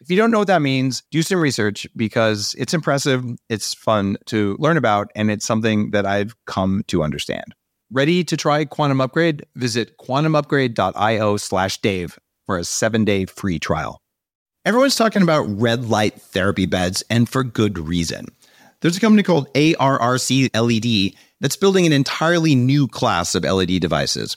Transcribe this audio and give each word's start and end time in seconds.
If 0.00 0.10
you 0.10 0.16
don't 0.16 0.30
know 0.30 0.38
what 0.38 0.48
that 0.48 0.62
means, 0.62 1.02
do 1.10 1.22
some 1.22 1.40
research 1.40 1.86
because 1.96 2.54
it's 2.58 2.74
impressive, 2.74 3.24
it's 3.48 3.72
fun 3.72 4.18
to 4.26 4.56
learn 4.58 4.76
about, 4.76 5.10
and 5.14 5.30
it's 5.30 5.46
something 5.46 5.90
that 5.92 6.04
I've 6.04 6.34
come 6.44 6.84
to 6.88 7.02
understand. 7.02 7.54
Ready 7.90 8.24
to 8.24 8.36
try 8.36 8.64
Quantum 8.64 9.00
Upgrade? 9.00 9.46
Visit 9.54 9.96
quantumupgrade.io 9.98 11.36
slash 11.36 11.80
Dave 11.80 12.18
for 12.44 12.58
a 12.58 12.64
seven 12.64 13.04
day 13.04 13.26
free 13.26 13.58
trial. 13.58 14.00
Everyone's 14.64 14.96
talking 14.96 15.22
about 15.22 15.44
red 15.44 15.88
light 15.88 16.20
therapy 16.20 16.66
beds, 16.66 17.04
and 17.08 17.28
for 17.28 17.44
good 17.44 17.78
reason. 17.78 18.26
There's 18.80 18.96
a 18.96 19.00
company 19.00 19.22
called 19.22 19.52
ARRC 19.54 20.50
LED 20.52 21.14
that's 21.40 21.56
building 21.56 21.86
an 21.86 21.92
entirely 21.92 22.54
new 22.54 22.88
class 22.88 23.34
of 23.34 23.44
LED 23.44 23.80
devices. 23.80 24.36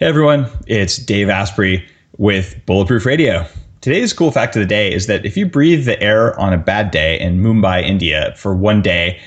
Hey 0.00 0.06
everyone, 0.06 0.48
it's 0.66 0.96
Dave 0.96 1.28
Asprey 1.28 1.86
with 2.18 2.60
Bulletproof 2.66 3.06
Radio. 3.06 3.46
Today's 3.80 4.12
cool 4.12 4.32
fact 4.32 4.56
of 4.56 4.60
the 4.60 4.66
day 4.66 4.92
is 4.92 5.06
that 5.06 5.24
if 5.24 5.36
you 5.36 5.46
breathe 5.46 5.84
the 5.84 6.02
air 6.02 6.36
on 6.40 6.52
a 6.52 6.58
bad 6.58 6.90
day 6.90 7.20
in 7.20 7.38
Mumbai, 7.38 7.80
India 7.84 8.34
for 8.36 8.56
one 8.56 8.82
day, 8.82 9.20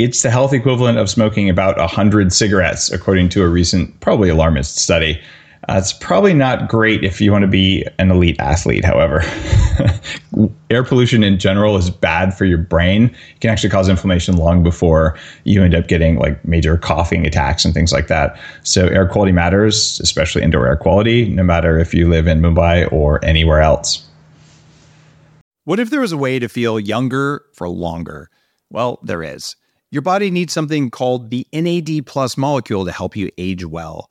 it's 0.00 0.24
the 0.24 0.30
health 0.32 0.52
equivalent 0.52 0.98
of 0.98 1.08
smoking 1.08 1.48
about 1.48 1.78
100 1.78 2.32
cigarettes, 2.32 2.90
according 2.90 3.28
to 3.28 3.44
a 3.44 3.48
recent, 3.48 4.00
probably 4.00 4.28
alarmist 4.28 4.78
study. 4.78 5.22
Uh, 5.68 5.76
it's 5.76 5.92
probably 5.92 6.32
not 6.32 6.66
great 6.66 7.04
if 7.04 7.20
you 7.20 7.30
want 7.30 7.42
to 7.42 7.48
be 7.48 7.84
an 7.98 8.10
elite 8.10 8.36
athlete, 8.38 8.84
however. 8.86 9.22
Air 10.70 10.82
pollution 10.82 11.22
in 11.22 11.38
general 11.38 11.76
is 11.76 11.90
bad 11.90 12.36
for 12.36 12.46
your 12.46 12.56
brain. 12.56 13.14
It 13.34 13.40
can 13.40 13.50
actually 13.50 13.68
cause 13.68 13.86
inflammation 13.86 14.38
long 14.38 14.62
before 14.62 15.18
you 15.44 15.62
end 15.62 15.74
up 15.74 15.86
getting 15.86 16.16
like 16.16 16.42
major 16.46 16.78
coughing 16.78 17.26
attacks 17.26 17.66
and 17.66 17.74
things 17.74 17.92
like 17.92 18.06
that. 18.06 18.40
So, 18.62 18.86
air 18.86 19.06
quality 19.06 19.32
matters, 19.32 20.00
especially 20.00 20.42
indoor 20.42 20.66
air 20.66 20.76
quality, 20.76 21.28
no 21.28 21.42
matter 21.42 21.78
if 21.78 21.92
you 21.92 22.08
live 22.08 22.26
in 22.26 22.40
Mumbai 22.40 22.90
or 22.90 23.22
anywhere 23.22 23.60
else. 23.60 24.08
What 25.64 25.78
if 25.78 25.90
there 25.90 26.00
was 26.00 26.12
a 26.12 26.16
way 26.16 26.38
to 26.38 26.48
feel 26.48 26.80
younger 26.80 27.44
for 27.52 27.68
longer? 27.68 28.30
Well, 28.70 29.00
there 29.02 29.22
is. 29.22 29.54
Your 29.90 30.02
body 30.02 30.30
needs 30.30 30.54
something 30.54 30.90
called 30.90 31.28
the 31.28 31.46
NAD 31.52 32.06
plus 32.06 32.38
molecule 32.38 32.86
to 32.86 32.92
help 32.92 33.16
you 33.16 33.30
age 33.36 33.66
well. 33.66 34.10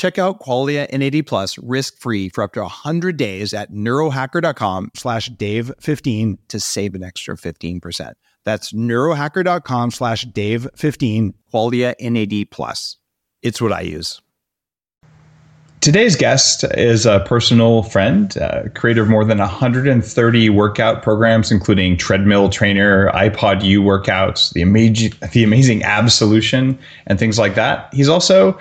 Check 0.00 0.18
out 0.18 0.40
Qualia 0.40 0.90
NAD 0.90 1.26
Plus 1.26 1.58
risk-free 1.58 2.30
for 2.30 2.42
up 2.42 2.54
to 2.54 2.62
100 2.62 3.18
days 3.18 3.52
at 3.52 3.70
neurohacker.com 3.70 4.92
slash 4.96 5.28
Dave15 5.28 6.38
to 6.48 6.58
save 6.58 6.94
an 6.94 7.02
extra 7.02 7.36
15%. 7.36 8.14
That's 8.46 8.72
neurohacker.com 8.72 9.90
slash 9.90 10.24
Dave15, 10.24 11.34
Qualia 11.52 11.94
NAD 12.00 12.50
Plus. 12.50 12.96
It's 13.42 13.60
what 13.60 13.74
I 13.74 13.82
use. 13.82 14.22
Today's 15.82 16.16
guest 16.16 16.64
is 16.78 17.04
a 17.04 17.20
personal 17.26 17.82
friend, 17.82 18.38
uh, 18.38 18.70
creator 18.74 19.02
of 19.02 19.10
more 19.10 19.26
than 19.26 19.36
130 19.36 20.48
workout 20.48 21.02
programs, 21.02 21.52
including 21.52 21.98
treadmill 21.98 22.48
trainer, 22.48 23.10
iPod 23.10 23.62
U 23.62 23.82
workouts, 23.82 24.54
the 24.54 24.62
amazing, 24.62 25.12
the 25.32 25.44
amazing 25.44 25.82
ab 25.82 26.10
solution, 26.10 26.78
and 27.06 27.18
things 27.18 27.38
like 27.38 27.54
that. 27.56 27.92
He's 27.92 28.08
also 28.08 28.58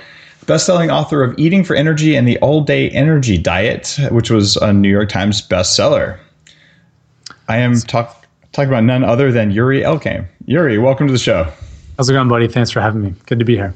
best-selling 0.50 0.90
author 0.90 1.24
of 1.24 1.38
Eating 1.38 1.64
for 1.64 1.76
Energy 1.76 2.16
and 2.16 2.28
the 2.28 2.40
All 2.40 2.62
Day 2.62 2.90
Energy 2.90 3.38
Diet, 3.38 4.00
which 4.10 4.32
was 4.32 4.56
a 4.58 4.74
New 4.74 4.90
York 4.90 5.08
Times 5.08 5.48
bestseller. 5.48 6.18
I 7.48 7.58
am 7.58 7.76
talk, 7.82 8.26
talking 8.52 8.70
about 8.70 8.84
none 8.84 9.04
other 9.04 9.32
than 9.32 9.52
Yuri 9.52 9.82
Elkaim. 9.82 10.26
Yuri, 10.46 10.80
welcome 10.80 11.06
to 11.06 11.14
the 11.14 11.20
show. 11.20 11.44
How's 11.98 12.10
it 12.10 12.14
going, 12.14 12.30
buddy? 12.30 12.48
Thanks 12.48 12.72
for 12.72 12.82
having 12.82 13.04
me. 13.04 13.14
Good 13.28 13.38
to 13.38 13.46
be 13.46 13.58
here. 13.58 13.76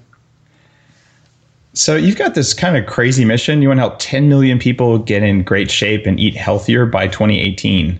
So 1.73 1.95
you've 1.95 2.17
got 2.17 2.33
this 2.33 2.55
kind 2.55 2.75
of 2.75 2.87
crazy 2.87 3.23
mission. 3.23 3.61
You 3.61 3.67
want 3.67 3.77
to 3.77 3.81
help 3.81 3.99
10 3.99 4.27
million 4.27 4.57
people 4.57 4.97
get 4.97 5.21
in 5.21 5.43
great 5.43 5.69
shape 5.69 6.07
and 6.07 6.19
eat 6.19 6.35
healthier 6.35 6.87
by 6.87 7.07
2018. 7.07 7.99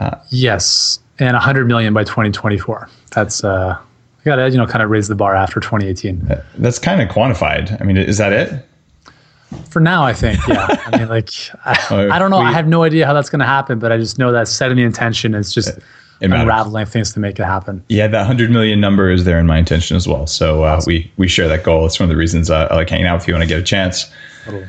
Uh, 0.00 0.16
yes, 0.30 1.00
and 1.18 1.34
100 1.34 1.68
million 1.68 1.92
by 1.92 2.04
2024. 2.04 2.88
That's 3.10 3.44
uh, 3.44 3.78
got 4.26 4.36
to 4.36 4.50
you 4.50 4.58
know 4.58 4.66
kind 4.66 4.82
of 4.82 4.90
raise 4.90 5.08
the 5.08 5.14
bar 5.14 5.34
after 5.34 5.60
2018. 5.60 6.42
That's 6.58 6.78
kind 6.78 7.00
of 7.00 7.08
quantified. 7.08 7.80
I 7.80 7.84
mean, 7.84 7.96
is 7.96 8.18
that 8.18 8.32
it? 8.32 8.66
For 9.70 9.80
now, 9.80 10.04
I 10.04 10.12
think, 10.12 10.44
yeah. 10.48 10.66
I 10.86 10.98
mean, 10.98 11.08
like, 11.08 11.30
I, 11.64 11.86
oh, 11.90 12.10
I 12.10 12.18
don't 12.18 12.30
know. 12.30 12.40
We, 12.40 12.46
I 12.46 12.52
have 12.52 12.66
no 12.66 12.82
idea 12.82 13.06
how 13.06 13.12
that's 13.12 13.30
going 13.30 13.40
to 13.40 13.46
happen, 13.46 13.78
but 13.78 13.92
I 13.92 13.96
just 13.96 14.18
know 14.18 14.32
that 14.32 14.48
setting 14.48 14.76
the 14.76 14.82
intention 14.82 15.34
is 15.34 15.54
just 15.54 15.78
unraveling 16.20 16.86
things 16.86 17.12
to 17.12 17.20
make 17.20 17.38
it 17.38 17.44
happen. 17.44 17.82
Yeah, 17.88 18.08
that 18.08 18.18
100 18.18 18.50
million 18.50 18.80
number 18.80 19.08
is 19.08 19.24
there 19.24 19.38
in 19.38 19.46
my 19.46 19.58
intention 19.58 19.96
as 19.96 20.08
well. 20.08 20.26
So 20.26 20.64
uh, 20.64 20.76
awesome. 20.76 20.90
we 20.90 21.12
we 21.16 21.28
share 21.28 21.48
that 21.48 21.62
goal. 21.62 21.86
It's 21.86 21.98
one 22.00 22.04
of 22.04 22.10
the 22.10 22.16
reasons 22.16 22.50
uh, 22.50 22.68
I 22.70 22.74
like 22.74 22.90
hanging 22.90 23.06
out 23.06 23.18
with 23.18 23.28
you 23.28 23.34
when 23.34 23.42
I 23.42 23.46
get 23.46 23.60
a 23.60 23.62
chance. 23.62 24.10
Totally. 24.44 24.68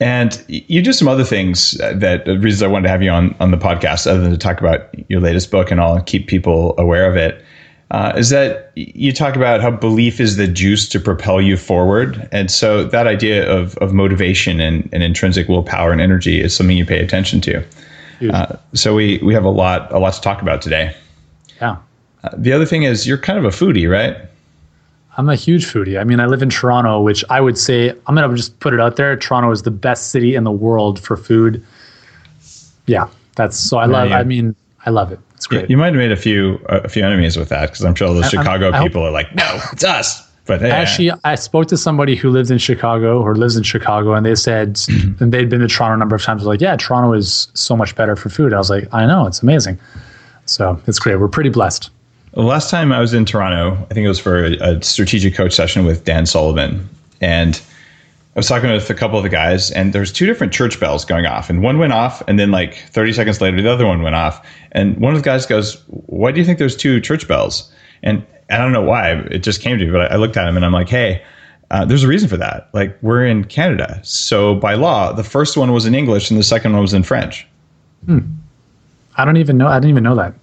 And 0.00 0.42
you 0.48 0.80
do 0.80 0.94
some 0.94 1.08
other 1.08 1.24
things 1.24 1.72
that 1.72 2.24
the 2.24 2.38
reasons 2.38 2.62
I 2.62 2.66
wanted 2.66 2.84
to 2.84 2.88
have 2.88 3.02
you 3.02 3.10
on 3.10 3.36
on 3.38 3.50
the 3.50 3.58
podcast, 3.58 4.06
other 4.06 4.20
than 4.20 4.30
to 4.30 4.38
talk 4.38 4.60
about 4.60 4.88
your 5.10 5.20
latest 5.20 5.50
book 5.50 5.70
and 5.70 5.78
all, 5.78 6.00
keep 6.00 6.26
people 6.26 6.74
aware 6.78 7.08
of 7.08 7.16
it 7.16 7.44
uh, 7.90 8.12
is 8.16 8.30
that 8.30 8.70
you 8.76 9.12
talk 9.12 9.34
about 9.34 9.60
how 9.60 9.70
belief 9.70 10.20
is 10.20 10.36
the 10.36 10.46
juice 10.46 10.88
to 10.88 11.00
propel 11.00 11.40
you 11.40 11.56
forward. 11.56 12.28
And 12.30 12.50
so 12.50 12.84
that 12.84 13.06
idea 13.06 13.50
of, 13.50 13.76
of 13.78 13.92
motivation 13.92 14.60
and, 14.60 14.88
and 14.92 15.02
intrinsic 15.02 15.48
willpower 15.48 15.90
and 15.90 16.00
energy 16.00 16.40
is 16.40 16.54
something 16.54 16.76
you 16.76 16.86
pay 16.86 17.00
attention 17.00 17.40
to. 17.40 17.64
Uh, 18.32 18.56
so 18.74 18.94
we, 18.94 19.18
we 19.22 19.32
have 19.32 19.44
a 19.44 19.50
lot, 19.50 19.90
a 19.92 19.98
lot 19.98 20.12
to 20.12 20.20
talk 20.20 20.42
about 20.42 20.60
today. 20.60 20.94
Yeah. 21.60 21.78
Uh, 22.22 22.30
the 22.36 22.52
other 22.52 22.66
thing 22.66 22.82
is 22.82 23.06
you're 23.06 23.18
kind 23.18 23.38
of 23.38 23.44
a 23.46 23.48
foodie, 23.48 23.90
right? 23.90 24.16
I'm 25.16 25.28
a 25.28 25.34
huge 25.34 25.66
foodie. 25.66 25.98
I 25.98 26.04
mean, 26.04 26.20
I 26.20 26.26
live 26.26 26.42
in 26.42 26.50
Toronto, 26.50 27.00
which 27.00 27.24
I 27.30 27.40
would 27.40 27.58
say, 27.58 27.90
I'm 28.06 28.14
going 28.14 28.28
to 28.28 28.36
just 28.36 28.60
put 28.60 28.74
it 28.74 28.80
out 28.80 28.96
there. 28.96 29.16
Toronto 29.16 29.50
is 29.50 29.62
the 29.62 29.70
best 29.70 30.10
city 30.10 30.34
in 30.34 30.44
the 30.44 30.52
world 30.52 31.00
for 31.00 31.16
food. 31.16 31.64
Yeah. 32.86 33.08
That's 33.36 33.56
so 33.56 33.78
I 33.78 33.86
love, 33.86 34.12
I 34.12 34.22
mean, 34.22 34.54
I 34.84 34.90
love 34.90 35.12
it. 35.12 35.18
It's 35.40 35.46
great. 35.46 35.62
You, 35.62 35.68
you 35.70 35.76
might 35.78 35.86
have 35.86 35.94
made 35.94 36.12
a 36.12 36.16
few 36.16 36.56
a 36.68 36.86
few 36.86 37.02
enemies 37.02 37.38
with 37.38 37.48
that 37.48 37.70
because 37.70 37.82
I'm 37.82 37.94
sure 37.94 38.08
all 38.08 38.12
the 38.12 38.28
Chicago 38.28 38.72
I, 38.72 38.82
people 38.82 39.00
hope, 39.00 39.08
are 39.08 39.10
like, 39.10 39.34
no, 39.34 39.58
it's 39.72 39.82
us. 39.82 40.30
But 40.44 40.60
hey, 40.60 40.70
actually, 40.70 41.12
I 41.24 41.34
spoke 41.36 41.66
to 41.68 41.78
somebody 41.78 42.14
who 42.14 42.28
lived 42.28 42.50
in 42.50 42.58
Chicago 42.58 43.22
or 43.22 43.34
lives 43.34 43.56
in 43.56 43.62
Chicago, 43.62 44.12
and 44.12 44.26
they 44.26 44.34
said, 44.34 44.74
mm-hmm. 44.74 45.24
and 45.24 45.32
they'd 45.32 45.48
been 45.48 45.60
to 45.60 45.66
Toronto 45.66 45.94
a 45.94 45.96
number 45.96 46.14
of 46.14 46.22
times. 46.22 46.44
Like, 46.44 46.60
yeah, 46.60 46.76
Toronto 46.76 47.14
is 47.14 47.48
so 47.54 47.74
much 47.74 47.96
better 47.96 48.16
for 48.16 48.28
food. 48.28 48.52
I 48.52 48.58
was 48.58 48.68
like, 48.68 48.86
I 48.92 49.06
know, 49.06 49.26
it's 49.26 49.42
amazing. 49.42 49.78
So 50.44 50.78
it's 50.86 50.98
great. 50.98 51.16
We're 51.16 51.28
pretty 51.28 51.48
blessed. 51.48 51.88
The 52.34 52.42
last 52.42 52.68
time 52.68 52.92
I 52.92 53.00
was 53.00 53.14
in 53.14 53.24
Toronto, 53.24 53.82
I 53.90 53.94
think 53.94 54.04
it 54.04 54.08
was 54.08 54.20
for 54.20 54.44
a, 54.44 54.76
a 54.76 54.82
strategic 54.82 55.34
coach 55.34 55.54
session 55.54 55.86
with 55.86 56.04
Dan 56.04 56.26
Sullivan, 56.26 56.86
and 57.22 57.62
I 58.36 58.38
was 58.38 58.46
talking 58.46 58.70
with 58.70 58.88
a 58.88 58.94
couple 58.94 59.16
of 59.18 59.24
the 59.24 59.28
guys, 59.28 59.72
and 59.72 59.92
there's 59.92 60.12
two 60.12 60.24
different 60.24 60.52
church 60.52 60.78
bells 60.78 61.04
going 61.04 61.26
off, 61.26 61.50
and 61.50 61.62
one 61.62 61.78
went 61.78 61.92
off, 61.92 62.22
and 62.28 62.38
then 62.38 62.52
like 62.52 62.76
30 62.90 63.12
seconds 63.12 63.40
later, 63.40 63.60
the 63.60 63.70
other 63.70 63.86
one 63.86 64.02
went 64.02 64.14
off, 64.14 64.46
and 64.70 64.96
one 64.98 65.14
of 65.14 65.18
the 65.20 65.24
guys 65.24 65.46
goes, 65.46 65.82
"Why 65.88 66.30
do 66.30 66.38
you 66.38 66.46
think 66.46 66.58
there's 66.58 66.76
two 66.76 67.00
church 67.00 67.26
bells?" 67.26 67.72
And 68.04 68.24
I 68.48 68.58
don't 68.58 68.72
know 68.72 68.82
why 68.82 69.10
it 69.10 69.40
just 69.40 69.60
came 69.60 69.78
to 69.78 69.84
me, 69.84 69.90
but 69.90 70.12
I 70.12 70.16
looked 70.16 70.36
at 70.36 70.46
him 70.46 70.54
and 70.56 70.64
I'm 70.64 70.72
like, 70.72 70.88
"Hey, 70.88 71.22
uh, 71.72 71.84
there's 71.84 72.04
a 72.04 72.08
reason 72.08 72.28
for 72.28 72.36
that. 72.36 72.68
Like 72.72 72.96
we're 73.02 73.26
in 73.26 73.44
Canada, 73.44 74.00
so 74.04 74.54
by 74.54 74.74
law, 74.74 75.12
the 75.12 75.24
first 75.24 75.56
one 75.56 75.72
was 75.72 75.84
in 75.84 75.94
English 75.96 76.30
and 76.30 76.38
the 76.38 76.44
second 76.44 76.72
one 76.72 76.82
was 76.82 76.94
in 76.94 77.02
French." 77.02 77.46
Hmm. 78.06 78.20
I 79.16 79.24
don't 79.24 79.38
even 79.38 79.58
know. 79.58 79.66
I 79.66 79.78
didn't 79.80 79.90
even 79.90 80.04
know 80.04 80.14
that. 80.14 80.34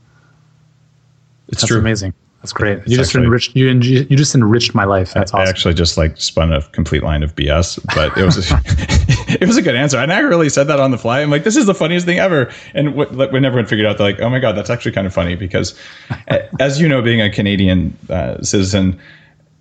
It's 1.47 1.61
That's 1.61 1.69
true. 1.69 1.79
amazing. 1.79 2.13
That's 2.47 2.53
great. 2.53 2.77
It's 2.77 2.91
you 2.91 2.95
just 2.95 3.09
actually, 3.09 3.25
enriched 3.25 3.55
you 3.57 3.67
you 3.67 4.15
just 4.15 4.33
enriched 4.33 4.73
my 4.73 4.85
life. 4.85 5.13
That's 5.13 5.33
I, 5.33 5.39
awesome. 5.39 5.47
I 5.47 5.49
actually 5.49 5.73
just 5.73 5.97
like 5.97 6.15
spun 6.15 6.53
a 6.53 6.61
complete 6.69 7.03
line 7.03 7.21
of 7.21 7.35
BS, 7.35 7.77
but 7.93 8.17
it 8.17 8.23
was 8.23 8.37
a, 8.37 8.61
it 9.41 9.45
was 9.45 9.57
a 9.57 9.61
good 9.61 9.75
answer. 9.75 9.97
And 9.97 10.13
I 10.13 10.19
really 10.19 10.47
said 10.47 10.67
that 10.67 10.79
on 10.79 10.91
the 10.91 10.97
fly. 10.97 11.19
I'm 11.19 11.29
like, 11.29 11.43
this 11.43 11.57
is 11.57 11.65
the 11.65 11.75
funniest 11.75 12.05
thing 12.05 12.19
ever. 12.19 12.49
And 12.73 12.95
what, 12.95 13.11
when 13.33 13.43
everyone 13.43 13.65
figured 13.65 13.85
out, 13.85 13.97
they're 13.97 14.07
like, 14.07 14.21
oh 14.21 14.29
my 14.29 14.39
god, 14.39 14.53
that's 14.53 14.69
actually 14.69 14.93
kind 14.93 15.05
of 15.05 15.13
funny 15.13 15.35
because, 15.35 15.77
as 16.61 16.79
you 16.79 16.87
know, 16.87 17.01
being 17.01 17.19
a 17.19 17.29
Canadian 17.29 17.97
uh, 18.09 18.41
citizen, 18.41 18.97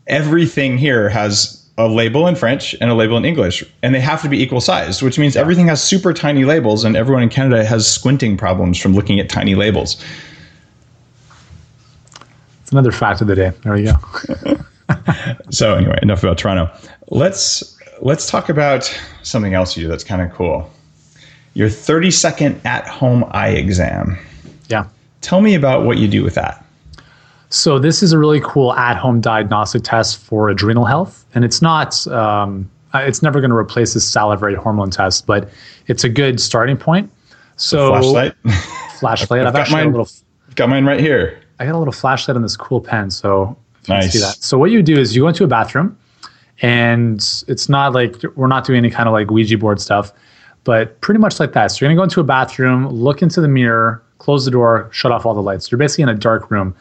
everything 0.06 0.78
here 0.78 1.08
has 1.08 1.68
a 1.78 1.88
label 1.88 2.28
in 2.28 2.36
French 2.36 2.72
and 2.80 2.88
a 2.88 2.94
label 2.94 3.16
in 3.16 3.24
English, 3.24 3.64
and 3.82 3.96
they 3.96 4.00
have 4.00 4.22
to 4.22 4.28
be 4.28 4.40
equal 4.40 4.60
sized, 4.60 5.02
which 5.02 5.18
means 5.18 5.34
everything 5.34 5.66
has 5.66 5.82
super 5.82 6.14
tiny 6.14 6.44
labels, 6.44 6.84
and 6.84 6.96
everyone 6.96 7.24
in 7.24 7.30
Canada 7.30 7.64
has 7.64 7.84
squinting 7.84 8.36
problems 8.36 8.78
from 8.78 8.94
looking 8.94 9.18
at 9.18 9.28
tiny 9.28 9.56
labels. 9.56 10.00
It's 12.66 12.72
another 12.72 12.90
fact 12.90 13.20
of 13.20 13.28
the 13.28 13.36
day. 13.36 13.52
There 13.62 13.74
we 13.74 13.84
go. 13.84 13.94
so 15.50 15.76
anyway, 15.76 16.00
enough 16.02 16.24
about 16.24 16.36
Toronto. 16.36 16.68
Let's 17.10 17.78
let's 18.00 18.28
talk 18.28 18.48
about 18.48 18.92
something 19.22 19.54
else 19.54 19.76
you 19.76 19.84
do 19.84 19.88
that's 19.88 20.02
kind 20.02 20.20
of 20.20 20.32
cool. 20.32 20.68
Your 21.54 21.68
30 21.68 22.10
second 22.10 22.60
at 22.64 22.84
home 22.88 23.24
eye 23.30 23.50
exam. 23.50 24.18
Yeah. 24.68 24.88
Tell 25.20 25.42
me 25.42 25.54
about 25.54 25.84
what 25.84 25.98
you 25.98 26.08
do 26.08 26.24
with 26.24 26.34
that. 26.34 26.64
So 27.50 27.78
this 27.78 28.02
is 28.02 28.12
a 28.12 28.18
really 28.18 28.40
cool 28.40 28.72
at 28.72 28.96
home 28.96 29.20
diagnostic 29.20 29.84
test 29.84 30.18
for 30.18 30.48
adrenal 30.48 30.86
health, 30.86 31.24
and 31.36 31.44
it's 31.44 31.62
not. 31.62 32.04
Um, 32.08 32.68
it's 32.94 33.22
never 33.22 33.40
going 33.40 33.50
to 33.52 33.56
replace 33.56 33.94
the 33.94 34.00
salivary 34.00 34.56
hormone 34.56 34.90
test, 34.90 35.24
but 35.24 35.48
it's 35.86 36.02
a 36.02 36.08
good 36.08 36.40
starting 36.40 36.76
point. 36.76 37.12
So 37.54 37.90
flashlight. 37.90 38.34
Flashlight. 38.98 39.42
I've, 39.42 39.54
I've 39.54 39.66
got 39.66 39.70
mine. 39.70 39.92
Little, 39.92 40.08
got 40.56 40.68
mine 40.68 40.84
right 40.84 40.98
here. 40.98 41.40
I 41.58 41.66
got 41.66 41.74
a 41.74 41.78
little 41.78 41.92
flashlight 41.92 42.36
on 42.36 42.42
this 42.42 42.56
cool 42.56 42.80
pen, 42.80 43.10
so 43.10 43.56
nice. 43.88 44.12
see 44.12 44.18
that. 44.18 44.42
So 44.42 44.58
what 44.58 44.70
you 44.70 44.82
do 44.82 44.98
is 44.98 45.16
you 45.16 45.22
go 45.22 45.28
into 45.28 45.44
a 45.44 45.48
bathroom, 45.48 45.96
and 46.62 47.18
it's 47.48 47.68
not 47.68 47.92
like 47.92 48.22
we're 48.34 48.46
not 48.46 48.64
doing 48.64 48.78
any 48.78 48.90
kind 48.90 49.08
of 49.08 49.12
like 49.12 49.30
Ouija 49.30 49.58
board 49.58 49.80
stuff, 49.80 50.12
but 50.64 51.00
pretty 51.00 51.20
much 51.20 51.40
like 51.40 51.52
that. 51.52 51.68
So 51.68 51.84
you're 51.84 51.88
gonna 51.88 51.98
go 51.98 52.04
into 52.04 52.20
a 52.20 52.24
bathroom, 52.24 52.88
look 52.88 53.22
into 53.22 53.40
the 53.40 53.48
mirror, 53.48 54.02
close 54.18 54.44
the 54.44 54.50
door, 54.50 54.88
shut 54.92 55.12
off 55.12 55.26
all 55.26 55.34
the 55.34 55.42
lights. 55.42 55.70
You're 55.70 55.78
basically 55.78 56.02
in 56.02 56.08
a 56.08 56.14
dark 56.14 56.50
room. 56.50 56.74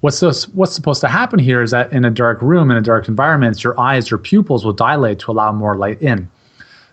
What's 0.00 0.20
this, 0.20 0.48
what's 0.50 0.74
supposed 0.74 1.00
to 1.00 1.08
happen 1.08 1.40
here 1.40 1.60
is 1.60 1.72
that 1.72 1.92
in 1.92 2.04
a 2.04 2.10
dark 2.10 2.40
room, 2.40 2.70
in 2.70 2.76
a 2.76 2.80
dark 2.80 3.08
environment, 3.08 3.64
your 3.64 3.78
eyes, 3.80 4.10
your 4.10 4.18
pupils 4.18 4.64
will 4.64 4.72
dilate 4.72 5.18
to 5.20 5.32
allow 5.32 5.50
more 5.50 5.76
light 5.76 6.00
in. 6.00 6.30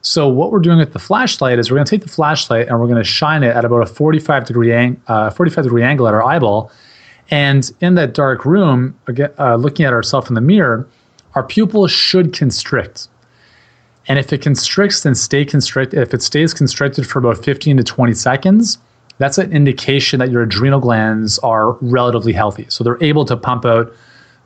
So 0.02 0.28
what 0.28 0.52
we're 0.52 0.60
doing 0.60 0.80
with 0.80 0.94
the 0.94 1.00
flashlight 1.00 1.60
is 1.60 1.70
we're 1.70 1.78
going 1.78 1.86
to 1.86 1.90
take 1.90 2.02
the 2.02 2.10
flashlight 2.10 2.68
and 2.68 2.80
we're 2.80 2.88
going 2.88 2.98
to 2.98 3.04
shine 3.04 3.44
it 3.44 3.56
at 3.56 3.64
about 3.64 3.82
a 3.82 3.86
45 3.86 4.46
degree, 4.46 4.74
ang- 4.74 5.02
uh, 5.08 5.30
45 5.30 5.66
degree 5.66 5.84
angle 5.84 6.08
at 6.08 6.14
our 6.14 6.24
eyeball 6.24 6.72
and 7.31 7.72
in 7.81 7.95
that 7.95 8.13
dark 8.13 8.45
room, 8.45 8.98
again, 9.07 9.31
uh, 9.39 9.56
looking 9.56 9.86
at 9.86 9.94
ourselves 9.94 10.30
in 10.30 10.36
the 10.36 10.42
mirror, 10.42 10.88
our 11.33 11.44
pupils 11.44 11.92
should 11.92 12.33
constrict. 12.33 13.07
And 14.07 14.19
if 14.19 14.31
it 14.31 14.42
constricts, 14.42 15.01
then 15.01 15.16
stay 15.16 15.44
constricted. 15.45 16.00
If 16.00 16.13
it 16.13 16.22
stays 16.22 16.54
constricted 16.54 17.07
for 17.07 17.19
about 17.19 17.44
15 17.44 17.77
to 17.77 17.83
20 17.83 18.13
seconds, 18.13 18.77
that's 19.18 19.38
an 19.38 19.51
indication 19.51 20.19
that 20.19 20.30
your 20.30 20.44
adrenal 20.44 20.80
glands 20.80 21.39
are 21.39 21.74
relatively 21.81 22.33
healthy. 22.33 22.66
So 22.69 22.83
they're 22.83 23.01
able 23.01 23.25
to 23.25 23.38
pump 23.38 23.66
out 23.66 23.92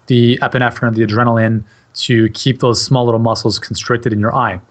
the 0.07 0.37
epinephrine, 0.41 0.95
the 0.95 1.05
adrenaline, 1.05 1.63
to 1.93 2.29
keep 2.29 2.59
those 2.59 2.83
small 2.83 3.05
little 3.05 3.19
muscles 3.19 3.59
constricted 3.59 4.13
in 4.13 4.19
your 4.19 4.33
eye. 4.33 4.61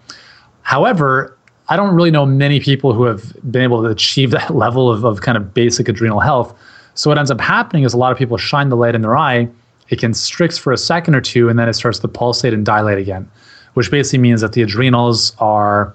However, 0.62 1.37
I 1.69 1.76
don't 1.76 1.94
really 1.94 2.10
know 2.10 2.25
many 2.25 2.60
people 2.60 2.94
who 2.94 3.05
have 3.05 3.34
been 3.50 3.62
able 3.62 3.82
to 3.82 3.88
achieve 3.88 4.31
that 4.38 4.55
level 4.55 4.90
of, 4.90 5.05
of 5.05 5.20
kind 5.20 5.37
of 5.37 5.52
basic 5.52 5.88
adrenal 5.88 6.20
health. 6.20 6.56
So 6.98 7.08
what 7.08 7.16
ends 7.16 7.30
up 7.30 7.40
happening 7.40 7.84
is 7.84 7.94
a 7.94 7.96
lot 7.96 8.10
of 8.10 8.18
people 8.18 8.36
shine 8.38 8.70
the 8.70 8.76
light 8.76 8.96
in 8.96 9.02
their 9.02 9.16
eye, 9.16 9.48
it 9.88 10.00
constricts 10.00 10.58
for 10.58 10.72
a 10.72 10.76
second 10.76 11.14
or 11.14 11.20
two, 11.20 11.48
and 11.48 11.56
then 11.56 11.68
it 11.68 11.74
starts 11.74 12.00
to 12.00 12.08
pulsate 12.08 12.52
and 12.52 12.66
dilate 12.66 12.98
again, 12.98 13.30
which 13.74 13.88
basically 13.88 14.18
means 14.18 14.40
that 14.40 14.52
the 14.54 14.62
adrenals 14.62 15.32
are 15.38 15.94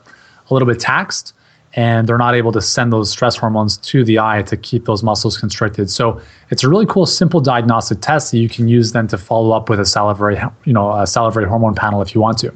a 0.49 0.53
little 0.53 0.65
bit 0.65 0.79
taxed 0.79 1.33
and 1.73 2.07
they're 2.07 2.17
not 2.17 2.35
able 2.35 2.53
to 2.53 2.61
send 2.61 2.93
those 2.93 3.11
stress 3.11 3.35
hormones 3.35 3.75
to 3.77 4.05
the 4.05 4.17
eye 4.17 4.43
to 4.43 4.55
keep 4.55 4.85
those 4.85 5.03
muscles 5.03 5.37
constricted. 5.37 5.89
So 5.89 6.21
it's 6.51 6.63
a 6.63 6.69
really 6.69 6.85
cool, 6.85 7.05
simple 7.05 7.41
diagnostic 7.41 7.99
test 7.99 8.31
that 8.31 8.37
you 8.37 8.47
can 8.47 8.69
use 8.69 8.93
then 8.93 9.07
to 9.07 9.17
follow 9.17 9.51
up 9.51 9.67
with 9.67 9.81
a 9.81 9.85
salivary, 9.85 10.39
you 10.63 10.71
know, 10.71 10.93
a 10.93 11.05
salivary 11.05 11.49
hormone 11.49 11.75
panel 11.75 12.01
if 12.01 12.15
you 12.15 12.21
want 12.21 12.37
to. 12.37 12.53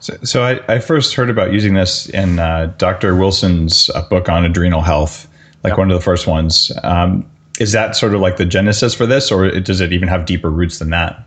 So, 0.00 0.16
so 0.24 0.42
I, 0.42 0.74
I 0.74 0.80
first 0.80 1.14
heard 1.14 1.30
about 1.30 1.52
using 1.52 1.74
this 1.74 2.08
in 2.08 2.40
uh, 2.40 2.74
Dr. 2.78 3.14
Wilson's 3.14 3.90
uh, 3.90 4.02
book 4.08 4.28
on 4.28 4.44
adrenal 4.44 4.82
health 4.82 5.28
like 5.64 5.72
yep. 5.72 5.78
one 5.78 5.90
of 5.90 5.96
the 5.96 6.04
first 6.04 6.26
ones. 6.26 6.72
Um, 6.82 7.28
is 7.58 7.72
that 7.72 7.96
sort 7.96 8.14
of 8.14 8.20
like 8.20 8.36
the 8.36 8.44
genesis 8.44 8.94
for 8.94 9.06
this, 9.06 9.32
or 9.32 9.60
does 9.60 9.80
it 9.80 9.92
even 9.92 10.08
have 10.08 10.26
deeper 10.26 10.50
roots 10.50 10.78
than 10.78 10.90
that? 10.90 11.24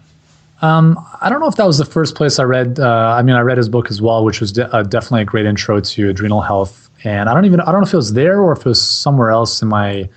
Um, 0.62 1.04
I 1.22 1.30
don't 1.30 1.39
know 1.39 1.48
if 1.48 1.56
that 1.56 1.66
was 1.66 1.80
the 1.80 1.86
first 1.86 2.16
place 2.16 2.38
I 2.38 2.44
read. 2.44 2.80
Uh, 2.80 3.16
I 3.18 3.24
mean, 3.24 3.36
I 3.36 3.42
read 3.42 3.57
his 3.57 3.68
book 3.68 3.89
as 3.89 4.01
well, 4.01 4.24
which 4.24 4.39
was 4.39 4.51
de- 4.51 4.72
uh, 4.74 4.83
definitely 4.83 5.24
a 5.24 5.25
great 5.25 5.45
intro 5.45 5.80
to 5.80 6.10
adrenal 6.10 6.42
health. 6.42 6.89
And 7.04 7.30
I 7.30 7.33
don't 7.33 7.45
even 7.45 7.60
I 7.62 7.72
don't 7.72 7.81
know 7.81 7.88
if 7.88 7.94
it 7.94 7.98
was 7.98 8.13
there 8.13 8.39
or 8.39 8.54
if 8.54 8.60
it 8.60 8.66
was 8.66 8.81
somewhere 8.81 9.31
else 9.31 9.62
in 9.62 9.68
my 9.68 10.07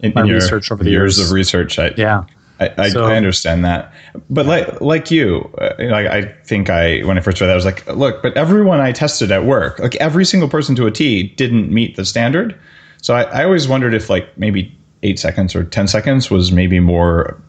in, 0.00 0.12
my 0.14 0.22
in 0.22 0.28
research 0.28 0.72
over 0.72 0.82
the 0.82 0.90
years. 0.90 1.18
years 1.18 1.28
of 1.28 1.32
research. 1.32 1.78
I, 1.78 1.92
yeah, 1.96 2.24
I, 2.58 2.74
I, 2.78 2.88
so, 2.88 3.04
I, 3.04 3.16
understand 3.16 3.64
that, 3.66 3.92
but 4.30 4.46
like 4.46 4.80
like 4.80 5.10
you, 5.10 5.50
uh, 5.58 5.74
like 5.78 6.06
I 6.06 6.22
think 6.44 6.70
I 6.70 7.00
when 7.00 7.18
I 7.18 7.20
first 7.20 7.40
read 7.40 7.48
that 7.48 7.52
I 7.52 7.56
was 7.56 7.66
like, 7.66 7.86
look, 7.86 8.22
but 8.22 8.34
everyone 8.36 8.80
I 8.80 8.92
tested 8.92 9.30
at 9.30 9.44
work, 9.44 9.78
like 9.78 9.94
every 9.96 10.24
single 10.24 10.48
person 10.48 10.74
to 10.76 10.86
a 10.86 10.90
T, 10.90 11.24
didn't 11.24 11.70
meet 11.70 11.96
the 11.96 12.04
standard. 12.04 12.58
So 13.02 13.14
I, 13.14 13.22
I 13.24 13.44
always 13.44 13.68
wondered 13.68 13.94
if 13.94 14.08
like 14.08 14.36
maybe 14.38 14.76
eight 15.02 15.18
seconds 15.18 15.54
or 15.54 15.64
10 15.64 15.88
seconds 15.88 16.30
was 16.30 16.52
maybe 16.52 16.80
more 16.80 17.40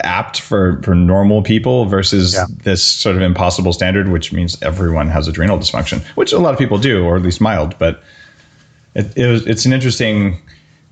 apt 0.00 0.40
for, 0.40 0.80
for 0.82 0.94
normal 0.94 1.42
people 1.42 1.86
versus 1.86 2.34
yeah. 2.34 2.46
this 2.50 2.82
sort 2.82 3.16
of 3.16 3.22
impossible 3.22 3.72
standard, 3.72 4.08
which 4.08 4.32
means 4.32 4.60
everyone 4.62 5.08
has 5.08 5.26
adrenal 5.26 5.58
dysfunction, 5.58 6.00
which 6.16 6.32
a 6.32 6.38
lot 6.38 6.52
of 6.52 6.58
people 6.58 6.78
do, 6.78 7.04
or 7.04 7.16
at 7.16 7.22
least 7.22 7.40
mild. 7.40 7.76
But 7.78 8.02
it, 8.94 9.16
it 9.16 9.26
was, 9.26 9.46
it's 9.46 9.66
an 9.66 9.72
interesting 9.72 10.40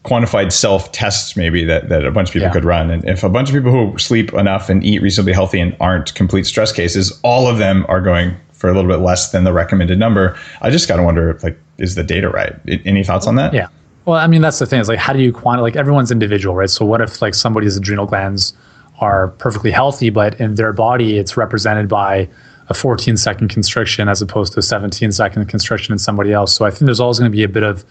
quantified 0.04 0.52
self 0.52 0.92
test 0.92 1.36
maybe 1.36 1.64
that, 1.64 1.88
that 1.88 2.04
a 2.04 2.10
bunch 2.10 2.28
of 2.28 2.32
people 2.32 2.48
yeah. 2.48 2.52
could 2.52 2.64
run. 2.64 2.90
And 2.90 3.04
if 3.08 3.22
a 3.22 3.28
bunch 3.28 3.48
of 3.48 3.54
people 3.54 3.70
who 3.70 3.96
sleep 3.98 4.32
enough 4.34 4.68
and 4.68 4.82
eat 4.84 5.00
reasonably 5.02 5.32
healthy 5.32 5.60
and 5.60 5.76
aren't 5.80 6.14
complete 6.14 6.46
stress 6.46 6.72
cases, 6.72 7.18
all 7.22 7.46
of 7.46 7.58
them 7.58 7.86
are 7.88 8.00
going 8.00 8.36
for 8.52 8.68
a 8.68 8.74
little 8.74 8.90
bit 8.90 9.00
less 9.00 9.30
than 9.30 9.44
the 9.44 9.52
recommended 9.52 9.98
number. 9.98 10.38
I 10.62 10.70
just 10.70 10.88
got 10.88 10.96
to 10.96 11.02
wonder 11.02 11.30
if 11.30 11.44
like, 11.44 11.58
is 11.78 11.94
the 11.94 12.02
data 12.02 12.30
right? 12.30 12.54
Any 12.84 13.04
thoughts 13.04 13.26
on 13.26 13.36
that? 13.36 13.52
Yeah. 13.52 13.68
Well, 14.06 14.18
I 14.18 14.26
mean, 14.26 14.42
that's 14.42 14.58
the 14.58 14.66
thing. 14.66 14.80
Is 14.80 14.88
like, 14.88 14.98
how 14.98 15.12
do 15.12 15.20
you 15.20 15.32
quantify? 15.32 15.62
Like, 15.62 15.76
everyone's 15.76 16.10
individual, 16.10 16.54
right? 16.54 16.68
So, 16.68 16.84
what 16.84 17.00
if 17.00 17.22
like 17.22 17.34
somebody's 17.34 17.76
adrenal 17.76 18.06
glands 18.06 18.52
are 19.00 19.28
perfectly 19.28 19.70
healthy, 19.70 20.10
but 20.10 20.38
in 20.40 20.56
their 20.56 20.72
body, 20.72 21.18
it's 21.18 21.36
represented 21.36 21.88
by 21.88 22.28
a 22.68 22.74
14 22.74 23.16
second 23.16 23.48
constriction 23.48 24.08
as 24.08 24.22
opposed 24.22 24.52
to 24.54 24.58
a 24.60 24.62
17 24.62 25.12
second 25.12 25.46
constriction 25.46 25.92
in 25.92 25.98
somebody 25.98 26.32
else. 26.32 26.54
So, 26.54 26.66
I 26.66 26.70
think 26.70 26.82
there's 26.82 27.00
always 27.00 27.18
going 27.18 27.30
to 27.30 27.36
be 27.36 27.44
a 27.44 27.48
bit 27.48 27.62
of 27.62 27.84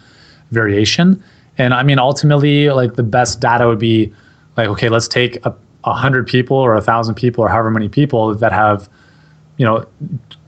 variation. 0.51 1.23
And 1.57 1.73
I 1.73 1.83
mean, 1.83 1.99
ultimately, 1.99 2.69
like 2.69 2.93
the 2.93 3.03
best 3.03 3.39
data 3.39 3.67
would 3.67 3.79
be 3.79 4.13
like, 4.55 4.67
okay, 4.67 4.89
let's 4.89 5.07
take 5.07 5.43
a, 5.45 5.55
a 5.83 5.93
hundred 5.93 6.27
people 6.27 6.57
or 6.57 6.75
a 6.75 6.81
thousand 6.81 7.15
people 7.15 7.43
or 7.43 7.49
however 7.49 7.71
many 7.71 7.89
people 7.89 8.35
that 8.35 8.51
have, 8.51 8.87
you 9.57 9.65
know, 9.65 9.85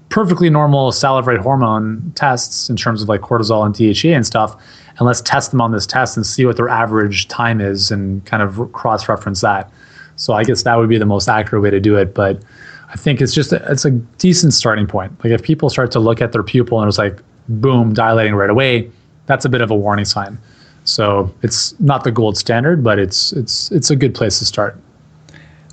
perfectly 0.10 0.50
normal 0.50 0.92
salivary 0.92 1.38
hormone 1.38 2.12
tests 2.16 2.70
in 2.70 2.76
terms 2.76 3.02
of 3.02 3.10
like 3.10 3.22
cortisol 3.22 3.66
and 3.66 3.76
DHEA 3.76 4.16
and 4.16 4.26
stuff 4.26 4.56
and 4.98 5.06
let's 5.06 5.22
test 5.22 5.52
them 5.52 5.62
on 5.62 5.72
this 5.72 5.86
test 5.86 6.16
and 6.16 6.26
see 6.26 6.46
what 6.46 6.58
their 6.58 6.70
average 6.70 7.28
time 7.28 7.60
is 7.60 7.92
and 7.92 8.26
kind 8.26 8.42
of 8.42 8.72
cross 8.72 9.10
reference 9.10 9.42
that. 9.42 9.72
So 10.16 10.34
I 10.34 10.44
guess 10.44 10.64
that 10.64 10.76
would 10.76 10.90
be 10.90 10.98
the 10.98 11.06
most 11.06 11.28
accurate 11.28 11.62
way 11.62 11.70
to 11.70 11.80
do 11.80 11.98
it. 11.98 12.14
But 12.14 12.42
I 12.90 12.96
think 12.96 13.22
it's 13.22 13.34
just 13.34 13.52
a, 13.52 13.72
it's 13.72 13.84
a 13.84 13.92
decent 13.92 14.54
starting 14.54 14.88
point. 14.88 15.12
Like 15.24 15.34
if 15.34 15.44
people 15.44 15.70
start 15.70 15.92
to 15.92 16.00
look 16.00 16.22
at 16.22 16.32
their 16.32 16.44
pupil 16.44 16.80
and 16.80 16.88
it's 16.88 16.98
like 16.98 17.20
boom 17.50 17.94
dilating 17.94 18.36
right 18.36 18.50
away, 18.50 18.90
that's 19.26 19.44
a 19.44 19.50
bit 19.50 19.62
of 19.62 19.72
a 19.72 19.76
warning 19.76 20.06
sign. 20.06 20.38
So 20.86 21.34
it's 21.42 21.78
not 21.80 22.04
the 22.04 22.12
gold 22.12 22.38
standard, 22.38 22.84
but 22.84 23.00
it's 23.00 23.34
it's 23.34 23.72
it's 23.72 23.90
a 23.90 23.96
good 23.96 24.14
place 24.14 24.40
to 24.40 24.46
start. 24.46 24.80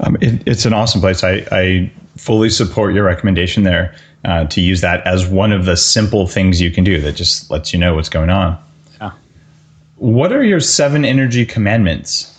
Um, 0.00 0.16
it, 0.20 0.42
it's 0.46 0.64
an 0.64 0.72
awesome 0.72 1.00
place. 1.00 1.22
I, 1.22 1.46
I 1.52 1.92
fully 2.16 2.48
support 2.48 2.94
your 2.94 3.04
recommendation 3.04 3.62
there 3.62 3.94
uh, 4.24 4.46
to 4.46 4.60
use 4.60 4.80
that 4.80 5.06
as 5.06 5.28
one 5.28 5.52
of 5.52 5.66
the 5.66 5.76
simple 5.76 6.26
things 6.26 6.60
you 6.60 6.70
can 6.70 6.82
do 6.82 7.00
that 7.00 7.12
just 7.12 7.50
lets 7.50 7.72
you 7.72 7.78
know 7.78 7.94
what's 7.94 8.08
going 8.08 8.30
on. 8.30 8.58
What 10.02 10.32
are 10.32 10.42
your 10.42 10.58
seven 10.58 11.04
energy 11.04 11.46
commandments? 11.46 12.36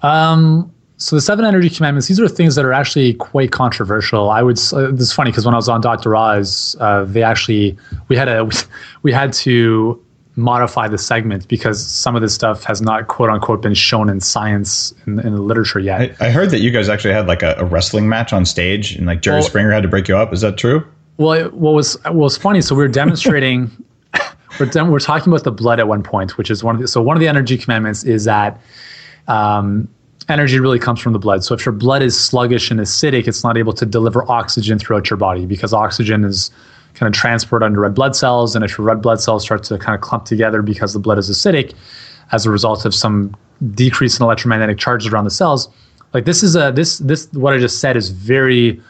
Um, 0.00 0.72
so 0.96 1.14
the 1.14 1.20
seven 1.20 1.44
energy 1.44 1.68
commandments, 1.68 2.08
these 2.08 2.18
are 2.18 2.28
things 2.28 2.54
that 2.54 2.64
are 2.64 2.72
actually 2.72 3.12
quite 3.12 3.52
controversial. 3.52 4.30
I 4.30 4.40
would. 4.40 4.58
Uh, 4.72 4.90
this 4.90 5.02
is 5.02 5.12
funny 5.12 5.32
because 5.32 5.44
when 5.44 5.52
I 5.52 5.58
was 5.58 5.68
on 5.68 5.82
Dr. 5.82 6.16
Oz, 6.16 6.76
uh, 6.80 7.04
they 7.04 7.22
actually 7.22 7.76
we 8.08 8.16
had 8.16 8.28
a 8.28 8.48
we 9.02 9.12
had 9.12 9.34
to 9.34 10.02
modify 10.34 10.88
the 10.88 10.96
segment 10.96 11.46
because 11.46 11.86
some 11.86 12.16
of 12.16 12.22
this 12.22 12.32
stuff 12.32 12.64
has 12.64 12.80
not 12.80 13.08
quote 13.08 13.28
unquote 13.28 13.60
been 13.60 13.74
shown 13.74 14.08
in 14.08 14.18
science 14.20 14.94
in, 15.06 15.18
in 15.20 15.34
the 15.34 15.42
literature 15.42 15.78
yet. 15.78 16.16
I, 16.22 16.28
I, 16.28 16.30
heard 16.30 16.48
that 16.52 16.60
you 16.60 16.70
guys 16.70 16.88
actually 16.88 17.12
had 17.12 17.26
like 17.26 17.42
a, 17.42 17.54
a, 17.58 17.66
wrestling 17.66 18.08
match 18.08 18.32
on 18.32 18.46
stage 18.46 18.96
and 18.96 19.06
like 19.06 19.20
Jerry 19.20 19.40
well, 19.40 19.46
Springer 19.46 19.72
had 19.72 19.82
to 19.82 19.88
break 19.88 20.08
you 20.08 20.16
up. 20.16 20.32
Is 20.32 20.40
that 20.40 20.56
true? 20.56 20.86
Well, 21.18 21.32
it, 21.32 21.52
what 21.52 21.74
was 21.74 22.02
what 22.04 22.14
was 22.14 22.38
funny? 22.38 22.62
So 22.62 22.74
we 22.74 22.82
were 22.82 22.88
demonstrating. 23.02 23.70
We're, 24.60 24.90
we're 24.90 25.00
talking 25.00 25.32
about 25.32 25.44
the 25.44 25.52
blood 25.52 25.80
at 25.80 25.88
one 25.88 26.02
point, 26.02 26.38
which 26.38 26.50
is 26.50 26.62
one 26.62 26.74
of 26.74 26.80
the 26.80 26.88
so 26.88 27.02
one 27.02 27.16
of 27.16 27.20
the 27.20 27.28
energy 27.28 27.58
commandments 27.58 28.04
is 28.04 28.24
that. 28.24 28.60
Um, 29.28 29.88
energy 30.28 30.60
really 30.60 30.78
comes 30.78 31.00
from 31.00 31.12
the 31.12 31.18
blood. 31.18 31.42
So 31.44 31.54
if 31.54 31.66
your 31.66 31.72
blood 31.72 32.02
is 32.02 32.18
sluggish 32.18 32.70
and 32.70 32.78
acidic, 32.78 33.26
it's 33.26 33.42
not 33.42 33.56
able 33.56 33.72
to 33.72 33.84
deliver 33.84 34.30
oxygen 34.30 34.78
throughout 34.78 35.10
your 35.10 35.16
body 35.16 35.44
because 35.44 35.74
oxygen 35.74 36.24
is 36.24 36.50
kind 36.94 37.12
of 37.12 37.18
transported 37.18 37.66
under 37.66 37.80
red 37.80 37.94
blood 37.94 38.16
cells. 38.16 38.54
And 38.54 38.64
if 38.64 38.78
your 38.78 38.86
red 38.86 39.02
blood 39.02 39.20
cells 39.20 39.44
start 39.44 39.62
to 39.64 39.78
kind 39.78 39.94
of 39.94 40.00
clump 40.00 40.24
together 40.24 40.62
because 40.62 40.92
the 40.92 40.98
blood 40.98 41.18
is 41.18 41.30
acidic 41.30 41.74
as 42.32 42.46
a 42.46 42.50
result 42.50 42.84
of 42.84 42.94
some 42.94 43.36
decrease 43.74 44.18
in 44.18 44.24
electromagnetic 44.24 44.78
charges 44.78 45.12
around 45.12 45.24
the 45.24 45.30
cells, 45.30 45.68
like 46.12 46.24
this 46.24 46.42
is 46.42 46.56
a 46.56 46.72
this 46.72 46.98
this 46.98 47.28
what 47.32 47.54
I 47.54 47.58
just 47.58 47.80
said 47.80 47.96
is 47.96 48.10
very 48.10 48.80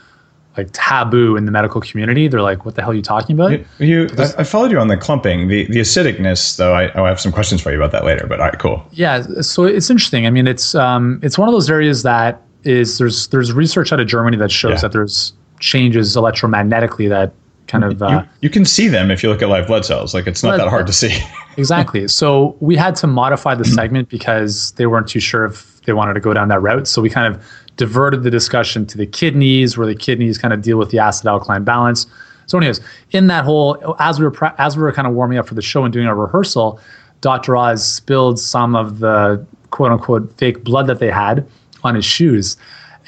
like 0.56 0.68
taboo 0.72 1.36
in 1.36 1.44
the 1.44 1.52
medical 1.52 1.80
community. 1.80 2.28
They're 2.28 2.42
like, 2.42 2.64
"What 2.64 2.74
the 2.74 2.82
hell 2.82 2.90
are 2.90 2.94
you 2.94 3.02
talking 3.02 3.36
about?" 3.36 3.52
You, 3.52 3.64
you 3.78 4.08
I, 4.18 4.32
I, 4.38 4.44
followed 4.44 4.70
you 4.70 4.78
on 4.78 4.88
the 4.88 4.96
clumping, 4.96 5.48
the 5.48 5.66
the 5.66 5.80
acidicness, 5.80 6.56
though. 6.56 6.74
I, 6.74 6.90
I 7.00 7.08
have 7.08 7.20
some 7.20 7.32
questions 7.32 7.60
for 7.60 7.70
you 7.70 7.76
about 7.76 7.92
that 7.92 8.04
later. 8.04 8.26
But 8.26 8.40
all 8.40 8.46
right, 8.46 8.58
cool. 8.58 8.84
Yeah, 8.92 9.22
so 9.42 9.64
it's 9.64 9.90
interesting. 9.90 10.26
I 10.26 10.30
mean, 10.30 10.46
it's 10.46 10.74
um, 10.74 11.20
it's 11.22 11.38
one 11.38 11.48
of 11.48 11.52
those 11.52 11.70
areas 11.70 12.02
that 12.02 12.42
is 12.64 12.98
there's 12.98 13.28
there's 13.28 13.52
research 13.52 13.92
out 13.92 14.00
of 14.00 14.06
Germany 14.06 14.36
that 14.38 14.50
shows 14.50 14.72
yeah. 14.72 14.80
that 14.80 14.92
there's 14.92 15.32
changes 15.60 16.16
electromagnetically 16.16 17.08
that 17.08 17.32
kind 17.68 17.84
of. 17.84 18.02
Uh, 18.02 18.08
you, 18.08 18.28
you, 18.42 18.50
can 18.50 18.64
see 18.64 18.88
them 18.88 19.10
if 19.10 19.22
you 19.22 19.28
look 19.28 19.42
at 19.42 19.48
live 19.48 19.66
blood 19.66 19.84
cells. 19.84 20.12
Like 20.14 20.26
it's 20.26 20.42
not 20.42 20.58
that 20.58 20.68
hard 20.68 20.86
to 20.86 20.92
see. 20.92 21.16
exactly. 21.56 22.08
So 22.08 22.56
we 22.60 22.76
had 22.76 22.96
to 22.96 23.06
modify 23.06 23.54
the 23.54 23.64
segment 23.64 24.08
because 24.08 24.72
they 24.72 24.86
weren't 24.86 25.08
too 25.08 25.20
sure 25.20 25.44
if 25.44 25.80
they 25.82 25.92
wanted 25.92 26.14
to 26.14 26.20
go 26.20 26.34
down 26.34 26.48
that 26.48 26.60
route. 26.60 26.88
So 26.88 27.00
we 27.00 27.08
kind 27.08 27.32
of 27.32 27.42
diverted 27.80 28.24
the 28.24 28.30
discussion 28.30 28.84
to 28.84 28.98
the 28.98 29.06
kidneys, 29.06 29.78
where 29.78 29.86
the 29.86 29.94
kidneys 29.94 30.36
kind 30.36 30.52
of 30.52 30.60
deal 30.60 30.76
with 30.76 30.90
the 30.90 30.98
acid 30.98 31.26
alkaline 31.26 31.64
balance. 31.64 32.06
So, 32.44 32.58
anyways, 32.58 32.78
in 33.12 33.26
that 33.28 33.42
whole, 33.42 33.96
as 33.98 34.20
we 34.20 34.26
were 34.26 34.54
as 34.58 34.76
we 34.76 34.82
were 34.82 34.92
kind 34.92 35.08
of 35.08 35.14
warming 35.14 35.38
up 35.38 35.48
for 35.48 35.54
the 35.54 35.62
show 35.62 35.82
and 35.82 35.90
doing 35.92 36.06
our 36.06 36.14
rehearsal, 36.14 36.78
Dr. 37.22 37.56
Oz 37.56 37.82
spilled 37.82 38.38
some 38.38 38.76
of 38.76 38.98
the 38.98 39.44
quote 39.70 39.92
unquote 39.92 40.30
fake 40.36 40.62
blood 40.62 40.88
that 40.88 40.98
they 40.98 41.10
had 41.10 41.46
on 41.82 41.94
his 41.94 42.04
shoes. 42.04 42.58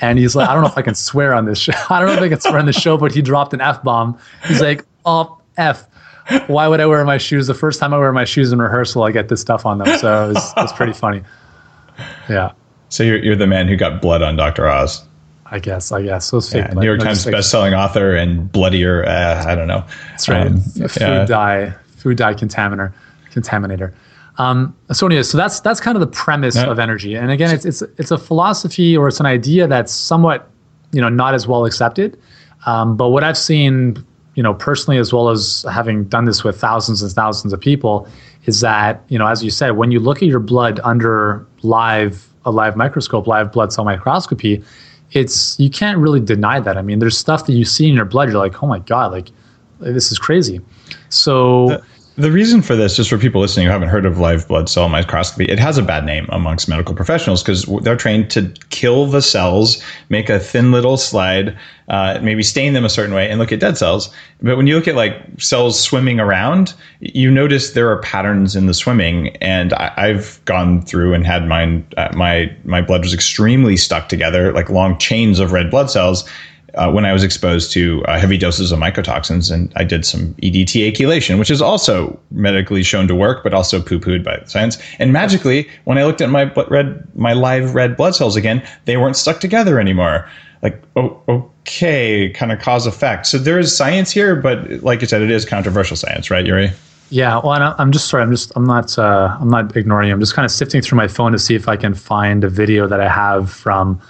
And 0.01 0.19
he's 0.19 0.35
like, 0.35 0.49
I 0.49 0.55
don't 0.55 0.63
know 0.63 0.71
if 0.71 0.79
I 0.79 0.83
can 0.83 0.95
swear 1.11 1.35
on 1.35 1.45
this 1.45 1.59
show. 1.59 1.75
I 1.91 2.01
don't 2.01 2.09
know 2.09 2.15
if 2.15 2.23
I 2.23 2.31
can 2.31 2.41
swear 2.41 2.59
on 2.59 2.67
the 2.67 2.73
show, 2.73 2.97
but 2.97 3.13
he 3.13 3.21
dropped 3.21 3.53
an 3.53 3.61
F 3.61 3.83
bomb. 3.83 4.19
He's 4.47 4.63
like, 4.63 4.87
oh, 5.05 5.39
F. 5.59 5.87
Why 6.47 6.67
would 6.67 6.81
I 6.81 6.87
wear 6.87 7.05
my 7.05 7.19
shoes? 7.19 7.47
The 7.47 7.53
first 7.55 7.79
time 7.79 7.93
I 7.93 7.99
wear 7.99 8.13
my 8.13 8.25
shoes 8.25 8.53
in 8.53 8.63
rehearsal, 8.63 9.03
I 9.03 9.11
get 9.11 9.29
this 9.29 9.43
stuff 9.43 9.67
on 9.67 9.79
them. 9.79 9.99
So 9.99 10.31
it 10.31 10.35
was, 10.35 10.53
it 10.57 10.61
was 10.63 10.73
pretty 10.73 10.95
funny. 10.95 11.23
Yeah. 12.31 12.53
So 12.93 13.05
you're, 13.05 13.25
you're 13.25 13.37
the 13.37 13.47
man 13.47 13.69
who 13.69 13.77
got 13.77 14.03
blood 14.03 14.21
on 14.21 14.37
Dr. 14.37 14.69
Oz. 14.69 15.03
I 15.47 15.59
guess, 15.61 15.93
I 15.93 16.03
guess. 16.03 16.31
Those 16.31 16.53
fake 16.53 16.67
yeah, 16.67 16.75
New 16.75 16.85
York 16.85 17.01
Times 17.01 17.25
best-selling 17.25 17.73
author 17.73 18.15
and 18.15 18.53
bloodier, 18.53 19.07
uh, 19.07 19.45
I 19.47 19.55
don't 19.55 19.67
know. 19.67 19.83
That's 20.11 20.29
right. 20.29 20.47
Um, 20.47 20.61
food 20.61 20.91
yeah. 21.01 21.25
dye, 21.25 21.75
food 21.97 22.19
dye 22.19 22.35
contaminator, 22.35 22.93
contaminator. 23.31 23.95
Um, 24.37 24.77
so 24.93 25.07
anyway, 25.07 25.23
so 25.23 25.39
that's 25.39 25.61
that's 25.61 25.81
kind 25.81 25.97
of 25.97 26.01
the 26.01 26.07
premise 26.07 26.57
of 26.57 26.79
energy. 26.79 27.15
And 27.15 27.31
again, 27.31 27.55
it's 27.55 27.65
it's 27.65 27.83
it's 27.99 28.11
a 28.11 28.19
philosophy 28.19 28.95
or 28.95 29.09
it's 29.09 29.21
an 29.21 29.27
idea 29.27 29.67
that's 29.67 29.93
somewhat, 29.93 30.51
you 30.93 31.01
know, 31.01 31.09
not 31.09 31.35
as 31.35 31.47
well 31.47 31.65
accepted. 31.65 32.19
Um, 32.67 32.97
but 32.97 33.09
what 33.09 33.25
I've 33.25 33.39
seen, 33.39 34.05
you 34.35 34.43
know, 34.43 34.53
personally 34.53 34.99
as 34.99 35.15
well 35.15 35.31
as 35.31 35.65
having 35.71 36.05
done 36.05 36.27
this 36.27 36.45
with 36.45 36.61
thousands 36.61 37.03
and 37.03 37.11
thousands 37.13 37.55
of 37.55 37.61
people, 37.61 38.07
is 38.45 38.61
that 38.61 39.03
you 39.09 39.19
know, 39.19 39.29
as 39.29 39.43
you 39.43 39.51
said, 39.51 39.73
when 39.73 39.91
you 39.91 40.01
look 40.01 40.19
at 40.19 40.29
your 40.29 40.41
blood 40.41 40.81
under 40.83 41.47
live 41.63 42.32
a 42.45 42.51
live 42.51 42.77
microscope, 42.77 43.27
live 43.27 43.53
blood 43.53 43.73
cell 43.73 43.85
microscopy, 43.85 44.63
it's 45.13 45.59
you 45.61 45.71
can't 45.71 45.99
really 45.99 46.21
deny 46.21 46.61
that. 46.61 46.77
I 46.77 46.83
mean, 46.83 46.99
there's 46.99 47.19
stuff 47.19 47.47
that 47.47 47.53
you 47.53 47.65
see 47.65 47.89
in 47.89 47.95
your 47.95 48.05
blood, 48.05 48.29
you're 48.31 48.39
like, 48.39 48.63
oh 48.63 48.67
my 48.67 48.79
god, 48.81 49.13
like 49.13 49.31
this 49.81 50.13
is 50.13 50.19
crazy. 50.19 50.61
So. 51.09 51.69
The- 51.69 51.85
the 52.17 52.31
reason 52.31 52.61
for 52.61 52.77
this, 52.77 52.97
just 52.97 53.09
for 53.09 53.17
people 53.17 53.41
listening 53.41 53.67
who 53.67 53.73
haven't 53.73 53.89
heard 53.89 54.05
of 54.05 54.19
live 54.19 54.47
blood 54.47 54.69
cell 54.69 54.89
microscopy, 54.89 55.47
it 55.47 55.59
has 55.59 55.79
a 55.79 55.83
bad 55.83 56.05
name 56.05 56.27
amongst 56.29 56.69
medical 56.69 56.95
professionals 56.95 57.43
because 57.43 57.65
they're 57.83 57.97
trained 57.97 58.31
to 58.33 58.53
kill 58.69 59.07
the 59.07 59.23
cells, 59.23 59.83
make 60.11 60.29
a 60.29 60.39
thin 60.39 60.73
little 60.73 60.99
slide, 60.99 61.57
uh, 61.89 62.19
maybe 62.23 62.43
stain 62.43 62.75
them 62.75 62.85
a 62.85 62.91
certain 62.91 63.15
way, 63.15 63.31
and 63.31 63.39
look 63.39 63.51
at 63.51 63.61
dead 63.61 63.79
cells. 63.79 64.11
But 64.43 64.59
when 64.59 64.67
you 64.67 64.75
look 64.75 64.87
at 64.87 64.95
like 64.95 65.17
cells 65.39 65.81
swimming 65.81 66.21
around, 66.21 66.75
you 67.01 67.31
notice 67.31 67.71
there 67.71 67.91
are 67.91 68.01
patterns 68.03 68.55
in 68.55 68.67
the 68.67 68.75
swimming. 68.75 69.29
And 69.37 69.73
I, 69.73 70.09
have 70.09 70.45
gone 70.45 70.83
through 70.83 71.15
and 71.15 71.27
had 71.27 71.49
mine. 71.49 71.87
Uh, 71.97 72.11
my 72.15 72.55
my 72.65 72.83
blood 72.83 73.03
was 73.03 73.15
extremely 73.15 73.77
stuck 73.77 74.09
together, 74.11 74.53
like 74.53 74.69
long 74.69 74.99
chains 74.99 75.39
of 75.39 75.53
red 75.53 75.71
blood 75.71 75.91
cells 75.91 76.29
uh, 76.75 76.91
when 76.91 77.05
I 77.05 77.13
was 77.13 77.23
exposed 77.23 77.73
to 77.73 78.05
uh, 78.07 78.19
heavy 78.19 78.39
doses 78.39 78.73
of 78.73 78.79
mycotoxins, 78.79 79.53
and 79.53 79.73
I 79.77 79.85
did 79.85 80.05
some 80.05 80.35
EDTA 80.35 80.93
chelation, 80.93 81.39
which 81.39 81.51
is 81.51 81.61
also 81.61 82.19
medically 82.31 82.83
shown 82.83 83.09
to 83.09 83.15
work, 83.15 83.43
but 83.43 83.53
also 83.53 83.81
poo-pooed 83.81 84.25
by 84.25 84.43
science. 84.47 84.79
And 84.99 85.13
magically, 85.13 85.69
when 85.85 85.99
I 85.99 86.05
looked 86.05 86.21
at 86.21 86.31
my 86.31 86.45
red, 86.69 87.07
my 87.15 87.33
live 87.35 87.75
red 87.75 87.97
blood 87.97 88.15
cells 88.15 88.37
again, 88.37 88.67
they 88.87 88.97
weren't 88.97 89.17
stuck 89.17 89.41
together 89.41 89.79
anymore. 89.79 90.29
Like, 90.63 90.83
oh, 90.97 91.21
okay, 91.29 92.31
kind 92.31 92.53
of 92.53 92.61
cause 92.61 92.87
effect. 92.87 93.27
So 93.27 93.37
there 93.39 93.59
is 93.59 93.77
science 93.77 94.11
here, 94.11 94.37
but 94.37 94.83
like 94.83 95.01
you 95.01 95.07
said, 95.07 95.21
it 95.21 95.31
is 95.31 95.45
controversial 95.45 95.97
science, 95.97 96.31
right, 96.31 96.47
Yuri? 96.47 96.71
Yeah, 97.11 97.41
well, 97.45 97.75
I'm 97.79 97.93
just 97.93 98.09
sorry. 98.09 98.23
I'm 98.23 98.31
just 98.31 98.53
I'm 98.57 98.65
not 98.65 98.99
uh, 98.99 99.37
I'm 99.39 99.49
not 99.49 99.77
ignoring 99.77 100.09
you. 100.09 100.15
I'm 100.15 100.21
just 100.21 100.35
kind 100.35 100.47
of 100.47 100.51
sifting 100.51 100.81
through 100.81 100.97
my 100.97 101.09
phone 101.09 101.33
to 101.33 101.39
see 101.39 101.55
if 101.55 101.69
I 101.69 101.77
can 101.77 101.93
find 101.93 102.43
a 102.43 102.49
video 102.49 102.87
that 102.87 103.01
I 103.01 103.09
have 103.09 103.51
from 103.51 104.01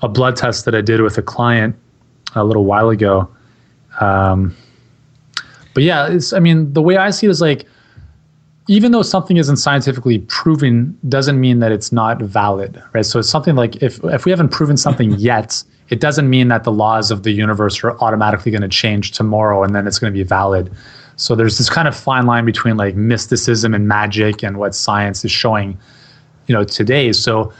a 0.00 0.08
blood 0.08 0.36
test 0.36 0.64
that 0.64 0.74
I 0.74 0.80
did 0.80 1.02
with 1.02 1.18
a 1.18 1.22
client 1.22 1.76
a 2.36 2.44
little 2.44 2.64
while 2.64 2.90
ago. 2.90 3.28
Um, 4.00 4.56
but 5.74 5.82
yeah, 5.82 6.08
it's, 6.08 6.32
I 6.32 6.38
mean, 6.38 6.72
the 6.72 6.82
way 6.82 6.96
I 6.96 7.10
see 7.10 7.26
it 7.26 7.30
is 7.30 7.40
like, 7.40 7.66
even 8.68 8.92
though 8.92 9.02
something 9.02 9.36
isn't 9.36 9.58
scientifically 9.58 10.18
proven, 10.20 10.98
doesn't 11.08 11.40
mean 11.40 11.60
that 11.60 11.70
it's 11.70 11.92
not 11.92 12.20
valid, 12.20 12.82
right? 12.92 13.06
So 13.06 13.20
it's 13.20 13.28
something 13.28 13.54
like 13.54 13.82
if 13.82 14.02
if 14.04 14.24
we 14.24 14.30
haven't 14.30 14.48
proven 14.48 14.76
something 14.76 15.12
yet, 15.18 15.62
it 15.88 16.00
doesn't 16.00 16.28
mean 16.28 16.48
that 16.48 16.64
the 16.64 16.72
laws 16.72 17.10
of 17.10 17.22
the 17.22 17.30
universe 17.30 17.82
are 17.84 17.96
automatically 18.00 18.50
going 18.50 18.62
to 18.62 18.68
change 18.68 19.12
tomorrow 19.12 19.62
and 19.62 19.74
then 19.74 19.86
it's 19.86 19.98
going 19.98 20.12
to 20.12 20.16
be 20.16 20.24
valid. 20.24 20.72
So 21.16 21.34
there's 21.34 21.58
this 21.58 21.70
kind 21.70 21.88
of 21.88 21.96
fine 21.96 22.26
line 22.26 22.44
between 22.44 22.76
like 22.76 22.94
mysticism 22.94 23.72
and 23.72 23.88
magic 23.88 24.42
and 24.42 24.58
what 24.58 24.74
science 24.74 25.24
is 25.24 25.30
showing, 25.30 25.78
you 26.46 26.54
know, 26.54 26.64
today. 26.64 27.12
So 27.12 27.52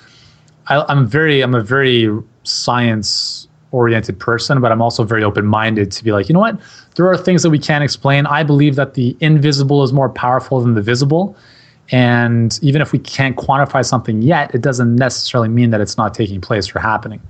I, 0.66 0.85
I'm 0.88 1.06
very, 1.06 1.40
I'm 1.40 1.54
a 1.54 1.62
very 1.62 2.11
science 2.42 3.49
oriented 3.73 4.18
person, 4.18 4.61
but 4.61 4.73
I'm 4.73 4.80
also 4.80 5.04
very 5.04 5.25
open 5.25 5.46
minded 5.46 5.90
to 5.92 6.04
be 6.04 6.12
like, 6.12 6.28
you 6.28 6.32
know 6.32 6.40
what? 6.40 6.58
There 6.94 7.06
are 7.08 7.16
things 7.16 7.42
that 7.42 7.50
we 7.50 7.58
can't 7.58 7.85
explain. 7.85 8.26
I 8.26 8.42
believe 8.42 8.76
that 8.76 8.94
the 8.94 9.16
invisible 9.20 9.82
is 9.82 9.92
more 9.92 10.08
powerful 10.08 10.61
than 10.61 10.75
the 10.75 10.82
visible. 10.82 11.37
And 11.90 12.58
even 12.62 12.82
if 12.82 12.92
we 12.92 12.99
can't 12.99 13.37
quantify 13.37 13.85
something 13.85 14.23
yet, 14.23 14.54
it 14.54 14.61
doesn't 14.61 14.96
necessarily 14.96 15.49
mean 15.49 15.70
that 15.70 15.80
it's 15.80 15.96
not 15.96 16.14
taking 16.14 16.40
place 16.40 16.75
or 16.75 16.80
happening. 16.80 17.20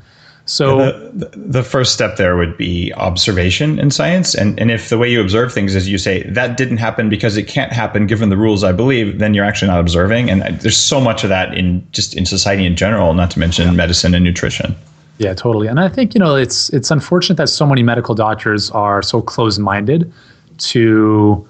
So 0.49 1.11
the, 1.11 1.29
the, 1.35 1.65
first 1.65 1.93
step 1.93 2.19
there 2.19 2.37
would 2.37 2.57
be 2.57 2.93
observation 2.95 3.81
in 3.81 3.91
science. 3.91 4.33
And, 4.33 4.59
and 4.61 4.71
if 4.71 4.91
the 4.91 4.97
way 4.97 5.11
you 5.11 5.21
observe 5.21 5.53
things 5.53 5.75
is 5.75 5.89
you 5.89 5.99
say 5.99 6.23
that 6.23 6.57
didn't 6.57 6.77
happen 6.77 7.09
because 7.09 7.37
it 7.37 7.49
can't 7.49 7.73
happen 7.73 8.07
given 8.07 8.29
the 8.29 8.37
rules 8.37 8.63
I 8.63 8.71
believe, 8.71 9.19
then 9.19 9.35
you're 9.35 9.45
actually 9.45 9.67
not 9.69 9.81
observing. 9.81 10.31
And 10.31 10.43
there's 10.61 10.77
so 10.77 11.01
much 11.01 11.25
of 11.25 11.31
that 11.31 11.53
in 11.59 11.85
just 11.91 12.15
in 12.15 12.27
society 12.27 12.65
in 12.65 12.77
general, 12.77 13.13
not 13.13 13.33
to 13.33 13.41
mention 13.41 13.67
yeah. 13.67 13.73
medicine 13.73 14.15
and 14.15 14.25
nutrition. 14.25 14.77
Yeah, 15.19 15.33
totally. 15.35 15.67
And 15.67 15.81
I 15.81 15.89
think 15.89 16.15
you 16.15 16.19
know 16.19 16.37
it's 16.37 16.69
it's 16.71 16.91
unfortunate 16.91 17.37
that 17.37 17.49
so 17.49 17.67
many 17.67 17.83
medical 17.83 18.15
doctors 18.15 18.71
are 18.71 19.03
so 19.03 19.23
closed-minded 19.23 20.13
to 20.59 21.47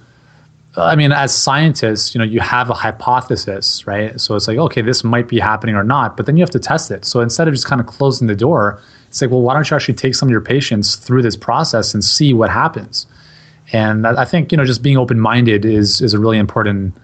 I 0.79 0.95
mean, 0.95 1.11
as 1.11 1.35
scientists, 1.35 2.15
you 2.15 2.19
know, 2.19 2.25
you 2.25 2.41
have 2.41 2.69
a 2.69 2.75
hypothesis, 2.75 3.87
right? 3.87 4.21
So 4.21 4.35
it's 4.35 4.47
like, 4.47 4.59
okay, 4.59 4.83
this 4.83 5.03
might 5.05 5.27
be 5.27 5.39
happening 5.39 5.75
or 5.75 5.85
not, 5.85 6.17
but 6.17 6.27
then 6.27 6.37
you 6.37 6.43
have 6.43 6.51
to 6.51 6.59
test 6.59 6.91
it. 6.91 7.07
So 7.07 7.21
instead 7.21 7.49
of 7.49 7.55
just 7.55 7.67
kind 7.67 7.81
of 7.81 7.87
closing 7.87 8.27
the 8.27 8.35
door, 8.35 8.81
it's 9.09 9.23
like, 9.23 9.31
well, 9.31 9.41
why 9.41 9.55
don't 9.55 9.69
you 9.71 9.75
actually 9.75 9.95
take 9.95 10.15
some 10.15 10.29
of 10.29 10.31
your 10.31 10.43
patients 10.43 10.97
through 10.97 11.23
this 11.23 11.37
process 11.37 11.95
and 11.95 12.05
see 12.05 12.35
what 12.35 12.51
happens? 12.51 13.07
And 13.73 14.07
I 14.07 14.27
think, 14.27 14.53
you 14.53 14.59
know, 14.59 14.67
just 14.67 14.83
being 14.83 14.99
open-minded 14.99 15.65
is 15.65 16.01
is 16.01 16.13
a 16.15 16.19
really 16.19 16.39
important 16.39 16.95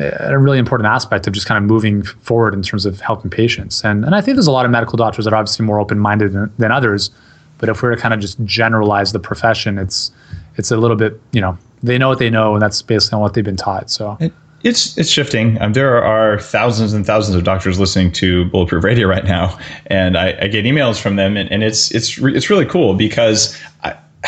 a 0.00 0.38
really 0.38 0.58
important 0.58 0.88
aspect 0.88 1.26
of 1.26 1.32
just 1.32 1.46
kind 1.46 1.62
of 1.62 1.68
moving 1.68 2.02
forward 2.02 2.54
in 2.54 2.62
terms 2.62 2.86
of 2.86 3.00
helping 3.00 3.30
patients. 3.30 3.84
And 3.84 4.04
and 4.04 4.14
I 4.14 4.20
think 4.20 4.36
there's 4.36 4.46
a 4.46 4.52
lot 4.52 4.64
of 4.64 4.70
medical 4.70 4.96
doctors 4.96 5.24
that 5.24 5.34
are 5.34 5.36
obviously 5.36 5.64
more 5.64 5.80
open 5.80 5.98
minded 5.98 6.32
than, 6.32 6.52
than 6.58 6.72
others. 6.72 7.10
But 7.58 7.68
if 7.68 7.82
we 7.82 7.88
were 7.88 7.96
to 7.96 8.00
kind 8.00 8.14
of 8.14 8.20
just 8.20 8.42
generalize 8.44 9.12
the 9.12 9.18
profession, 9.18 9.78
it's 9.78 10.12
it's 10.56 10.70
a 10.70 10.76
little 10.76 10.96
bit 10.96 11.20
you 11.32 11.40
know 11.40 11.58
they 11.82 11.98
know 11.98 12.08
what 12.08 12.18
they 12.18 12.30
know, 12.30 12.54
and 12.54 12.62
that's 12.62 12.82
based 12.82 13.12
on 13.12 13.20
what 13.20 13.34
they've 13.34 13.44
been 13.44 13.56
taught. 13.56 13.90
So. 13.90 14.16
It, 14.20 14.32
it's 14.64 14.98
it's 14.98 15.08
shifting. 15.08 15.60
Um, 15.60 15.72
there 15.72 16.02
are 16.02 16.40
thousands 16.40 16.92
and 16.92 17.06
thousands 17.06 17.36
of 17.36 17.44
doctors 17.44 17.78
listening 17.78 18.10
to 18.14 18.46
Bulletproof 18.46 18.82
Radio 18.82 19.06
right 19.06 19.24
now, 19.24 19.56
and 19.86 20.18
I, 20.18 20.36
I 20.40 20.48
get 20.48 20.64
emails 20.64 21.00
from 21.00 21.14
them, 21.14 21.36
and, 21.36 21.48
and 21.52 21.62
it's 21.62 21.92
it's 21.92 22.18
re- 22.18 22.34
it's 22.34 22.50
really 22.50 22.66
cool 22.66 22.94
because 22.94 23.56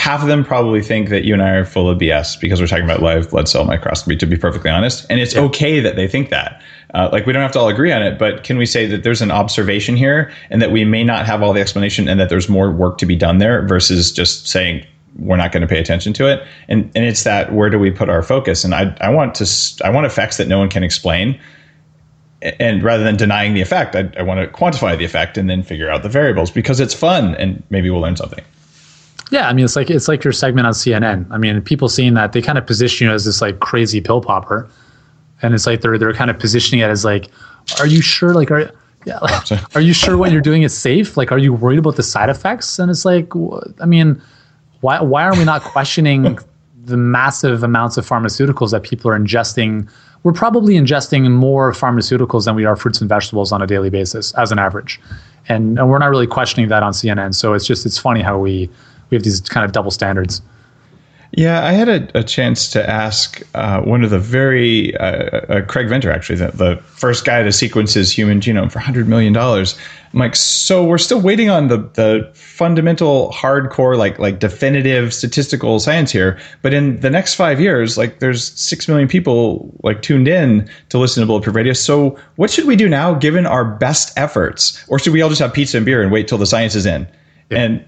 half 0.00 0.23
of 0.23 0.28
them 0.28 0.42
probably 0.42 0.80
think 0.80 1.11
that 1.11 1.25
you 1.25 1.35
and 1.35 1.42
I 1.42 1.50
are 1.50 1.64
full 1.66 1.90
of 1.90 1.99
BS 1.99 2.40
because 2.40 2.59
we're 2.59 2.66
talking 2.66 2.87
about 2.87 3.02
live 3.02 3.28
blood 3.28 3.50
cell 3.50 3.66
microscopy. 3.66 4.16
To 4.16 4.25
be 4.25 4.37
perfectly 4.37 4.71
honest, 4.71 5.04
and 5.11 5.21
it's 5.21 5.35
yeah. 5.35 5.42
okay 5.42 5.78
that 5.80 5.95
they 5.95 6.09
think 6.09 6.30
that. 6.30 6.62
Uh, 6.95 7.11
like 7.12 7.26
we 7.26 7.35
don't 7.35 7.42
have 7.42 7.52
to 7.52 7.59
all 7.59 7.69
agree 7.69 7.92
on 7.92 8.02
it, 8.02 8.19
but 8.19 8.42
can 8.42 8.57
we 8.57 8.64
say 8.64 8.87
that 8.87 9.02
there's 9.02 9.21
an 9.21 9.30
observation 9.30 9.97
here, 9.97 10.33
and 10.49 10.62
that 10.62 10.73
we 10.73 10.87
may 10.87 11.04
not 11.04 11.26
have 11.26 11.42
all 11.42 11.52
the 11.52 11.61
explanation, 11.61 12.09
and 12.09 12.19
that 12.19 12.30
there's 12.30 12.49
more 12.49 12.71
work 12.71 12.97
to 12.97 13.04
be 13.04 13.14
done 13.14 13.38
there 13.38 13.66
versus 13.66 14.11
just 14.11 14.49
saying 14.49 14.87
we're 15.19 15.37
not 15.37 15.52
going 15.52 15.61
to 15.61 15.66
pay 15.66 15.78
attention 15.78 16.14
to 16.14 16.26
it. 16.26 16.47
And 16.69 16.90
and 16.95 17.04
it's 17.04 17.25
that 17.25 17.52
where 17.52 17.69
do 17.69 17.78
we 17.78 17.90
put 17.90 18.09
our 18.09 18.23
focus? 18.23 18.64
And 18.64 18.75
I 18.75 18.97
I 19.02 19.11
want 19.11 19.35
to 19.35 19.85
I 19.85 19.90
want 19.90 20.07
effects 20.07 20.38
that 20.38 20.49
no 20.49 20.59
one 20.59 20.71
can 20.71 20.83
explain. 20.83 21.38
And 22.59 22.83
rather 22.83 23.04
than 23.04 23.19
denying 23.19 23.52
the 23.52 23.61
effect, 23.61 23.95
I, 23.95 24.11
I 24.16 24.23
want 24.23 24.40
to 24.40 24.47
quantify 24.59 24.97
the 24.97 25.04
effect 25.04 25.37
and 25.37 25.50
then 25.50 25.62
figure 25.62 25.90
out 25.90 26.02
the 26.02 26.09
variables 26.09 26.50
because 26.50 26.80
it's 26.80 26.95
fun 26.95 27.35
and 27.35 27.62
maybe 27.69 27.90
we'll 27.90 28.00
learn 28.00 28.16
something. 28.16 28.42
Yeah, 29.30 29.49
I 29.49 29.52
mean 29.52 29.64
it's 29.64 29.76
like 29.76 29.90
it's 29.90 30.08
like 30.08 30.25
your 30.25 30.32
segment 30.32 30.66
on 30.66 30.72
CNN. 30.72 31.26
I 31.30 31.38
mean, 31.38 31.60
people 31.62 31.88
seeing 31.88 32.14
that 32.14 32.32
they 32.32 32.42
kind 32.42 32.58
of 32.58 32.66
position 32.66 33.06
you 33.06 33.12
as 33.12 33.25
this 33.25 33.40
like 33.40 33.60
crazy 33.60 34.00
pill 34.00 34.20
popper, 34.20 34.68
and 35.42 35.54
it's 35.54 35.66
like 35.66 35.80
they're 35.80 35.99
they're 35.99 36.12
kind 36.12 36.30
of 36.30 36.38
positioning 36.38 36.82
it 36.82 36.90
as 36.90 37.04
like, 37.04 37.28
are 37.78 37.87
you 37.87 38.02
sure? 38.02 38.34
Like, 38.34 38.50
are 38.50 38.72
yeah, 39.06 39.18
like, 39.22 39.76
are 39.76 39.80
you 39.80 39.92
sure 39.92 40.16
what 40.16 40.32
you're 40.32 40.40
doing 40.40 40.62
is 40.62 40.76
safe? 40.76 41.16
Like, 41.16 41.30
are 41.30 41.38
you 41.38 41.52
worried 41.52 41.78
about 41.78 41.96
the 41.96 42.02
side 42.02 42.28
effects? 42.28 42.78
And 42.78 42.90
it's 42.90 43.04
like, 43.04 43.32
I 43.80 43.87
mean, 43.87 44.20
why 44.80 45.00
why 45.00 45.25
are 45.25 45.37
we 45.37 45.44
not 45.44 45.62
questioning 45.62 46.38
the 46.84 46.96
massive 46.96 47.62
amounts 47.62 47.96
of 47.96 48.08
pharmaceuticals 48.08 48.72
that 48.72 48.82
people 48.82 49.10
are 49.10 49.18
ingesting? 49.18 49.88
We're 50.22 50.32
probably 50.32 50.75
ingesting 50.75 51.30
more 51.30 51.72
pharmaceuticals 51.72 52.44
than 52.44 52.54
we 52.54 52.64
are 52.66 52.76
fruits 52.76 53.00
and 53.00 53.08
vegetables 53.08 53.52
on 53.52 53.62
a 53.62 53.66
daily 53.66 53.88
basis 53.88 54.34
as 54.34 54.52
an 54.52 54.58
average. 54.58 55.00
And, 55.49 55.78
and 55.78 55.88
we're 55.88 55.99
not 55.99 56.10
really 56.10 56.26
questioning 56.26 56.68
that 56.68 56.82
on 56.82 56.92
CNN. 56.92 57.34
So 57.34 57.54
it's 57.54 57.64
just 57.64 57.87
it's 57.87 57.96
funny 57.96 58.20
how 58.20 58.38
we 58.38 58.68
we 59.10 59.16
have 59.16 59.24
these 59.24 59.40
kind 59.40 59.64
of 59.64 59.72
double 59.72 59.90
standards. 59.90 60.42
Yeah, 61.32 61.64
I 61.64 61.72
had 61.72 61.88
a, 61.88 62.18
a 62.18 62.24
chance 62.24 62.68
to 62.70 62.90
ask 62.90 63.40
uh, 63.54 63.82
one 63.82 64.02
of 64.02 64.10
the 64.10 64.18
very 64.18 64.96
uh, 64.96 65.04
uh, 65.04 65.64
Craig 65.64 65.88
Venter, 65.88 66.10
actually, 66.10 66.36
the, 66.36 66.50
the, 66.50 66.76
first 66.82 67.24
guy 67.24 67.42
to 67.42 67.52
sequence 67.52 67.94
his 67.94 68.12
human 68.12 68.40
genome 68.40 68.70
for 68.70 68.80
hundred 68.80 69.08
million 69.08 69.32
dollars. 69.32 69.78
I'm 70.12 70.18
like, 70.18 70.34
so 70.34 70.84
we're 70.84 70.98
still 70.98 71.20
waiting 71.20 71.48
on 71.48 71.68
the 71.68 71.78
the 71.94 72.28
fundamental, 72.34 73.30
hardcore, 73.30 73.96
like 73.96 74.18
like 74.18 74.40
definitive 74.40 75.14
statistical 75.14 75.78
science 75.78 76.10
here. 76.10 76.36
But 76.62 76.74
in 76.74 76.98
the 76.98 77.10
next 77.10 77.36
five 77.36 77.60
years, 77.60 77.96
like 77.96 78.18
there's 78.18 78.52
six 78.60 78.88
million 78.88 79.06
people 79.06 79.72
like 79.84 80.02
tuned 80.02 80.26
in 80.26 80.68
to 80.88 80.98
listen 80.98 81.20
to 81.20 81.26
Bulletproof 81.28 81.54
Radio. 81.54 81.74
So 81.74 82.18
what 82.36 82.50
should 82.50 82.66
we 82.66 82.74
do 82.74 82.88
now, 82.88 83.14
given 83.14 83.46
our 83.46 83.64
best 83.64 84.12
efforts, 84.18 84.84
or 84.88 84.98
should 84.98 85.12
we 85.12 85.22
all 85.22 85.28
just 85.28 85.40
have 85.40 85.54
pizza 85.54 85.76
and 85.76 85.86
beer 85.86 86.02
and 86.02 86.10
wait 86.10 86.26
till 86.26 86.38
the 86.38 86.46
science 86.46 86.74
is 86.74 86.86
in? 86.86 87.06
Yeah. 87.50 87.58
And 87.58 87.84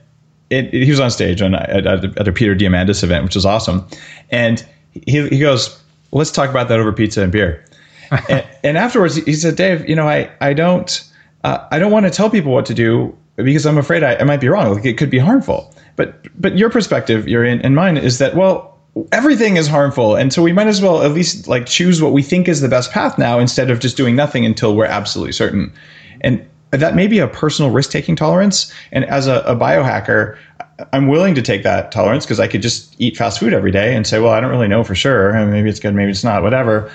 it, 0.52 0.74
it, 0.74 0.84
he 0.84 0.90
was 0.90 1.00
on 1.00 1.10
stage 1.10 1.40
on, 1.40 1.54
at, 1.54 1.86
at, 1.86 2.28
a 2.28 2.32
Peter 2.32 2.54
Diamandis 2.54 3.02
event, 3.02 3.24
which 3.24 3.34
was 3.34 3.46
awesome. 3.46 3.86
And 4.30 4.64
he, 4.92 5.28
he 5.28 5.38
goes, 5.38 5.80
let's 6.12 6.30
talk 6.30 6.50
about 6.50 6.68
that 6.68 6.78
over 6.78 6.92
pizza 6.92 7.22
and 7.22 7.32
beer. 7.32 7.64
and, 8.28 8.46
and, 8.62 8.78
afterwards, 8.78 9.16
he 9.16 9.34
said, 9.34 9.56
Dave, 9.56 9.88
you 9.88 9.96
know, 9.96 10.06
I, 10.06 10.30
I 10.40 10.52
don't, 10.52 11.02
uh, 11.44 11.66
I 11.70 11.78
don't 11.78 11.90
want 11.90 12.06
to 12.06 12.10
tell 12.10 12.28
people 12.28 12.52
what 12.52 12.66
to 12.66 12.74
do 12.74 13.16
because 13.36 13.64
I'm 13.64 13.78
afraid 13.78 14.02
I, 14.02 14.16
I 14.16 14.24
might 14.24 14.40
be 14.40 14.48
wrong. 14.48 14.74
Like 14.74 14.84
it 14.84 14.98
could 14.98 15.10
be 15.10 15.18
harmful. 15.18 15.74
But, 15.96 16.26
but 16.40 16.58
your 16.58 16.68
perspective, 16.68 17.26
your 17.26 17.44
in, 17.44 17.62
and 17.62 17.74
mine 17.74 17.96
is 17.96 18.18
that, 18.18 18.36
well, 18.36 18.78
everything 19.10 19.56
is 19.56 19.66
harmful. 19.66 20.16
And 20.16 20.32
so 20.32 20.42
we 20.42 20.52
might 20.52 20.66
as 20.66 20.82
well 20.82 21.02
at 21.02 21.12
least 21.12 21.48
like 21.48 21.64
choose 21.64 22.02
what 22.02 22.12
we 22.12 22.22
think 22.22 22.48
is 22.48 22.60
the 22.60 22.68
best 22.68 22.90
path 22.90 23.16
now 23.16 23.38
instead 23.38 23.70
of 23.70 23.80
just 23.80 23.96
doing 23.96 24.14
nothing 24.14 24.44
until 24.44 24.76
we're 24.76 24.84
absolutely 24.84 25.32
certain. 25.32 25.72
And 26.20 26.46
that 26.72 26.94
may 26.94 27.06
be 27.06 27.18
a 27.18 27.28
personal 27.28 27.70
risk 27.70 27.90
taking 27.90 28.16
tolerance. 28.16 28.72
And 28.92 29.04
as 29.04 29.26
a, 29.26 29.40
a 29.40 29.54
biohacker, 29.54 30.36
I'm 30.92 31.08
willing 31.08 31.34
to 31.34 31.42
take 31.42 31.62
that 31.62 31.92
tolerance 31.92 32.24
because 32.24 32.40
I 32.40 32.48
could 32.48 32.62
just 32.62 32.94
eat 32.98 33.16
fast 33.16 33.40
food 33.40 33.52
every 33.52 33.70
day 33.70 33.94
and 33.94 34.06
say, 34.06 34.18
well, 34.18 34.32
I 34.32 34.40
don't 34.40 34.50
really 34.50 34.68
know 34.68 34.84
for 34.84 34.94
sure. 34.94 35.32
maybe 35.46 35.68
it's 35.68 35.80
good, 35.80 35.94
maybe 35.94 36.10
it's 36.10 36.24
not, 36.24 36.42
whatever. 36.42 36.90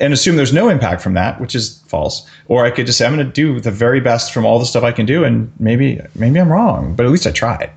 And 0.00 0.12
assume 0.12 0.36
there's 0.36 0.52
no 0.52 0.68
impact 0.68 1.02
from 1.02 1.14
that, 1.14 1.40
which 1.40 1.54
is 1.54 1.80
false. 1.88 2.26
Or 2.48 2.64
I 2.64 2.70
could 2.70 2.86
just 2.86 2.98
say, 2.98 3.06
I'm 3.06 3.14
going 3.14 3.26
to 3.26 3.32
do 3.32 3.60
the 3.60 3.70
very 3.70 4.00
best 4.00 4.32
from 4.32 4.46
all 4.46 4.58
the 4.58 4.64
stuff 4.64 4.82
I 4.82 4.92
can 4.92 5.04
do, 5.04 5.24
and 5.24 5.52
maybe 5.58 6.00
maybe 6.14 6.40
I'm 6.40 6.50
wrong, 6.50 6.94
but 6.94 7.04
at 7.04 7.12
least 7.12 7.26
I 7.26 7.32
tried. 7.32 7.70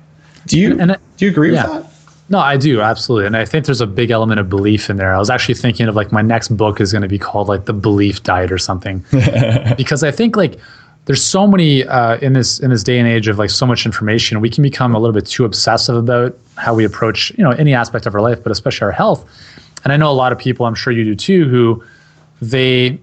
Do 0.46 0.58
you 0.58 0.80
and, 0.80 0.96
do 1.18 1.26
you 1.26 1.30
agree 1.30 1.52
yeah. 1.52 1.68
with 1.68 1.82
that? 1.82 1.92
No, 2.30 2.38
I 2.38 2.56
do 2.56 2.80
absolutely, 2.80 3.26
and 3.26 3.36
I 3.36 3.44
think 3.44 3.66
there's 3.66 3.80
a 3.80 3.86
big 3.86 4.10
element 4.10 4.40
of 4.40 4.48
belief 4.48 4.88
in 4.88 4.96
there. 4.96 5.14
I 5.14 5.18
was 5.18 5.28
actually 5.28 5.54
thinking 5.54 5.86
of 5.86 5.96
like 5.96 6.12
my 6.12 6.22
next 6.22 6.48
book 6.48 6.80
is 6.80 6.92
going 6.92 7.02
to 7.02 7.08
be 7.08 7.18
called 7.18 7.48
like 7.48 7.64
the 7.66 7.72
Belief 7.72 8.22
Diet 8.22 8.52
or 8.52 8.58
something, 8.58 9.04
because 9.76 10.02
I 10.02 10.10
think 10.10 10.36
like 10.36 10.58
there's 11.08 11.24
so 11.24 11.46
many 11.46 11.84
uh, 11.84 12.18
in 12.18 12.34
this 12.34 12.60
in 12.60 12.68
this 12.68 12.82
day 12.82 12.98
and 12.98 13.08
age 13.08 13.28
of 13.28 13.38
like 13.38 13.48
so 13.48 13.64
much 13.64 13.86
information 13.86 14.42
we 14.42 14.50
can 14.50 14.62
become 14.62 14.94
a 14.94 14.98
little 14.98 15.14
bit 15.14 15.24
too 15.24 15.46
obsessive 15.46 15.96
about 15.96 16.38
how 16.56 16.74
we 16.74 16.84
approach 16.84 17.32
you 17.38 17.42
know 17.42 17.50
any 17.52 17.72
aspect 17.72 18.04
of 18.04 18.14
our 18.14 18.20
life 18.20 18.42
but 18.42 18.52
especially 18.52 18.84
our 18.84 18.92
health. 18.92 19.24
And 19.84 19.92
i 19.92 19.96
know 19.96 20.10
a 20.10 20.12
lot 20.12 20.32
of 20.32 20.38
people 20.38 20.66
i'm 20.66 20.74
sure 20.74 20.92
you 20.92 21.04
do 21.04 21.14
too 21.14 21.48
who 21.48 21.82
they 22.42 23.00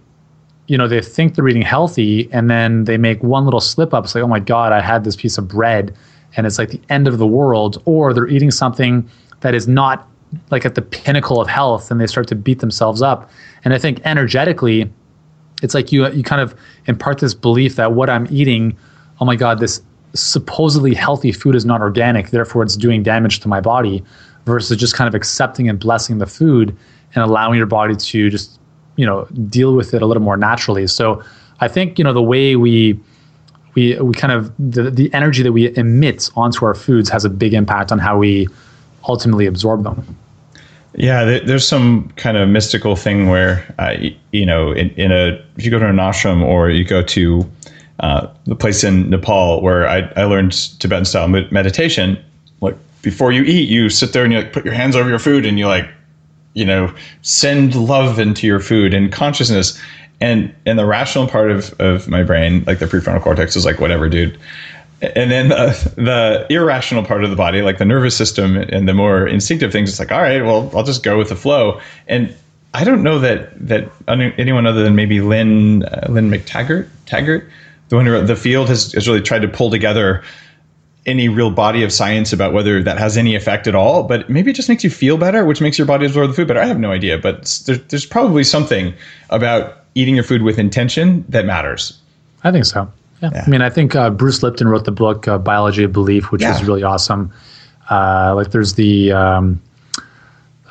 you 0.68 0.78
know 0.78 0.88
they 0.88 1.02
think 1.02 1.34
they're 1.34 1.48
eating 1.48 1.64
healthy 1.64 2.30
and 2.32 2.48
then 2.48 2.84
they 2.84 2.98
make 2.98 3.24
one 3.24 3.44
little 3.44 3.60
slip 3.60 3.92
up. 3.92 4.04
It's 4.06 4.14
like 4.14 4.24
oh 4.24 4.28
my 4.28 4.40
god 4.40 4.72
i 4.72 4.82
had 4.82 5.04
this 5.04 5.16
piece 5.16 5.40
of 5.40 5.48
bread 5.48 5.96
and 6.38 6.46
it's 6.46 6.60
like 6.60 6.70
the 6.70 6.82
end 6.90 7.08
of 7.08 7.18
the 7.18 7.28
world. 7.28 7.82
Or 7.86 8.14
they're 8.14 8.28
eating 8.28 8.52
something 8.52 9.10
that 9.40 9.56
is 9.56 9.68
not 9.68 10.08
like 10.52 10.64
at 10.64 10.76
the 10.76 10.82
pinnacle 10.82 11.42
of 11.42 11.48
health 11.48 11.90
and 11.90 12.00
they 12.00 12.08
start 12.08 12.28
to 12.28 12.36
beat 12.36 12.60
themselves 12.60 13.02
up. 13.02 13.32
And 13.64 13.74
i 13.74 13.80
think 13.80 14.00
energetically 14.06 14.92
it's 15.62 15.74
like 15.74 15.92
you 15.92 16.10
you 16.12 16.24
kind 16.24 16.42
of 16.42 16.56
impart 16.88 17.20
this 17.20 17.34
belief 17.34 17.76
that 17.76 17.94
what 17.94 18.10
I'm 18.10 18.28
eating, 18.30 18.78
oh 19.20 19.26
my 19.26 19.36
god, 19.36 19.60
this 19.60 19.82
supposedly 20.14 20.94
healthy 20.94 21.32
food 21.32 21.56
is 21.56 21.66
not 21.66 21.82
organic, 21.82 22.30
therefore 22.30 22.64
it's 22.64 22.78
doing 22.78 23.04
damage 23.04 23.40
to 23.42 23.48
my 23.48 23.62
body, 23.62 24.04
versus 24.46 24.78
just 24.78 24.96
kind 24.96 25.08
of 25.08 25.16
accepting 25.16 25.70
and 25.70 25.80
blessing 25.80 26.18
the 26.18 26.26
food 26.26 26.76
and 27.14 27.24
allowing 27.24 27.58
your 27.58 27.68
body 27.68 27.96
to 27.96 28.30
just 28.30 28.60
you 28.96 29.06
know 29.06 29.26
deal 29.50 29.76
with 29.76 29.94
it 29.94 30.02
a 30.02 30.06
little 30.06 30.24
more 30.24 30.38
naturally. 30.38 30.88
So 30.88 31.24
I 31.60 31.68
think 31.68 31.98
you 31.98 32.04
know 32.04 32.14
the 32.14 32.24
way 32.24 32.56
we 32.56 33.00
we 33.76 34.00
we 34.00 34.14
kind 34.14 34.34
of 34.34 34.54
the, 34.58 34.90
the 34.90 35.14
energy 35.14 35.44
that 35.44 35.52
we 35.52 35.76
emit 35.78 36.30
onto 36.36 36.66
our 36.66 36.74
foods 36.74 37.10
has 37.10 37.26
a 37.26 37.30
big 37.30 37.54
impact 37.54 37.92
on 37.92 38.00
how 38.00 38.18
we 38.18 38.48
ultimately 39.08 39.46
absorb 39.46 39.84
them. 39.84 40.18
Yeah, 40.98 41.40
there's 41.40 41.68
some 41.68 42.10
kind 42.16 42.38
of 42.38 42.48
mystical 42.48 42.96
thing 42.96 43.28
where, 43.28 43.66
uh, 43.80 43.96
you 44.32 44.46
know, 44.46 44.72
in, 44.72 44.92
in, 44.92 45.12
a 45.12 45.44
if 45.58 45.66
you 45.66 45.72
go 45.72 45.78
to 45.78 45.88
an 45.88 45.98
ashram 45.98 46.42
or 46.42 46.70
you 46.70 46.86
go 46.86 47.02
to 47.02 47.50
uh, 48.00 48.28
the 48.46 48.56
place 48.56 48.84
in 48.84 49.10
Nepal 49.10 49.62
where 49.62 49.88
I, 49.88 50.10
I 50.16 50.24
learned 50.24 50.54
Tibetan 50.80 51.04
style 51.04 51.28
meditation, 51.28 52.18
like 52.62 52.78
before 53.02 53.34
you 53.34 53.44
eat, 53.44 53.68
you 53.68 53.90
sit 53.90 54.14
there 54.14 54.24
and 54.24 54.32
you 54.32 54.40
like 54.40 54.54
put 54.54 54.64
your 54.64 54.74
hands 54.74 54.96
over 54.96 55.10
your 55.10 55.20
food 55.20 55.46
and 55.46 55.60
you 55.60 55.68
like, 55.68 55.90
you 56.54 56.64
know, 56.64 56.94
send 57.24 57.76
love 57.76 58.18
into 58.18 58.48
your 58.48 58.62
food 58.62 58.94
and 58.94 59.12
consciousness. 59.12 59.80
And 60.22 60.56
and 60.66 60.80
the 60.80 60.86
rational 60.86 61.28
part 61.28 61.52
of, 61.52 61.74
of 61.82 62.08
my 62.08 62.24
brain, 62.24 62.64
like 62.66 62.80
the 62.80 62.86
prefrontal 62.86 63.22
cortex, 63.22 63.58
is 63.58 63.66
like 63.66 63.82
whatever, 63.82 64.08
dude 64.08 64.40
and 65.02 65.32
then 65.32 65.50
the, 65.50 65.94
the 65.96 66.54
irrational 66.54 67.04
part 67.04 67.24
of 67.24 67.30
the 67.30 67.36
body 67.36 67.62
like 67.62 67.78
the 67.78 67.86
nervous 67.86 68.16
system 68.16 68.56
and 68.56 68.88
the 68.88 68.94
more 68.94 69.28
instinctive 69.28 69.72
things 69.72 69.90
it's 69.90 70.00
like 70.00 70.12
all 70.12 70.22
right 70.22 70.44
well 70.44 70.72
i'll 70.76 70.84
just 70.84 71.04
go 71.04 71.18
with 71.18 71.30
the 71.30 71.36
flow. 71.36 71.80
And 72.08 72.34
i 72.74 72.84
don't 72.84 73.04
know 73.04 73.20
that 73.20 73.68
that 73.68 73.90
anyone 74.08 74.66
other 74.66 74.84
than 74.84 74.96
maybe 74.96 75.22
Lynne 75.22 75.84
uh, 75.84 76.08
Lynne 76.10 76.30
McTaggart 76.30 76.88
taggart 77.06 77.50
the 77.90 77.96
one 77.96 78.06
who 78.06 78.14
wrote 78.14 78.28
the 78.28 78.36
field 78.36 78.68
has, 78.70 78.94
has 78.94 79.08
really 79.08 79.22
tried 79.22 79.42
to 79.42 79.48
pull 79.48 79.70
together 79.70 80.24
any 81.06 81.30
real 81.30 81.52
body 81.52 81.84
of 81.84 81.94
science 81.94 82.34
about 82.34 82.52
whether 82.52 82.82
that 82.82 82.98
has 82.98 83.16
any 83.16 83.36
effect 83.36 83.68
at 83.68 83.76
all 83.76 84.04
but 84.04 84.30
maybe 84.30 84.52
it 84.52 84.56
just 84.56 84.70
makes 84.70 84.84
you 84.84 84.90
feel 84.90 85.18
better 85.18 85.46
which 85.46 85.62
makes 85.62 85.78
your 85.78 85.86
body 85.86 86.06
absorb 86.06 86.30
the 86.30 86.34
food 86.34 86.48
better. 86.48 86.62
I 86.62 86.66
have 86.66 86.80
no 86.80 86.92
idea 86.92 87.18
but 87.18 87.62
there's, 87.66 87.82
there's 87.88 88.06
probably 88.06 88.44
something 88.44 88.94
about 89.30 89.84
eating 89.94 90.16
your 90.16 90.24
food 90.24 90.42
with 90.42 90.60
intention 90.60 91.24
that 91.30 91.46
matters. 91.46 91.98
I 92.44 92.52
think 92.52 92.66
so 92.66 92.92
yeah. 93.22 93.30
yeah. 93.34 93.44
I 93.46 93.50
mean, 93.50 93.62
I 93.62 93.70
think 93.70 93.96
uh, 93.96 94.10
Bruce 94.10 94.44
Lipton 94.44 94.68
wrote 94.68 94.86
the 94.86 94.92
book 94.92 95.28
uh, 95.28 95.38
Biology 95.38 95.84
of 95.84 95.94
Belief, 95.94 96.32
which 96.32 96.42
yeah. 96.42 96.56
is 96.56 96.64
really 96.64 96.84
awesome. 96.84 97.32
Uh, 97.90 98.34
like, 98.36 98.52
there's 98.52 98.74
the 98.74 99.12
um, 99.12 99.62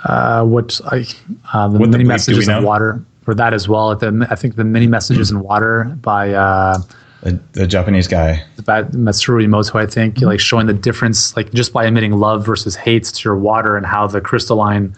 uh, 0.05 0.45
what 0.45 0.81
I 0.87 1.07
uh, 1.53 1.69
the 1.69 1.79
what 1.79 1.89
many 1.91 2.05
the 2.05 2.09
messages 2.09 2.49
in 2.49 2.63
water 2.63 3.05
for 3.23 3.35
that 3.35 3.55
as 3.55 3.69
well. 3.69 3.95
The, 3.97 4.27
I 4.31 4.37
think 4.37 4.57
the 4.57 4.65
many 4.65 4.87
messages 4.87 5.31
in 5.31 5.41
water 5.41 5.85
by 6.03 6.33
uh, 6.33 6.79
the, 7.23 7.41
the, 7.53 7.67
Japanese 7.67 8.07
guy, 8.07 8.45
by 8.65 8.83
Masaru 8.83 9.45
Emoto. 9.45 9.81
I 9.81 9.87
think 9.87 10.17
mm-hmm. 10.17 10.27
like 10.27 10.41
showing 10.41 10.67
the 10.67 10.75
difference, 10.75 11.35
like 11.37 11.53
just 11.53 11.73
by 11.73 11.87
emitting 11.87 12.13
love 12.13 12.45
versus 12.45 12.77
hate 12.77 13.05
to 13.05 13.29
your 13.29 13.37
water 13.37 13.77
and 13.77 13.87
how 13.87 14.07
the 14.07 14.21
crystalline 14.21 14.95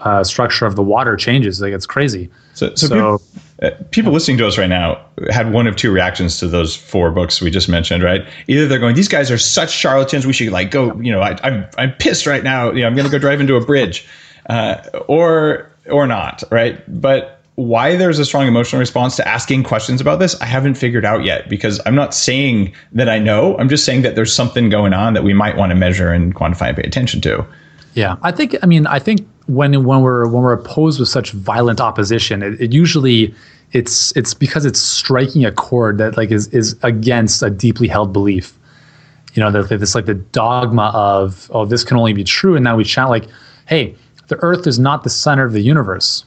uh, 0.00 0.24
structure 0.24 0.66
of 0.66 0.76
the 0.76 0.82
water 0.82 1.16
changes. 1.16 1.60
Like 1.60 1.72
it's 1.72 1.86
crazy. 1.86 2.30
So, 2.54 2.74
so, 2.74 2.86
so 2.86 2.94
people, 2.94 3.22
uh, 3.62 3.70
people, 3.90 4.12
listening 4.12 4.38
to 4.38 4.46
us 4.46 4.58
right 4.58 4.68
now 4.68 5.04
had 5.30 5.52
one 5.52 5.66
of 5.66 5.76
two 5.76 5.92
reactions 5.92 6.38
to 6.38 6.48
those 6.48 6.76
four 6.76 7.10
books 7.10 7.40
we 7.40 7.50
just 7.50 7.68
mentioned, 7.68 8.02
right? 8.02 8.26
Either 8.46 8.66
they're 8.66 8.78
going, 8.78 8.94
"These 8.94 9.08
guys 9.08 9.30
are 9.30 9.38
such 9.38 9.72
charlatans. 9.72 10.26
We 10.26 10.32
should 10.32 10.52
like 10.52 10.70
go." 10.70 10.94
You 11.00 11.12
know, 11.12 11.20
I, 11.20 11.30
am 11.30 11.38
I'm, 11.42 11.68
I'm 11.78 11.92
pissed 11.92 12.26
right 12.26 12.44
now. 12.44 12.70
You 12.70 12.82
know, 12.82 12.86
I'm 12.86 12.94
going 12.94 13.06
to 13.06 13.12
go 13.12 13.18
drive 13.18 13.40
into 13.40 13.56
a 13.56 13.64
bridge, 13.64 14.06
uh, 14.48 14.76
or 15.08 15.70
or 15.90 16.06
not, 16.06 16.42
right? 16.50 16.82
But 17.00 17.40
why 17.56 17.96
there's 17.96 18.18
a 18.18 18.24
strong 18.24 18.48
emotional 18.48 18.80
response 18.80 19.14
to 19.16 19.28
asking 19.28 19.62
questions 19.62 20.00
about 20.00 20.18
this, 20.18 20.40
I 20.40 20.46
haven't 20.46 20.74
figured 20.74 21.04
out 21.04 21.24
yet 21.24 21.48
because 21.48 21.80
I'm 21.86 21.94
not 21.94 22.12
saying 22.12 22.74
that 22.92 23.08
I 23.08 23.18
know. 23.18 23.56
I'm 23.58 23.68
just 23.68 23.84
saying 23.84 24.02
that 24.02 24.16
there's 24.16 24.34
something 24.34 24.68
going 24.70 24.92
on 24.92 25.14
that 25.14 25.22
we 25.22 25.34
might 25.34 25.56
want 25.56 25.70
to 25.70 25.76
measure 25.76 26.12
and 26.12 26.34
quantify 26.34 26.68
and 26.68 26.76
pay 26.76 26.82
attention 26.82 27.20
to. 27.22 27.46
Yeah, 27.94 28.16
I 28.22 28.32
think. 28.32 28.56
I 28.62 28.66
mean, 28.66 28.88
I 28.88 28.98
think 28.98 29.26
when 29.46 29.84
when 29.84 30.00
we're 30.00 30.26
when 30.26 30.42
we're 30.42 30.52
opposed 30.52 31.00
with 31.00 31.08
such 31.08 31.32
violent 31.32 31.80
opposition, 31.80 32.42
it, 32.42 32.60
it 32.60 32.72
usually 32.72 33.34
it's 33.72 34.16
it's 34.16 34.34
because 34.34 34.64
it's 34.64 34.80
striking 34.80 35.44
a 35.44 35.52
chord 35.52 35.98
that 35.98 36.16
like 36.16 36.30
is 36.30 36.48
is 36.48 36.76
against 36.82 37.42
a 37.42 37.50
deeply 37.50 37.88
held 37.88 38.12
belief. 38.12 38.56
You 39.34 39.42
know, 39.42 39.50
that 39.50 39.68
this 39.80 39.94
like 39.94 40.06
the 40.06 40.14
dogma 40.14 40.92
of 40.94 41.50
oh 41.52 41.64
this 41.66 41.84
can 41.84 41.96
only 41.96 42.12
be 42.12 42.24
true, 42.24 42.54
and 42.54 42.64
now 42.64 42.76
we 42.76 42.84
shout 42.84 43.10
like, 43.10 43.26
hey, 43.66 43.94
the 44.28 44.36
Earth 44.36 44.66
is 44.66 44.78
not 44.78 45.02
the 45.02 45.10
center 45.10 45.44
of 45.44 45.52
the 45.52 45.60
universe 45.60 46.24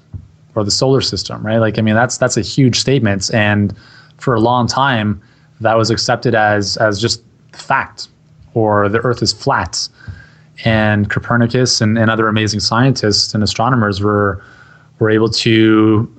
or 0.55 0.63
the 0.63 0.71
solar 0.71 1.01
system, 1.01 1.45
right? 1.45 1.57
Like, 1.57 1.79
I 1.79 1.81
mean, 1.81 1.95
that's 1.95 2.17
that's 2.17 2.37
a 2.37 2.41
huge 2.41 2.77
statement, 2.77 3.33
and 3.33 3.73
for 4.17 4.35
a 4.35 4.39
long 4.39 4.67
time, 4.67 5.21
that 5.61 5.77
was 5.77 5.89
accepted 5.89 6.35
as 6.35 6.77
as 6.77 7.01
just 7.01 7.23
fact, 7.53 8.09
or 8.53 8.89
the 8.89 8.99
Earth 8.99 9.23
is 9.23 9.31
flat 9.31 9.87
and 10.65 11.09
Copernicus 11.09 11.81
and, 11.81 11.97
and 11.97 12.09
other 12.09 12.27
amazing 12.27 12.59
scientists 12.59 13.33
and 13.33 13.43
astronomers 13.43 14.01
were 14.01 14.43
were 14.99 15.09
able 15.09 15.29
to 15.29 16.11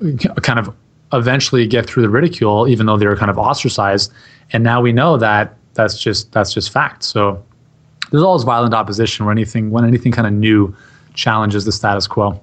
kind 0.42 0.58
of 0.58 0.72
eventually 1.12 1.66
get 1.66 1.86
through 1.86 2.02
the 2.02 2.08
ridicule, 2.08 2.68
even 2.68 2.86
though 2.86 2.96
they 2.96 3.06
were 3.06 3.16
kind 3.16 3.30
of 3.30 3.38
ostracized. 3.38 4.12
And 4.52 4.62
now 4.62 4.80
we 4.80 4.92
know 4.92 5.16
that 5.16 5.56
that's 5.74 5.98
just 5.98 6.32
that's 6.32 6.52
just 6.52 6.70
fact. 6.70 7.02
So 7.02 7.44
there's 8.10 8.22
always 8.22 8.44
violent 8.44 8.74
opposition 8.74 9.26
when 9.26 9.36
anything 9.36 9.70
when 9.70 9.84
anything 9.84 10.12
kind 10.12 10.26
of 10.26 10.32
new 10.32 10.74
challenges 11.14 11.64
the 11.64 11.72
status 11.72 12.06
quo. 12.06 12.40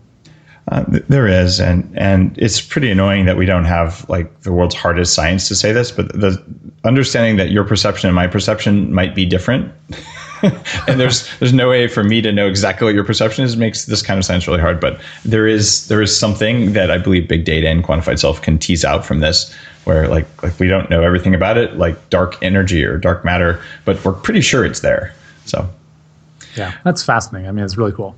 Uh, 0.72 0.84
there 0.88 1.28
is, 1.28 1.60
and 1.60 1.88
and 1.96 2.36
it's 2.40 2.60
pretty 2.60 2.90
annoying 2.90 3.26
that 3.26 3.38
we 3.38 3.46
don't 3.46 3.66
have 3.66 4.08
like 4.10 4.42
the 4.42 4.52
world's 4.52 4.74
hardest 4.74 5.14
science 5.14 5.48
to 5.48 5.56
say 5.56 5.72
this, 5.72 5.92
but 5.92 6.08
the 6.10 6.44
understanding 6.84 7.36
that 7.38 7.52
your 7.52 7.64
perception 7.64 8.08
and 8.08 8.16
my 8.16 8.26
perception 8.26 8.92
might 8.92 9.14
be 9.14 9.26
different 9.26 9.72
and 10.88 11.00
there's 11.00 11.28
there's 11.40 11.54
no 11.54 11.70
way 11.70 11.88
for 11.88 12.04
me 12.04 12.22
to 12.22 12.32
know 12.32 12.48
exactly 12.48 12.86
what 12.86 12.94
your 12.94 13.04
perception 13.04 13.44
is 13.44 13.56
makes 13.56 13.86
this 13.86 14.02
kind 14.02 14.18
of 14.18 14.26
science 14.26 14.48
really 14.48 14.60
hard 14.60 14.80
but 14.80 15.00
there 15.24 15.48
is 15.48 15.88
there 15.88 16.02
is 16.02 16.18
something 16.18 16.74
that 16.74 16.92
i 16.92 16.98
believe 16.98 17.28
big 17.28 17.46
data 17.46 17.68
and 17.68 17.84
quantified 17.84 18.20
self 18.20 18.42
can 18.42 18.58
tease 18.58 18.84
out 18.84 19.06
from 19.06 19.20
this 19.20 19.54
where 19.86 20.08
like 20.08 20.44
like 20.44 20.58
we 20.60 20.68
don't 20.68 20.90
know 20.90 21.04
everything 21.04 21.34
about 21.34 21.58
it 21.58 21.78
like 21.78 22.10
dark 22.10 22.42
energy 22.42 22.84
or 22.84 22.98
dark 22.98 23.24
matter 23.24 23.62
but 23.86 24.04
we're 24.04 24.14
pretty 24.14 24.42
sure 24.42 24.66
it's 24.66 24.82
there 24.82 25.14
so 25.46 25.68
yeah 26.56 26.78
that's 26.84 27.04
fascinating 27.04 27.48
i 27.48 27.52
mean 27.52 27.64
it's 27.64 27.78
really 27.78 27.94
cool 27.94 28.16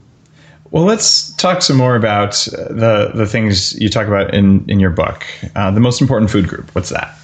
well, 0.72 0.84
let's 0.84 1.32
talk 1.36 1.62
some 1.62 1.78
more 1.78 1.96
about 1.96 2.34
the 2.34 3.12
the 3.16 3.26
things 3.26 3.80
you 3.80 3.88
talk 3.88 4.08
about 4.08 4.34
in 4.34 4.70
in 4.70 4.82
your 4.82 4.90
book. 4.90 5.26
Uh, 5.56 5.72
the 5.72 5.80
most 5.80 6.02
important 6.02 6.30
food 6.30 6.48
group. 6.48 6.74
What's 6.76 6.90
that? 6.90 7.18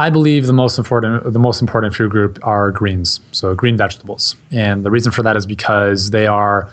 I 0.00 0.08
believe 0.08 0.46
the 0.46 0.54
most 0.54 0.78
important 0.78 1.30
the 1.30 1.38
most 1.38 1.60
important 1.60 1.94
food 1.94 2.10
group 2.10 2.38
are 2.42 2.70
greens, 2.70 3.20
so 3.32 3.54
green 3.54 3.76
vegetables, 3.76 4.34
and 4.50 4.82
the 4.82 4.90
reason 4.90 5.12
for 5.12 5.22
that 5.22 5.36
is 5.36 5.44
because 5.44 6.08
they 6.08 6.26
are 6.26 6.70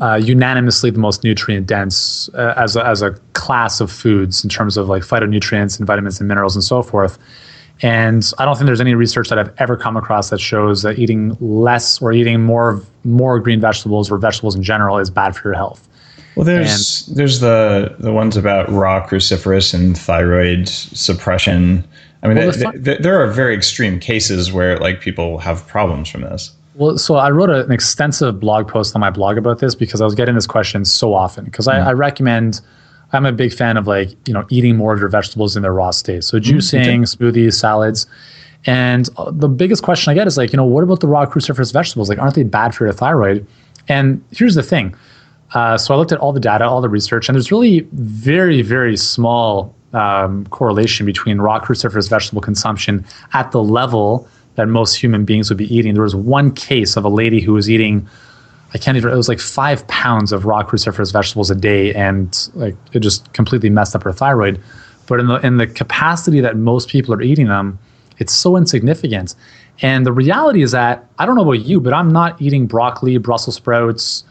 uh, 0.00 0.14
unanimously 0.14 0.90
the 0.90 1.00
most 1.00 1.24
nutrient 1.24 1.66
dense 1.66 2.30
uh, 2.34 2.54
as 2.56 2.76
a, 2.76 2.86
as 2.86 3.02
a 3.02 3.18
class 3.32 3.80
of 3.80 3.90
foods 3.90 4.44
in 4.44 4.48
terms 4.48 4.76
of 4.76 4.88
like 4.88 5.02
phytonutrients 5.02 5.76
and 5.76 5.88
vitamins 5.88 6.20
and 6.20 6.28
minerals 6.28 6.54
and 6.54 6.62
so 6.62 6.82
forth. 6.82 7.18
And 7.82 8.30
I 8.38 8.44
don't 8.44 8.56
think 8.56 8.66
there's 8.66 8.80
any 8.80 8.94
research 8.94 9.28
that 9.30 9.40
I've 9.40 9.52
ever 9.58 9.76
come 9.76 9.96
across 9.96 10.30
that 10.30 10.38
shows 10.38 10.82
that 10.82 11.00
eating 11.00 11.36
less 11.40 12.00
or 12.00 12.12
eating 12.12 12.42
more 12.42 12.80
more 13.02 13.40
green 13.40 13.60
vegetables 13.60 14.08
or 14.08 14.18
vegetables 14.18 14.54
in 14.54 14.62
general 14.62 14.98
is 14.98 15.10
bad 15.10 15.34
for 15.34 15.48
your 15.48 15.56
health. 15.56 15.88
Well, 16.36 16.46
there's 16.46 17.08
and, 17.08 17.16
there's 17.16 17.40
the 17.40 17.96
the 17.98 18.12
ones 18.12 18.36
about 18.36 18.70
raw 18.70 19.04
cruciferous 19.04 19.74
and 19.74 19.98
thyroid 19.98 20.68
suppression 20.68 21.82
I 22.22 22.28
mean, 22.28 22.36
well, 22.36 22.52
th- 22.52 22.84
th- 22.84 22.98
there 23.00 23.20
are 23.20 23.26
very 23.32 23.54
extreme 23.54 23.98
cases 23.98 24.52
where 24.52 24.78
like 24.78 25.00
people 25.00 25.38
have 25.38 25.66
problems 25.66 26.08
from 26.08 26.20
this. 26.20 26.52
Well, 26.74 26.96
so 26.96 27.16
I 27.16 27.30
wrote 27.30 27.50
a, 27.50 27.64
an 27.64 27.72
extensive 27.72 28.40
blog 28.40 28.68
post 28.68 28.94
on 28.94 29.00
my 29.00 29.10
blog 29.10 29.36
about 29.36 29.58
this 29.58 29.74
because 29.74 30.00
I 30.00 30.04
was 30.04 30.14
getting 30.14 30.34
this 30.34 30.46
question 30.46 30.84
so 30.84 31.14
often. 31.14 31.44
Because 31.44 31.66
mm. 31.66 31.74
I, 31.74 31.90
I, 31.90 31.92
recommend, 31.92 32.60
I'm 33.12 33.26
a 33.26 33.32
big 33.32 33.52
fan 33.52 33.76
of 33.76 33.86
like 33.86 34.10
you 34.26 34.32
know 34.32 34.46
eating 34.50 34.76
more 34.76 34.92
of 34.92 35.00
your 35.00 35.08
vegetables 35.08 35.56
in 35.56 35.62
their 35.62 35.72
raw 35.72 35.90
state. 35.90 36.24
So 36.24 36.38
mm-hmm. 36.38 36.56
juicing, 36.56 37.00
mm, 37.00 37.16
smoothies, 37.16 37.54
salads. 37.54 38.06
And 38.64 39.08
uh, 39.16 39.32
the 39.32 39.48
biggest 39.48 39.82
question 39.82 40.12
I 40.12 40.14
get 40.14 40.28
is 40.28 40.36
like, 40.36 40.52
you 40.52 40.56
know, 40.56 40.64
what 40.64 40.84
about 40.84 41.00
the 41.00 41.08
raw 41.08 41.26
cruciferous 41.26 41.72
vegetables? 41.72 42.08
Like, 42.08 42.20
aren't 42.20 42.36
they 42.36 42.44
bad 42.44 42.74
for 42.74 42.84
your 42.84 42.92
thyroid? 42.92 43.44
And 43.88 44.24
here's 44.30 44.54
the 44.54 44.62
thing. 44.62 44.94
Uh, 45.52 45.76
so 45.76 45.92
I 45.92 45.96
looked 45.96 46.12
at 46.12 46.18
all 46.18 46.32
the 46.32 46.40
data, 46.40 46.64
all 46.64 46.80
the 46.80 46.88
research, 46.88 47.28
and 47.28 47.34
there's 47.34 47.50
really 47.50 47.80
very, 47.92 48.62
very 48.62 48.96
small 48.96 49.74
um, 49.92 50.46
correlation 50.46 51.06
between 51.06 51.40
raw 51.40 51.60
cruciferous 51.60 52.08
vegetable 52.08 52.40
consumption 52.40 53.04
at 53.32 53.52
the 53.52 53.62
level 53.62 54.28
that 54.54 54.68
most 54.68 54.94
human 54.94 55.24
beings 55.24 55.48
would 55.48 55.58
be 55.58 55.74
eating. 55.74 55.94
There 55.94 56.02
was 56.02 56.14
one 56.14 56.52
case 56.52 56.96
of 56.96 57.04
a 57.04 57.08
lady 57.08 57.40
who 57.40 57.54
was 57.54 57.70
eating, 57.70 58.06
I 58.74 58.78
can't 58.78 58.96
even, 58.96 59.12
it 59.12 59.16
was 59.16 59.28
like 59.28 59.40
five 59.40 59.86
pounds 59.88 60.32
of 60.32 60.44
raw 60.44 60.62
cruciferous 60.62 61.12
vegetables 61.12 61.50
a 61.50 61.54
day, 61.54 61.94
and 61.94 62.48
like 62.54 62.76
it 62.92 63.00
just 63.00 63.32
completely 63.32 63.70
messed 63.70 63.94
up 63.94 64.02
her 64.02 64.12
thyroid. 64.12 64.60
But 65.06 65.20
in 65.20 65.26
the 65.26 65.36
in 65.36 65.56
the 65.56 65.66
capacity 65.66 66.40
that 66.40 66.56
most 66.56 66.88
people 66.88 67.12
are 67.14 67.22
eating 67.22 67.48
them, 67.48 67.78
it's 68.18 68.32
so 68.32 68.56
insignificant. 68.56 69.34
And 69.80 70.06
the 70.06 70.12
reality 70.12 70.62
is 70.62 70.70
that 70.72 71.06
I 71.18 71.26
don't 71.26 71.34
know 71.34 71.42
about 71.42 71.64
you, 71.66 71.80
but 71.80 71.92
I'm 71.92 72.12
not 72.12 72.40
eating 72.40 72.66
broccoli, 72.66 73.18
Brussels 73.18 73.56
sprouts. 73.56 74.24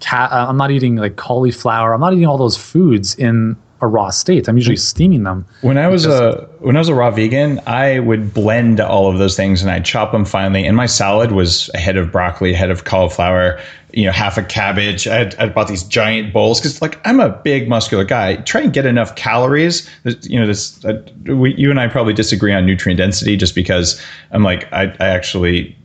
Ca- 0.00 0.28
uh, 0.30 0.46
I'm 0.48 0.56
not 0.56 0.70
eating 0.70 0.96
like 0.96 1.16
cauliflower. 1.16 1.94
I'm 1.94 2.00
not 2.00 2.12
eating 2.12 2.26
all 2.26 2.38
those 2.38 2.56
foods 2.56 3.14
in 3.16 3.56
a 3.80 3.86
raw 3.86 4.10
state. 4.10 4.48
I'm 4.48 4.56
usually 4.56 4.76
steaming 4.76 5.24
them. 5.24 5.46
When 5.62 5.78
I 5.78 5.88
was 5.88 6.06
a 6.06 6.48
when 6.58 6.76
I 6.76 6.80
was 6.80 6.88
a 6.88 6.94
raw 6.94 7.10
vegan, 7.10 7.60
I 7.66 8.00
would 8.00 8.34
blend 8.34 8.80
all 8.80 9.10
of 9.10 9.18
those 9.18 9.36
things 9.36 9.62
and 9.62 9.70
I'd 9.70 9.84
chop 9.84 10.12
them 10.12 10.24
finely. 10.24 10.66
And 10.66 10.76
my 10.76 10.86
salad 10.86 11.32
was 11.32 11.70
a 11.74 11.78
head 11.78 11.96
of 11.96 12.12
broccoli, 12.12 12.52
a 12.52 12.56
head 12.56 12.70
of 12.70 12.84
cauliflower, 12.84 13.58
you 13.92 14.04
know, 14.04 14.12
half 14.12 14.36
a 14.36 14.42
cabbage. 14.42 15.06
I 15.06 15.16
had, 15.16 15.34
I 15.36 15.48
bought 15.48 15.68
these 15.68 15.82
giant 15.82 16.32
bowls 16.32 16.60
because 16.60 16.82
like 16.82 17.00
I'm 17.06 17.20
a 17.20 17.30
big 17.30 17.68
muscular 17.68 18.04
guy. 18.04 18.36
Try 18.36 18.62
and 18.62 18.72
get 18.72 18.84
enough 18.84 19.16
calories. 19.16 19.88
You 20.04 20.40
know, 20.40 20.46
this 20.46 20.84
uh, 20.84 21.02
we, 21.26 21.54
you 21.54 21.70
and 21.70 21.80
I 21.80 21.88
probably 21.88 22.12
disagree 22.12 22.52
on 22.52 22.66
nutrient 22.66 22.98
density 22.98 23.36
just 23.36 23.54
because 23.54 24.00
I'm 24.30 24.42
like 24.42 24.70
I, 24.72 24.94
I 25.00 25.06
actually 25.06 25.76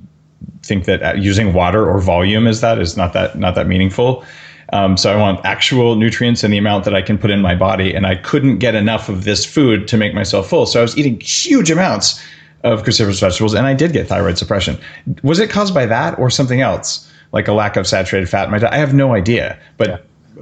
think 0.64 0.86
that 0.86 1.02
uh, 1.02 1.14
using 1.14 1.54
water 1.54 1.90
or 1.90 2.00
volume 2.02 2.48
is 2.48 2.62
that 2.62 2.80
is 2.80 2.98
not 2.98 3.14
that 3.14 3.38
not 3.38 3.56
that 3.56 3.68
meaningful. 3.68 4.26
Um, 4.74 4.98
so 4.98 5.14
I 5.14 5.20
want 5.20 5.46
actual 5.46 5.96
nutrients 5.96 6.44
and 6.44 6.52
the 6.52 6.58
amount 6.58 6.86
that 6.86 6.96
I 6.96 7.02
can 7.02 7.18
put 7.18 7.32
in 7.32 7.42
my 7.42 7.56
body. 7.56 7.94
And 7.94 8.06
I 8.06 8.16
couldn't 8.16 8.58
get 8.58 8.76
enough 8.76 9.10
of 9.10 9.24
this 9.24 9.46
food 9.46 9.88
to 9.88 9.98
make 9.98 10.14
myself 10.14 10.50
full. 10.50 10.66
So 10.66 10.80
I 10.80 10.82
was 10.82 10.98
eating 10.98 11.20
huge 11.20 11.70
amounts 11.70 12.22
of 12.64 12.84
cruciferous 12.84 13.20
vegetables 13.20 13.54
and 13.54 13.68
I 13.68 13.74
did 13.74 13.94
get 13.94 14.08
thyroid 14.08 14.38
suppression. 14.38 14.78
Was 15.22 15.40
it 15.40 15.50
caused 15.50 15.74
by 15.74 15.86
that 15.86 16.18
or 16.18 16.30
something 16.30 16.62
else? 16.62 17.10
Like 17.32 17.48
a 17.48 17.54
lack 17.54 17.76
of 17.76 17.86
saturated 17.86 18.28
fat 18.28 18.46
in 18.46 18.52
my 18.52 18.58
diet? 18.58 18.74
I 18.74 18.78
have 18.78 18.94
no 18.94 19.14
idea. 19.14 19.60
But 19.78 19.90
yeah. 19.90 19.98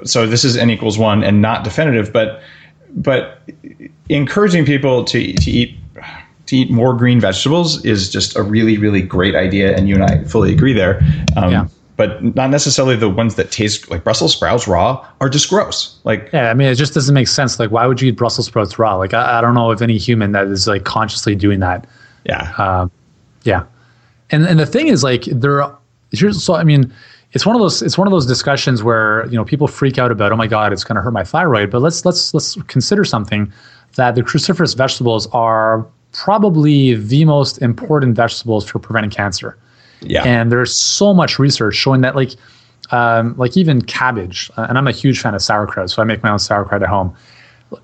so 0.05 0.25
this 0.25 0.45
is 0.45 0.55
n 0.55 0.69
equals 0.69 0.97
one 0.97 1.23
and 1.23 1.41
not 1.41 1.63
definitive, 1.63 2.13
but 2.13 2.41
but 2.95 3.41
encouraging 4.09 4.65
people 4.65 5.03
to 5.05 5.33
to 5.33 5.51
eat 5.51 5.75
to 6.45 6.55
eat 6.55 6.69
more 6.69 6.93
green 6.93 7.19
vegetables 7.19 7.83
is 7.83 8.09
just 8.09 8.35
a 8.35 8.43
really 8.43 8.77
really 8.77 9.01
great 9.01 9.35
idea 9.35 9.75
and 9.75 9.89
you 9.89 9.95
and 9.95 10.03
I 10.03 10.23
fully 10.23 10.53
agree 10.53 10.73
there. 10.73 11.01
Um, 11.35 11.51
yeah 11.51 11.67
but 11.95 12.35
not 12.35 12.49
necessarily 12.49 12.95
the 12.95 13.09
ones 13.09 13.35
that 13.35 13.51
taste 13.51 13.89
like 13.91 14.03
Brussels 14.03 14.33
sprouts 14.33 14.67
raw 14.67 15.07
are 15.21 15.29
just 15.29 15.49
gross. 15.49 15.99
Like, 16.03 16.29
yeah, 16.33 16.49
I 16.49 16.53
mean, 16.53 16.67
it 16.67 16.75
just 16.75 16.93
doesn't 16.93 17.13
make 17.13 17.27
sense. 17.27 17.59
Like, 17.59 17.71
why 17.71 17.85
would 17.85 18.01
you 18.01 18.09
eat 18.09 18.17
Brussels 18.17 18.47
sprouts 18.47 18.79
raw? 18.79 18.95
Like, 18.95 19.13
I, 19.13 19.37
I 19.37 19.41
don't 19.41 19.53
know 19.53 19.71
if 19.71 19.81
any 19.81 19.97
human 19.97 20.31
that 20.31 20.47
is 20.47 20.67
like 20.67 20.85
consciously 20.85 21.35
doing 21.35 21.59
that. 21.59 21.85
Yeah. 22.25 22.53
Uh, 22.57 22.87
yeah. 23.43 23.65
And 24.31 24.45
and 24.45 24.59
the 24.59 24.65
thing 24.65 24.87
is, 24.87 25.03
like, 25.03 25.25
there. 25.25 25.65
Here's 26.11 26.43
so 26.43 26.55
I 26.55 26.63
mean, 26.63 26.93
it's 27.33 27.45
one 27.45 27.55
of 27.55 27.61
those 27.61 27.81
it's 27.81 27.97
one 27.97 28.07
of 28.07 28.11
those 28.11 28.25
discussions 28.25 28.83
where 28.83 29.25
you 29.25 29.35
know 29.35 29.45
people 29.45 29.67
freak 29.67 29.97
out 29.97 30.11
about, 30.11 30.31
oh 30.31 30.35
my 30.35 30.47
god, 30.47 30.73
it's 30.73 30.83
going 30.83 30.95
to 30.95 31.01
hurt 31.01 31.11
my 31.11 31.23
thyroid. 31.23 31.69
But 31.71 31.81
let's 31.81 32.05
let's 32.05 32.33
let's 32.33 32.55
consider 32.67 33.03
something 33.03 33.51
that 33.95 34.15
the 34.15 34.21
cruciferous 34.21 34.75
vegetables 34.75 35.27
are 35.27 35.85
probably 36.11 36.95
the 36.95 37.25
most 37.25 37.61
important 37.61 38.15
vegetables 38.15 38.67
for 38.67 38.79
preventing 38.79 39.11
cancer. 39.11 39.57
Yeah. 40.03 40.23
And 40.23 40.51
there's 40.51 40.75
so 40.75 41.13
much 41.13 41.39
research 41.39 41.75
showing 41.75 42.01
that 42.01 42.15
like 42.15 42.31
um, 42.91 43.35
like 43.37 43.57
even 43.57 43.81
cabbage, 43.81 44.51
uh, 44.57 44.67
and 44.69 44.77
I'm 44.77 44.87
a 44.87 44.91
huge 44.91 45.19
fan 45.19 45.33
of 45.33 45.41
sauerkraut, 45.41 45.89
so 45.89 46.01
I 46.01 46.05
make 46.05 46.21
my 46.21 46.29
own 46.29 46.39
sauerkraut 46.39 46.83
at 46.83 46.89
home. 46.89 47.15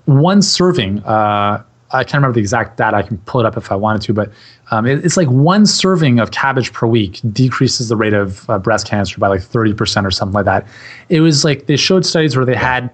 One 0.04 0.40
serving 0.40 1.02
uh, 1.04 1.64
I 1.92 2.04
can't 2.04 2.14
remember 2.14 2.34
the 2.34 2.40
exact 2.40 2.76
data. 2.76 2.96
I 2.96 3.02
can 3.02 3.18
pull 3.18 3.40
it 3.40 3.46
up 3.46 3.56
if 3.56 3.72
I 3.72 3.74
wanted 3.74 4.02
to, 4.02 4.12
but 4.12 4.32
um, 4.70 4.86
it, 4.86 5.04
it's 5.04 5.16
like 5.16 5.28
one 5.28 5.66
serving 5.66 6.20
of 6.20 6.30
cabbage 6.30 6.72
per 6.72 6.86
week 6.86 7.20
decreases 7.32 7.88
the 7.88 7.96
rate 7.96 8.12
of 8.12 8.48
uh, 8.48 8.58
breast 8.58 8.86
cancer 8.86 9.18
by 9.18 9.28
like 9.28 9.40
30% 9.40 10.04
or 10.04 10.10
something 10.10 10.34
like 10.34 10.44
that. 10.44 10.66
It 11.08 11.20
was 11.20 11.44
like 11.44 11.66
they 11.66 11.76
showed 11.76 12.06
studies 12.06 12.36
where 12.36 12.44
they 12.44 12.54
had 12.54 12.90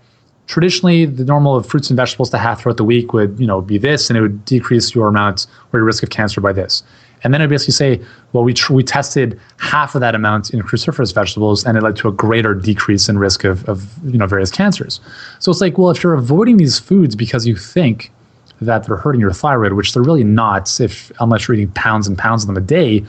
traditionally 0.47 1.05
the 1.05 1.25
normal 1.25 1.57
of 1.57 1.67
fruits 1.67 1.91
and 1.91 1.97
vegetables 1.97 2.31
to 2.31 2.39
have 2.39 2.61
throughout 2.61 2.77
the 2.77 2.85
week 2.85 3.13
would 3.13 3.39
you 3.39 3.47
know 3.47 3.61
be 3.61 3.79
this 3.79 4.09
and 4.09 4.17
it 4.17 4.21
would 4.21 4.45
decrease 4.45 4.95
your 4.95 5.09
amount 5.09 5.47
or 5.73 5.81
your 5.81 5.85
risk 5.85 6.05
of 6.05 6.11
cancer 6.11 6.41
by 6.41 6.53
this 6.53 6.85
and 7.25 7.33
then 7.33 7.43
I 7.43 7.47
basically 7.47 7.73
say 7.73 8.01
well 8.33 8.45
we, 8.45 8.55
tr- 8.55 8.73
we 8.73 8.83
tested 8.83 9.41
half 9.59 9.95
of 9.95 10.01
that 10.01 10.15
amount 10.15 10.51
in 10.51 10.61
cruciferous 10.63 11.15
vegetables 11.15 11.65
and 11.65 11.77
it 11.77 11.83
led 11.83 11.97
to 11.97 12.09
a 12.09 12.13
greater 12.13 12.55
decrease 12.55 13.09
in 13.09 13.19
risk 13.19 13.45
of, 13.45 13.69
of 13.69 13.87
you 14.05 14.19
know 14.19 14.27
various 14.27 14.51
cancers 14.51 15.01
so 15.39 15.51
it's 15.51 15.61
like 15.61 15.79
well 15.79 15.91
if 15.91 16.03
you're 16.03 16.15
avoiding 16.15 16.57
these 16.57 16.79
foods 16.79 17.17
because 17.17 17.47
you 17.47 17.57
think 17.57 18.11
that 18.61 18.87
they're 18.87 18.97
hurting 18.97 19.21
your 19.21 19.33
thyroid, 19.33 19.75
which 19.75 19.93
they're 19.93 20.03
really 20.03 20.25
not. 20.25 20.81
If 20.81 21.13
unless 21.21 21.47
you're 21.47 21.57
eating 21.57 21.73
pounds 21.73 22.07
and 22.07 22.17
pounds 22.17 22.43
of 22.43 22.47
them 22.47 22.57
a 22.57 22.61
day, 22.61 23.05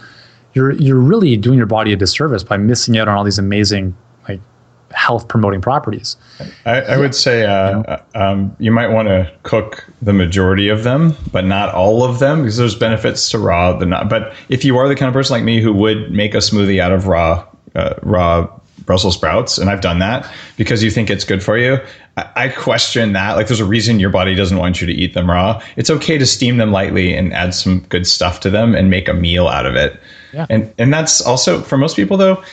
you're 0.54 0.74
you're 0.74 1.00
really 1.00 1.38
doing 1.38 1.58
your 1.58 1.68
body 1.68 1.94
a 1.94 1.96
disservice 1.96 2.44
by 2.44 2.58
missing 2.58 2.98
out 2.98 3.08
on 3.08 3.16
all 3.16 3.24
these 3.24 3.40
amazing 3.40 3.96
health 4.92 5.28
promoting 5.28 5.62
properties. 5.62 6.18
I, 6.66 6.82
I 6.82 6.98
would 6.98 7.14
say 7.16 7.46
uh, 7.46 7.82
uh, 7.82 8.02
um, 8.16 8.56
you 8.60 8.72
might 8.72 8.90
want 8.90 9.08
to 9.08 9.32
cook 9.44 9.86
the 10.02 10.14
majority 10.14 10.70
of 10.70 10.84
them, 10.84 11.16
but 11.32 11.46
not 11.46 11.74
all 11.74 12.04
of 12.04 12.20
them, 12.20 12.42
because 12.42 12.58
there's 12.58 12.76
benefits 12.76 13.30
to 13.32 13.40
raw. 13.40 13.78
Not, 13.78 14.10
but 14.10 14.34
if 14.50 14.64
you 14.64 14.78
are 14.78 14.88
the 14.88 14.96
kind 14.96 15.08
of 15.08 15.14
person 15.14 15.34
like 15.34 15.44
me 15.44 15.62
who 15.62 15.74
would 15.74 16.12
make 16.12 16.34
a 16.34 16.38
smoothie 16.38 16.80
out 16.80 16.92
of 16.92 17.08
raw 17.08 17.46
uh, 17.76 17.94
raw 18.02 18.50
Brussels 18.86 19.16
sprouts, 19.16 19.58
and 19.58 19.70
I've 19.70 19.82
done 19.82 20.00
that 20.00 20.32
because 20.56 20.82
you 20.82 20.90
think 20.90 21.10
it's 21.10 21.26
good 21.26 21.44
for 21.44 21.58
you. 21.58 21.78
I 22.36 22.48
question 22.50 23.14
that. 23.14 23.34
Like, 23.34 23.48
there's 23.48 23.60
a 23.60 23.66
reason 23.66 24.00
your 24.00 24.10
body 24.10 24.34
doesn't 24.34 24.58
want 24.58 24.82
you 24.82 24.88
to 24.88 24.94
eat 24.94 25.14
them 25.14 25.30
raw. 25.30 25.62
It's 25.76 25.92
okay 25.92 26.18
to 26.18 26.26
steam 26.26 26.58
them 26.58 26.72
lightly 26.72 27.14
and 27.14 27.32
add 27.32 27.54
some 27.54 27.82
good 27.82 28.08
stuff 28.08 28.40
to 28.40 28.50
them 28.50 28.74
and 28.74 28.90
make 28.90 29.08
a 29.08 29.14
meal 29.14 29.48
out 29.48 29.68
of 29.68 29.76
it. 29.76 30.00
Yeah. 30.34 30.48
And 30.50 30.74
and 30.80 30.92
that's 30.92 31.22
also 31.22 31.62
for 31.62 31.78
most 31.78 31.96
people 31.96 32.18
though. 32.18 32.44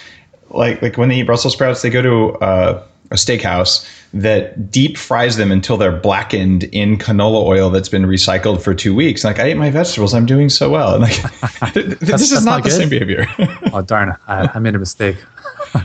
Like 0.55 0.83
like 0.83 0.97
when 0.97 1.09
they 1.09 1.17
eat 1.17 1.25
Brussels 1.25 1.55
sprouts, 1.55 1.83
they 1.83 1.91
go 1.91 2.03
to 2.03 2.39
uh, 2.39 2.83
a 3.11 3.15
steakhouse 3.15 3.89
that 4.13 4.71
deep 4.71 4.97
fries 4.97 5.37
them 5.37 5.51
until 5.51 5.77
they're 5.77 5.97
blackened 5.97 6.65
in 6.65 6.97
canola 6.97 7.45
oil 7.45 7.69
that's 7.71 7.89
been 7.89 8.05
recycled 8.05 8.63
for 8.63 8.75
two 8.75 8.95
weeks. 8.95 9.25
Like 9.25 9.39
I 9.39 9.45
ate 9.45 9.57
my 9.57 9.71
vegetables, 9.71 10.15
I'm 10.15 10.27
doing 10.27 10.49
so 10.49 10.71
well. 10.71 10.95
And 10.95 11.03
like 11.61 11.75
this 12.01 12.21
is 12.21 12.45
not, 12.45 12.59
not 12.59 12.65
the 12.65 12.71
same 12.71 12.89
behavior. 12.89 13.27
oh 13.73 13.83
darn! 13.83 14.17
I, 14.27 14.51
I 14.55 14.59
made 14.59 14.75
a 14.75 14.79
mistake 14.79 15.17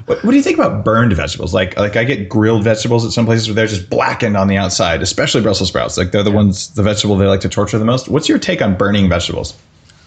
what, 0.05 0.23
what, 0.23 0.31
do 0.31 0.35
you 0.35 0.43
think 0.43 0.57
about 0.57 0.83
burned 0.85 1.13
vegetables? 1.13 1.53
Like, 1.53 1.77
like 1.77 1.95
I 1.95 2.03
get 2.03 2.29
grilled 2.29 2.63
vegetables 2.63 3.05
at 3.05 3.11
some 3.11 3.25
places 3.25 3.47
where 3.47 3.55
they're 3.55 3.67
just 3.67 3.89
blackened 3.89 4.37
on 4.37 4.47
the 4.47 4.57
outside, 4.57 5.01
especially 5.01 5.41
Brussels 5.41 5.69
sprouts. 5.69 5.97
Like 5.97 6.11
they're 6.11 6.23
the 6.23 6.29
yeah. 6.29 6.35
ones, 6.35 6.73
the 6.73 6.83
vegetable 6.83 7.17
they 7.17 7.25
like 7.25 7.41
to 7.41 7.49
torture 7.49 7.77
the 7.79 7.85
most. 7.85 8.07
What's 8.07 8.29
your 8.29 8.39
take 8.39 8.61
on 8.61 8.75
burning 8.77 9.09
vegetables? 9.09 9.57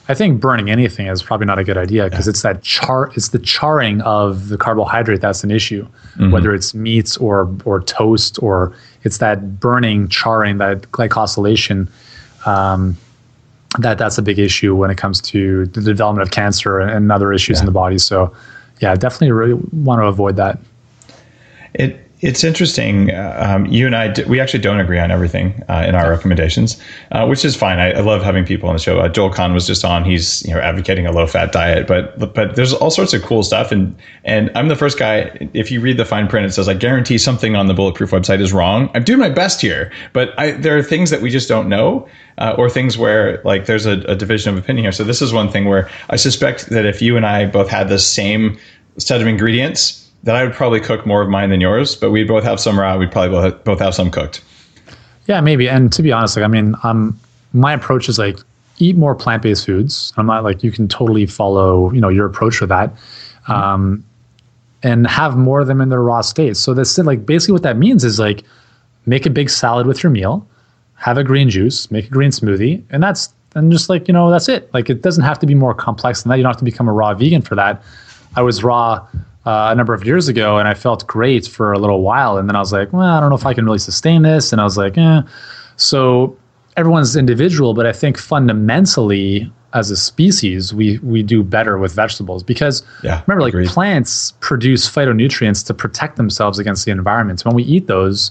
I 0.08 0.14
think 0.14 0.40
burning 0.40 0.68
anything 0.68 1.06
is 1.06 1.22
probably 1.22 1.46
not 1.46 1.58
a 1.58 1.64
good 1.64 1.78
idea 1.78 2.10
because 2.10 2.26
yeah. 2.26 2.30
it's 2.30 2.42
that 2.42 2.62
char, 2.62 3.12
it's 3.14 3.28
the 3.28 3.38
charring 3.38 4.00
of 4.02 4.48
the 4.48 4.58
carbohydrate 4.58 5.20
that's 5.20 5.44
an 5.44 5.50
issue, 5.50 5.84
mm-hmm. 5.84 6.32
whether 6.32 6.52
it's 6.54 6.74
meats 6.74 7.16
or 7.16 7.54
or 7.64 7.80
toast 7.80 8.42
or 8.42 8.74
it's 9.04 9.18
that 9.18 9.60
burning, 9.60 10.08
charring, 10.08 10.58
that 10.58 10.82
glycosylation. 10.92 11.88
Um, 12.46 12.96
that 13.78 13.96
that's 13.96 14.18
a 14.18 14.22
big 14.22 14.38
issue 14.38 14.74
when 14.74 14.90
it 14.90 14.98
comes 14.98 15.20
to 15.20 15.66
the 15.66 15.80
development 15.80 16.26
of 16.26 16.32
cancer 16.32 16.78
and 16.80 17.10
other 17.10 17.32
issues 17.32 17.58
yeah. 17.58 17.62
in 17.62 17.66
the 17.66 17.72
body. 17.72 17.98
So 17.98 18.34
yeah, 18.80 18.94
definitely 18.96 19.32
really 19.32 19.54
want 19.54 20.00
to 20.00 20.06
avoid 20.06 20.36
that. 20.36 20.58
It 21.74 22.06
it's 22.22 22.44
interesting. 22.44 23.10
Uh, 23.10 23.36
um, 23.44 23.66
you 23.66 23.84
and 23.84 23.96
I, 23.96 24.14
we 24.28 24.38
actually 24.38 24.60
don't 24.60 24.78
agree 24.78 24.98
on 25.00 25.10
everything 25.10 25.60
uh, 25.68 25.84
in 25.86 25.96
our 25.96 26.08
recommendations, 26.08 26.80
uh, 27.10 27.26
which 27.26 27.44
is 27.44 27.56
fine. 27.56 27.80
I, 27.80 27.90
I, 27.90 28.00
love 28.00 28.22
having 28.22 28.44
people 28.44 28.68
on 28.68 28.76
the 28.76 28.80
show. 28.80 29.00
Uh, 29.00 29.08
Joel 29.08 29.30
Kahn 29.30 29.52
was 29.52 29.66
just 29.66 29.84
on. 29.84 30.04
He's 30.04 30.40
you 30.46 30.54
know 30.54 30.60
advocating 30.60 31.04
a 31.04 31.10
low 31.10 31.26
fat 31.26 31.50
diet, 31.50 31.88
but 31.88 32.16
but 32.32 32.54
there's 32.54 32.72
all 32.72 32.92
sorts 32.92 33.12
of 33.12 33.22
cool 33.22 33.42
stuff. 33.42 33.72
And 33.72 33.96
and 34.24 34.52
I'm 34.54 34.68
the 34.68 34.76
first 34.76 35.00
guy. 35.00 35.36
If 35.52 35.72
you 35.72 35.80
read 35.80 35.96
the 35.96 36.04
fine 36.04 36.28
print, 36.28 36.46
it 36.46 36.52
says 36.52 36.68
I 36.68 36.74
guarantee 36.74 37.18
something 37.18 37.56
on 37.56 37.66
the 37.66 37.74
Bulletproof 37.74 38.12
website 38.12 38.40
is 38.40 38.52
wrong. 38.52 38.88
I'm 38.94 39.02
doing 39.02 39.18
my 39.18 39.30
best 39.30 39.60
here, 39.60 39.92
but 40.12 40.38
I, 40.38 40.52
there 40.52 40.78
are 40.78 40.82
things 40.82 41.10
that 41.10 41.22
we 41.22 41.28
just 41.30 41.48
don't 41.48 41.68
know, 41.68 42.08
uh, 42.38 42.54
or 42.56 42.70
things 42.70 42.96
where 42.96 43.42
like 43.44 43.66
there's 43.66 43.84
a, 43.84 44.00
a 44.02 44.14
division 44.14 44.54
of 44.54 44.62
opinion 44.62 44.84
here. 44.84 44.92
So 44.92 45.02
this 45.02 45.22
is 45.22 45.32
one 45.32 45.50
thing 45.50 45.64
where 45.64 45.90
I 46.08 46.16
suspect 46.16 46.70
that 46.70 46.86
if 46.86 47.02
you 47.02 47.16
and 47.16 47.26
I 47.26 47.46
both 47.46 47.68
had 47.68 47.88
the 47.88 47.98
same 47.98 48.56
set 48.96 49.20
of 49.20 49.26
ingredients 49.26 50.01
that 50.24 50.36
I 50.36 50.44
would 50.44 50.54
probably 50.54 50.80
cook 50.80 51.04
more 51.04 51.22
of 51.22 51.28
mine 51.28 51.50
than 51.50 51.60
yours, 51.60 51.96
but 51.96 52.10
we'd 52.10 52.28
both 52.28 52.44
have 52.44 52.60
some 52.60 52.78
raw. 52.78 52.96
We'd 52.96 53.10
probably 53.10 53.50
both 53.64 53.80
have 53.80 53.94
some 53.94 54.10
cooked. 54.10 54.42
Yeah, 55.26 55.40
maybe. 55.40 55.68
And 55.68 55.92
to 55.92 56.02
be 56.02 56.12
honest, 56.12 56.36
like 56.36 56.44
I 56.44 56.48
mean, 56.48 56.74
um, 56.82 57.18
my 57.52 57.72
approach 57.72 58.08
is 58.08 58.18
like 58.18 58.38
eat 58.78 58.96
more 58.96 59.14
plant 59.14 59.42
based 59.42 59.66
foods. 59.66 60.12
I'm 60.16 60.26
not 60.26 60.44
like 60.44 60.62
you 60.62 60.72
can 60.72 60.88
totally 60.88 61.26
follow 61.26 61.92
you 61.92 62.00
know 62.00 62.08
your 62.08 62.26
approach 62.26 62.56
for 62.56 62.66
that, 62.66 62.92
um, 63.48 64.04
and 64.82 65.06
have 65.06 65.36
more 65.36 65.60
of 65.60 65.66
them 65.66 65.80
in 65.80 65.88
their 65.88 66.02
raw 66.02 66.20
state. 66.20 66.56
So 66.56 66.74
that's 66.74 66.96
like 66.98 67.26
basically 67.26 67.52
what 67.52 67.62
that 67.62 67.76
means 67.76 68.04
is 68.04 68.18
like 68.18 68.44
make 69.06 69.26
a 69.26 69.30
big 69.30 69.50
salad 69.50 69.86
with 69.86 70.02
your 70.02 70.10
meal, 70.10 70.46
have 70.94 71.18
a 71.18 71.24
green 71.24 71.50
juice, 71.50 71.90
make 71.90 72.06
a 72.06 72.10
green 72.10 72.30
smoothie, 72.30 72.82
and 72.90 73.02
that's 73.02 73.32
and 73.54 73.70
just 73.70 73.88
like 73.88 74.08
you 74.08 74.14
know 74.14 74.30
that's 74.30 74.48
it. 74.48 74.72
Like 74.72 74.88
it 74.90 75.02
doesn't 75.02 75.24
have 75.24 75.38
to 75.40 75.46
be 75.46 75.54
more 75.54 75.74
complex 75.74 76.22
than 76.22 76.30
that. 76.30 76.36
You 76.36 76.42
don't 76.42 76.52
have 76.52 76.58
to 76.58 76.64
become 76.64 76.88
a 76.88 76.92
raw 76.92 77.14
vegan 77.14 77.42
for 77.42 77.54
that. 77.54 77.82
I 78.34 78.42
was 78.42 78.64
raw 78.64 79.06
uh, 79.44 79.70
a 79.72 79.74
number 79.74 79.94
of 79.94 80.04
years 80.04 80.28
ago, 80.28 80.58
and 80.58 80.68
I 80.68 80.74
felt 80.74 81.06
great 81.06 81.46
for 81.46 81.72
a 81.72 81.78
little 81.78 82.02
while, 82.02 82.38
and 82.38 82.48
then 82.48 82.56
I 82.56 82.60
was 82.60 82.72
like, 82.72 82.92
well, 82.92 83.02
I 83.02 83.20
don't 83.20 83.28
know 83.28 83.36
if 83.36 83.46
I 83.46 83.54
can 83.54 83.64
really 83.64 83.78
sustain 83.78 84.22
this, 84.22 84.52
and 84.52 84.60
I 84.60 84.64
was 84.64 84.76
like, 84.76 84.96
eh. 84.96 85.22
So 85.76 86.36
everyone's 86.76 87.16
individual, 87.16 87.74
but 87.74 87.86
I 87.86 87.92
think 87.92 88.18
fundamentally, 88.18 89.52
as 89.74 89.90
a 89.90 89.96
species, 89.96 90.74
we 90.74 90.98
we 90.98 91.22
do 91.22 91.42
better 91.42 91.78
with 91.78 91.92
vegetables 91.94 92.42
because 92.42 92.84
yeah, 93.02 93.22
remember, 93.26 93.42
like 93.42 93.54
agreed. 93.54 93.68
plants 93.68 94.32
produce 94.40 94.88
phytonutrients 94.88 95.66
to 95.66 95.74
protect 95.74 96.16
themselves 96.16 96.58
against 96.58 96.84
the 96.84 96.90
environment. 96.90 97.40
So 97.40 97.48
when 97.48 97.56
we 97.56 97.64
eat 97.64 97.86
those, 97.86 98.30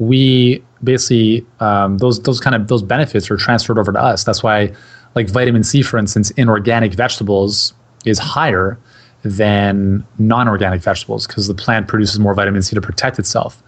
we 0.00 0.62
basically 0.82 1.46
um, 1.60 1.98
those 1.98 2.20
those 2.22 2.40
kind 2.40 2.56
of 2.56 2.68
those 2.68 2.82
benefits 2.82 3.30
are 3.30 3.36
transferred 3.36 3.78
over 3.78 3.92
to 3.92 3.98
us. 3.98 4.24
That's 4.24 4.42
why, 4.42 4.72
like 5.14 5.30
vitamin 5.30 5.62
C, 5.62 5.82
for 5.82 5.98
instance, 5.98 6.30
in 6.32 6.48
organic 6.48 6.94
vegetables 6.94 7.72
is 8.04 8.18
higher 8.18 8.78
than 9.22 10.06
non 10.18 10.48
organic 10.48 10.82
vegetables 10.82 11.26
because 11.26 11.46
the 11.46 11.54
plant 11.54 11.88
produces 11.88 12.18
more 12.18 12.34
vitamin 12.34 12.62
C 12.62 12.74
to 12.74 12.80
protect 12.80 13.18
itself. 13.18 13.62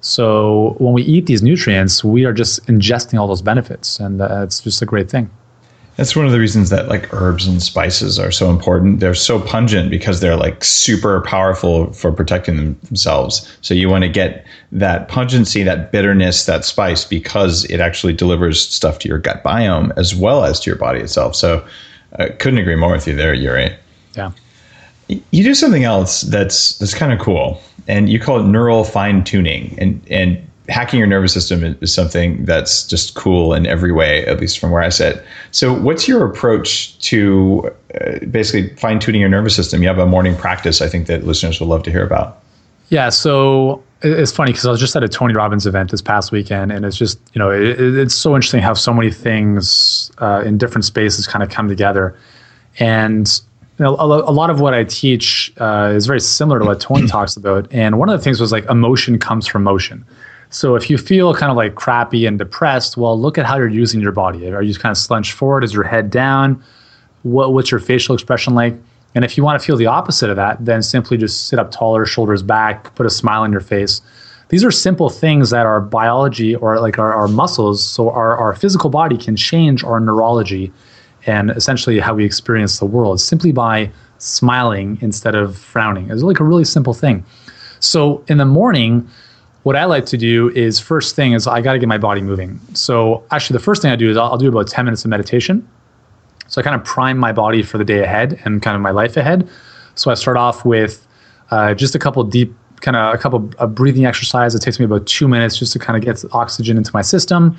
So 0.00 0.76
when 0.78 0.92
we 0.92 1.02
eat 1.02 1.26
these 1.26 1.42
nutrients, 1.42 2.04
we 2.04 2.24
are 2.24 2.32
just 2.32 2.64
ingesting 2.66 3.18
all 3.18 3.26
those 3.26 3.42
benefits, 3.42 3.98
and 3.98 4.20
uh, 4.20 4.42
it's 4.42 4.60
just 4.60 4.82
a 4.82 4.86
great 4.86 5.10
thing. 5.10 5.30
That's 5.96 6.14
one 6.14 6.26
of 6.26 6.32
the 6.32 6.38
reasons 6.38 6.68
that 6.68 6.88
like 6.88 7.12
herbs 7.14 7.46
and 7.46 7.62
spices 7.62 8.18
are 8.18 8.30
so 8.30 8.50
important. 8.50 9.00
They're 9.00 9.14
so 9.14 9.40
pungent 9.40 9.88
because 9.88 10.20
they're 10.20 10.36
like 10.36 10.62
super 10.62 11.22
powerful 11.22 11.90
for 11.94 12.12
protecting 12.12 12.74
themselves. 12.82 13.50
So 13.62 13.72
you 13.72 13.88
want 13.88 14.04
to 14.04 14.10
get 14.10 14.44
that 14.72 15.08
pungency, 15.08 15.62
that 15.64 15.92
bitterness, 15.92 16.44
that 16.44 16.66
spice 16.66 17.06
because 17.06 17.64
it 17.70 17.80
actually 17.80 18.12
delivers 18.12 18.60
stuff 18.60 18.98
to 19.00 19.08
your 19.08 19.16
gut 19.16 19.42
biome 19.42 19.90
as 19.96 20.14
well 20.14 20.44
as 20.44 20.60
to 20.60 20.70
your 20.70 20.78
body 20.78 21.00
itself. 21.00 21.34
So 21.34 21.66
I 22.18 22.28
couldn't 22.28 22.58
agree 22.58 22.76
more 22.76 22.92
with 22.92 23.08
you 23.08 23.16
there, 23.16 23.32
Yuri. 23.32 23.74
Yeah 24.14 24.32
you 25.08 25.44
do 25.44 25.54
something 25.54 25.84
else 25.84 26.22
that's 26.22 26.78
that's 26.78 26.94
kind 26.94 27.12
of 27.12 27.18
cool, 27.18 27.60
and 27.86 28.08
you 28.08 28.18
call 28.18 28.40
it 28.40 28.44
neural 28.44 28.84
fine 28.84 29.24
tuning, 29.24 29.76
and 29.78 30.00
and 30.10 30.46
hacking 30.68 30.98
your 30.98 31.06
nervous 31.06 31.32
system 31.32 31.76
is 31.80 31.94
something 31.94 32.44
that's 32.44 32.86
just 32.86 33.14
cool 33.14 33.54
in 33.54 33.66
every 33.66 33.92
way, 33.92 34.26
at 34.26 34.40
least 34.40 34.58
from 34.58 34.70
where 34.70 34.82
I 34.82 34.88
sit. 34.88 35.24
So, 35.52 35.72
what's 35.72 36.08
your 36.08 36.28
approach 36.28 36.98
to 37.00 37.70
uh, 38.00 38.18
basically 38.30 38.74
fine 38.76 38.98
tuning 38.98 39.20
your 39.20 39.30
nervous 39.30 39.54
system? 39.54 39.82
You 39.82 39.88
have 39.88 39.98
a 39.98 40.06
morning 40.06 40.36
practice, 40.36 40.82
I 40.82 40.88
think 40.88 41.06
that 41.06 41.24
listeners 41.24 41.60
would 41.60 41.68
love 41.68 41.82
to 41.84 41.90
hear 41.90 42.04
about. 42.04 42.42
Yeah, 42.88 43.10
so 43.10 43.82
it's 44.02 44.32
funny 44.32 44.52
because 44.52 44.66
I 44.66 44.70
was 44.70 44.80
just 44.80 44.94
at 44.94 45.02
a 45.02 45.08
Tony 45.08 45.34
Robbins 45.34 45.66
event 45.66 45.90
this 45.90 46.02
past 46.02 46.32
weekend, 46.32 46.72
and 46.72 46.84
it's 46.84 46.96
just 46.96 47.18
you 47.32 47.38
know 47.38 47.50
it, 47.50 47.80
it's 47.80 48.14
so 48.14 48.34
interesting 48.34 48.60
how 48.60 48.74
so 48.74 48.92
many 48.92 49.10
things 49.10 50.10
uh, 50.18 50.42
in 50.44 50.58
different 50.58 50.84
spaces 50.84 51.26
kind 51.26 51.42
of 51.42 51.50
come 51.50 51.68
together, 51.68 52.16
and 52.78 53.40
you 53.78 53.84
know, 53.84 53.96
a, 53.96 54.30
a, 54.30 54.32
lot 54.32 54.48
of 54.48 54.60
what 54.60 54.72
I 54.72 54.84
teach 54.84 55.52
uh, 55.58 55.92
is 55.94 56.06
very 56.06 56.20
similar 56.20 56.58
to 56.58 56.64
what 56.64 56.80
Tony 56.80 57.06
talks 57.08 57.36
about. 57.36 57.70
And 57.72 57.98
one 57.98 58.08
of 58.08 58.18
the 58.18 58.24
things 58.24 58.40
was 58.40 58.52
like 58.52 58.64
emotion 58.66 59.18
comes 59.18 59.46
from 59.46 59.64
motion. 59.64 60.04
So 60.48 60.76
if 60.76 60.88
you 60.88 60.96
feel 60.96 61.34
kind 61.34 61.50
of 61.50 61.56
like 61.56 61.74
crappy 61.74 62.26
and 62.26 62.38
depressed, 62.38 62.96
well, 62.96 63.20
look 63.20 63.36
at 63.36 63.44
how 63.44 63.56
you're 63.56 63.68
using 63.68 64.00
your 64.00 64.12
body. 64.12 64.50
Are 64.50 64.62
you 64.62 64.74
kind 64.74 64.92
of 64.92 64.96
slunched 64.96 65.32
forward? 65.32 65.64
Is 65.64 65.74
your 65.74 65.82
head 65.82 66.10
down? 66.10 66.62
What, 67.22 67.52
what's 67.52 67.70
your 67.70 67.80
facial 67.80 68.14
expression 68.14 68.54
like? 68.54 68.74
And 69.14 69.24
if 69.24 69.36
you 69.36 69.42
want 69.42 69.60
to 69.60 69.66
feel 69.66 69.76
the 69.76 69.86
opposite 69.86 70.30
of 70.30 70.36
that, 70.36 70.64
then 70.64 70.82
simply 70.82 71.16
just 71.16 71.48
sit 71.48 71.58
up 71.58 71.70
taller, 71.70 72.06
shoulders 72.06 72.42
back, 72.42 72.94
put 72.94 73.06
a 73.06 73.10
smile 73.10 73.42
on 73.42 73.50
your 73.50 73.60
face. 73.60 74.00
These 74.48 74.62
are 74.62 74.70
simple 74.70 75.10
things 75.10 75.50
that 75.50 75.66
our 75.66 75.80
biology 75.80 76.54
or 76.54 76.78
like 76.80 76.98
our, 76.98 77.12
our 77.12 77.26
muscles, 77.26 77.84
so 77.84 78.10
our, 78.10 78.36
our 78.36 78.54
physical 78.54 78.90
body 78.90 79.16
can 79.16 79.34
change 79.34 79.82
our 79.82 79.98
neurology 79.98 80.72
and 81.26 81.50
essentially 81.50 81.98
how 81.98 82.14
we 82.14 82.24
experience 82.24 82.78
the 82.78 82.86
world 82.86 83.20
simply 83.20 83.52
by 83.52 83.90
smiling 84.18 84.98
instead 85.00 85.34
of 85.34 85.58
frowning. 85.58 86.10
It's 86.10 86.22
like 86.22 86.40
a 86.40 86.44
really 86.44 86.64
simple 86.64 86.94
thing. 86.94 87.24
So 87.80 88.24
in 88.28 88.38
the 88.38 88.46
morning, 88.46 89.08
what 89.64 89.76
I 89.76 89.84
like 89.84 90.06
to 90.06 90.16
do 90.16 90.50
is 90.50 90.78
first 90.78 91.16
thing 91.16 91.32
is 91.32 91.46
I 91.46 91.60
got 91.60 91.72
to 91.72 91.78
get 91.78 91.88
my 91.88 91.98
body 91.98 92.20
moving. 92.20 92.60
So 92.72 93.24
actually, 93.30 93.58
the 93.58 93.64
first 93.64 93.82
thing 93.82 93.90
I 93.90 93.96
do 93.96 94.10
is 94.10 94.16
I'll, 94.16 94.32
I'll, 94.32 94.38
do 94.38 94.48
about 94.48 94.68
10 94.68 94.84
minutes 94.84 95.04
of 95.04 95.10
meditation. 95.10 95.68
So 96.46 96.60
I 96.60 96.64
kind 96.64 96.76
of 96.76 96.84
prime 96.84 97.18
my 97.18 97.32
body 97.32 97.62
for 97.62 97.76
the 97.76 97.84
day 97.84 98.02
ahead 98.02 98.40
and 98.44 98.62
kind 98.62 98.76
of 98.76 98.80
my 98.80 98.92
life 98.92 99.16
ahead. 99.16 99.48
So 99.96 100.10
I 100.10 100.14
start 100.14 100.36
off 100.36 100.64
with 100.64 101.06
uh, 101.50 101.74
just 101.74 101.94
a 101.94 101.98
couple 101.98 102.22
deep, 102.22 102.54
kind 102.80 102.96
of 102.96 103.14
a 103.14 103.18
couple 103.18 103.50
of 103.58 103.74
breathing 103.74 104.06
exercise. 104.06 104.54
It 104.54 104.60
takes 104.60 104.78
me 104.78 104.84
about 104.84 105.06
two 105.06 105.26
minutes 105.26 105.58
just 105.58 105.72
to 105.72 105.78
kind 105.78 105.96
of 105.96 106.04
get 106.04 106.24
oxygen 106.32 106.76
into 106.76 106.92
my 106.94 107.02
system. 107.02 107.56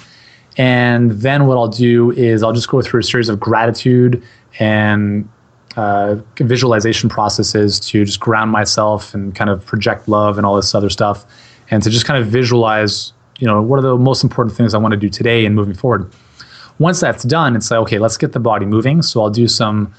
And 0.58 1.12
then 1.12 1.46
what 1.46 1.56
I'll 1.56 1.68
do 1.68 2.12
is 2.12 2.42
I'll 2.44 2.54
just 2.54 2.68
go 2.68 2.82
through 2.82 3.02
a 3.02 3.04
series 3.04 3.30
of 3.30 3.40
gratitude 3.40 4.24
and 4.60 5.30
uh, 5.76 6.16
visualization 6.40 7.10
processes 7.10 7.80
to 7.80 8.04
just 8.04 8.20
ground 8.20 8.52
myself 8.52 9.14
and 9.14 9.36
kind 9.36 9.50
of 9.50 9.64
project 9.66 10.08
love 10.08 10.38
and 10.38 10.46
all 10.46 10.56
this 10.56 10.74
other 10.74 10.90
stuff 10.90 11.26
and 11.70 11.84
to 11.84 11.90
just 11.90 12.06
kind 12.06 12.22
of 12.22 12.28
visualize, 12.28 13.14
you 13.38 13.46
know, 13.46 13.62
what 13.62 13.78
are 13.78 13.84
the 13.84 13.96
most 13.96 14.24
important 14.24 14.56
things 14.56 14.74
I 14.74 14.80
want 14.80 14.94
to 14.94 14.98
do 14.98 15.10
today 15.10 15.46
and 15.46 15.56
moving 15.56 15.76
forward. 15.76 16.12
Once 16.80 17.00
that's 17.00 17.24
done, 17.24 17.56
it's 17.56 17.70
like, 17.70 17.80
okay, 17.82 18.00
let's 18.00 18.18
get 18.18 18.32
the 18.32 18.40
body 18.40 18.66
moving. 18.66 19.02
So 19.04 19.22
I'll 19.22 19.30
do 19.30 19.48
some 19.48 19.94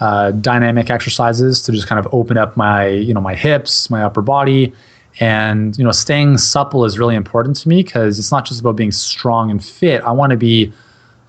uh, 0.00 0.32
dynamic 0.32 0.90
exercises 0.90 1.62
to 1.62 1.72
just 1.72 1.86
kind 1.86 2.04
of 2.04 2.12
open 2.12 2.36
up 2.36 2.56
my, 2.56 2.88
you 2.88 3.14
know, 3.14 3.20
my 3.20 3.34
hips, 3.34 3.90
my 3.90 4.02
upper 4.02 4.22
body, 4.22 4.72
and 5.18 5.76
you 5.76 5.84
know, 5.84 5.90
staying 5.90 6.38
supple 6.38 6.84
is 6.84 6.98
really 6.98 7.16
important 7.16 7.56
to 7.56 7.68
me 7.68 7.82
because 7.82 8.18
it's 8.18 8.30
not 8.30 8.44
just 8.44 8.60
about 8.60 8.76
being 8.76 8.92
strong 8.92 9.50
and 9.50 9.64
fit. 9.64 10.02
I 10.02 10.12
want 10.12 10.30
to 10.30 10.36
be, 10.36 10.72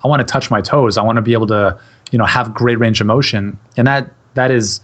I 0.04 0.08
want 0.08 0.26
to 0.26 0.30
touch 0.30 0.50
my 0.50 0.60
toes. 0.60 0.96
I 0.96 1.02
want 1.02 1.16
to 1.16 1.22
be 1.22 1.32
able 1.32 1.48
to, 1.48 1.78
you 2.10 2.18
know, 2.18 2.24
have 2.24 2.54
great 2.54 2.78
range 2.78 3.00
of 3.00 3.06
motion, 3.06 3.58
and 3.76 3.86
that 3.86 4.12
that 4.34 4.50
is 4.50 4.80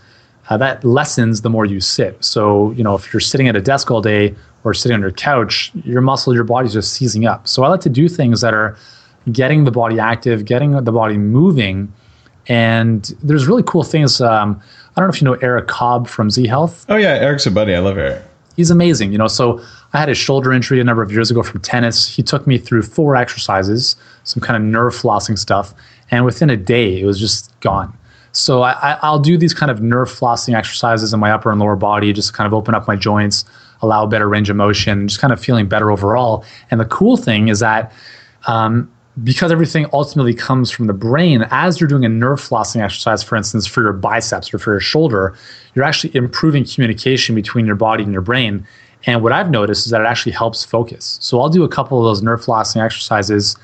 uh, 0.48 0.56
that 0.56 0.84
lessens 0.84 1.42
the 1.42 1.50
more 1.50 1.64
you 1.64 1.80
sit. 1.80 2.22
So, 2.24 2.72
you 2.72 2.82
know, 2.82 2.94
if 2.94 3.12
you're 3.12 3.20
sitting 3.20 3.48
at 3.48 3.56
a 3.56 3.60
desk 3.60 3.90
all 3.90 4.00
day 4.00 4.34
or 4.64 4.74
sitting 4.74 4.94
on 4.94 5.00
your 5.00 5.12
couch, 5.12 5.70
your 5.84 6.00
muscle, 6.00 6.34
your 6.34 6.44
body's 6.44 6.72
just 6.72 6.94
seizing 6.94 7.26
up. 7.26 7.46
So 7.46 7.64
I 7.64 7.68
like 7.68 7.80
to 7.82 7.90
do 7.90 8.08
things 8.08 8.40
that 8.40 8.54
are 8.54 8.76
getting 9.30 9.64
the 9.64 9.70
body 9.70 9.98
active, 9.98 10.44
getting 10.46 10.72
the 10.72 10.92
body 10.92 11.18
moving. 11.18 11.92
And 12.46 13.04
there's 13.22 13.46
really 13.46 13.62
cool 13.62 13.82
things. 13.82 14.20
Um, 14.22 14.60
I 14.96 15.00
don't 15.00 15.08
know 15.08 15.14
if 15.14 15.20
you 15.20 15.26
know 15.26 15.34
Eric 15.34 15.68
Cobb 15.68 16.08
from 16.08 16.30
Z 16.30 16.46
Health. 16.46 16.86
Oh 16.88 16.96
yeah, 16.96 17.14
Eric's 17.14 17.46
a 17.46 17.50
buddy. 17.50 17.74
I 17.74 17.78
love 17.80 17.98
Eric. 17.98 18.22
He's 18.58 18.72
amazing. 18.72 19.12
You 19.12 19.18
know, 19.18 19.28
so 19.28 19.62
I 19.92 19.98
had 19.98 20.08
a 20.08 20.16
shoulder 20.16 20.52
injury 20.52 20.80
a 20.80 20.84
number 20.84 21.00
of 21.00 21.12
years 21.12 21.30
ago 21.30 21.44
from 21.44 21.60
tennis. 21.60 22.08
He 22.08 22.24
took 22.24 22.44
me 22.44 22.58
through 22.58 22.82
four 22.82 23.14
exercises, 23.14 23.94
some 24.24 24.40
kind 24.40 24.56
of 24.56 24.68
nerve 24.68 24.94
flossing 24.94 25.38
stuff, 25.38 25.72
and 26.10 26.24
within 26.24 26.50
a 26.50 26.56
day, 26.56 27.00
it 27.00 27.04
was 27.04 27.20
just 27.20 27.52
gone. 27.60 27.96
So 28.32 28.62
I, 28.62 28.98
will 29.08 29.20
do 29.20 29.38
these 29.38 29.54
kind 29.54 29.70
of 29.70 29.80
nerve 29.80 30.08
flossing 30.08 30.56
exercises 30.56 31.14
in 31.14 31.20
my 31.20 31.30
upper 31.30 31.52
and 31.52 31.60
lower 31.60 31.76
body, 31.76 32.12
just 32.12 32.30
to 32.30 32.34
kind 32.34 32.48
of 32.48 32.52
open 32.52 32.74
up 32.74 32.88
my 32.88 32.96
joints, 32.96 33.44
allow 33.80 34.06
better 34.06 34.28
range 34.28 34.50
of 34.50 34.56
motion, 34.56 35.06
just 35.06 35.20
kind 35.20 35.32
of 35.32 35.38
feeling 35.38 35.68
better 35.68 35.92
overall. 35.92 36.44
And 36.72 36.80
the 36.80 36.86
cool 36.86 37.16
thing 37.16 37.46
is 37.46 37.60
that 37.60 37.92
um, 38.48 38.92
because 39.24 39.50
everything 39.50 39.86
ultimately 39.92 40.34
comes 40.34 40.70
from 40.70 40.86
the 40.86 40.92
brain, 40.92 41.46
as 41.50 41.80
you're 41.80 41.88
doing 41.88 42.04
a 42.04 42.08
nerve 42.08 42.40
flossing 42.40 42.82
exercise, 42.82 43.22
for 43.22 43.36
instance, 43.36 43.66
for 43.66 43.82
your 43.82 43.92
biceps 43.92 44.52
or 44.52 44.58
for 44.58 44.72
your 44.72 44.80
shoulder, 44.80 45.36
you're 45.74 45.84
actually 45.84 46.14
improving 46.14 46.64
communication 46.64 47.34
between 47.34 47.66
your 47.66 47.76
body 47.76 48.04
and 48.04 48.12
your 48.12 48.22
brain. 48.22 48.66
And 49.06 49.22
what 49.22 49.32
I've 49.32 49.50
noticed 49.50 49.86
is 49.86 49.92
that 49.92 50.00
it 50.00 50.06
actually 50.06 50.32
helps 50.32 50.64
focus. 50.64 51.18
So 51.20 51.40
I'll 51.40 51.48
do 51.48 51.64
a 51.64 51.68
couple 51.68 51.98
of 51.98 52.04
those 52.04 52.22
nerve 52.22 52.44
flossing 52.44 52.82
exercises 52.84 53.56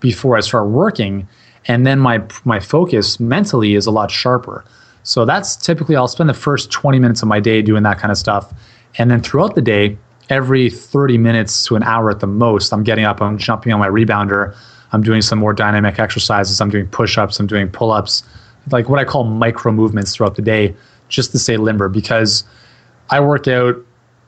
before 0.00 0.36
I 0.36 0.40
start 0.40 0.68
working 0.68 1.28
and 1.68 1.86
then 1.86 1.98
my 1.98 2.22
my 2.44 2.60
focus 2.60 3.20
mentally 3.20 3.74
is 3.74 3.86
a 3.86 3.90
lot 3.90 4.10
sharper. 4.10 4.64
So 5.02 5.24
that's 5.24 5.56
typically 5.56 5.96
I'll 5.96 6.08
spend 6.08 6.28
the 6.28 6.34
first 6.34 6.70
20 6.70 6.98
minutes 6.98 7.22
of 7.22 7.28
my 7.28 7.40
day 7.40 7.62
doing 7.62 7.82
that 7.84 7.98
kind 7.98 8.10
of 8.10 8.18
stuff, 8.18 8.52
and 8.98 9.10
then 9.10 9.22
throughout 9.22 9.54
the 9.54 9.62
day, 9.62 9.96
every 10.30 10.70
30 10.70 11.18
minutes 11.18 11.64
to 11.64 11.76
an 11.76 11.82
hour 11.82 12.10
at 12.10 12.20
the 12.20 12.26
most, 12.26 12.72
I'm 12.72 12.82
getting 12.82 13.04
up, 13.04 13.20
I'm 13.20 13.38
jumping 13.38 13.72
on 13.72 13.78
my 13.78 13.88
rebounder, 13.88 14.56
I'm 14.92 15.02
doing 15.02 15.22
some 15.22 15.38
more 15.38 15.52
dynamic 15.52 15.98
exercises, 15.98 16.60
I'm 16.60 16.70
doing 16.70 16.86
push-ups, 16.86 17.38
I'm 17.40 17.46
doing 17.46 17.68
pull-ups, 17.68 18.22
like 18.70 18.88
what 18.88 18.98
I 18.98 19.04
call 19.04 19.24
micro 19.24 19.72
movements 19.72 20.14
throughout 20.14 20.36
the 20.36 20.42
day, 20.42 20.74
just 21.08 21.32
to 21.32 21.38
stay 21.38 21.56
limber 21.56 21.88
because 21.88 22.44
I 23.10 23.20
work 23.20 23.46
out 23.48 23.76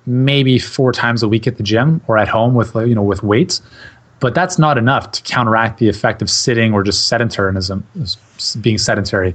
maybe 0.07 0.59
four 0.59 0.93
times 0.93 1.23
a 1.23 1.29
week 1.29 1.47
at 1.47 1.57
the 1.57 1.63
gym 1.63 2.01
or 2.07 2.17
at 2.17 2.29
home 2.29 2.55
with 2.55 2.75
you 2.75 2.95
know 2.95 3.03
with 3.03 3.23
weights 3.23 3.61
but 4.21 4.35
that's 4.35 4.59
not 4.59 4.79
enough 4.79 5.13
to 5.13 5.23
counteract 5.23 5.79
the 5.79 5.89
effect 5.89 6.23
of 6.23 6.31
sitting 6.31 6.73
or 6.73 6.83
just 6.83 7.11
sedentarism, 7.11 7.83
being 8.61 8.79
sedentary. 8.79 9.35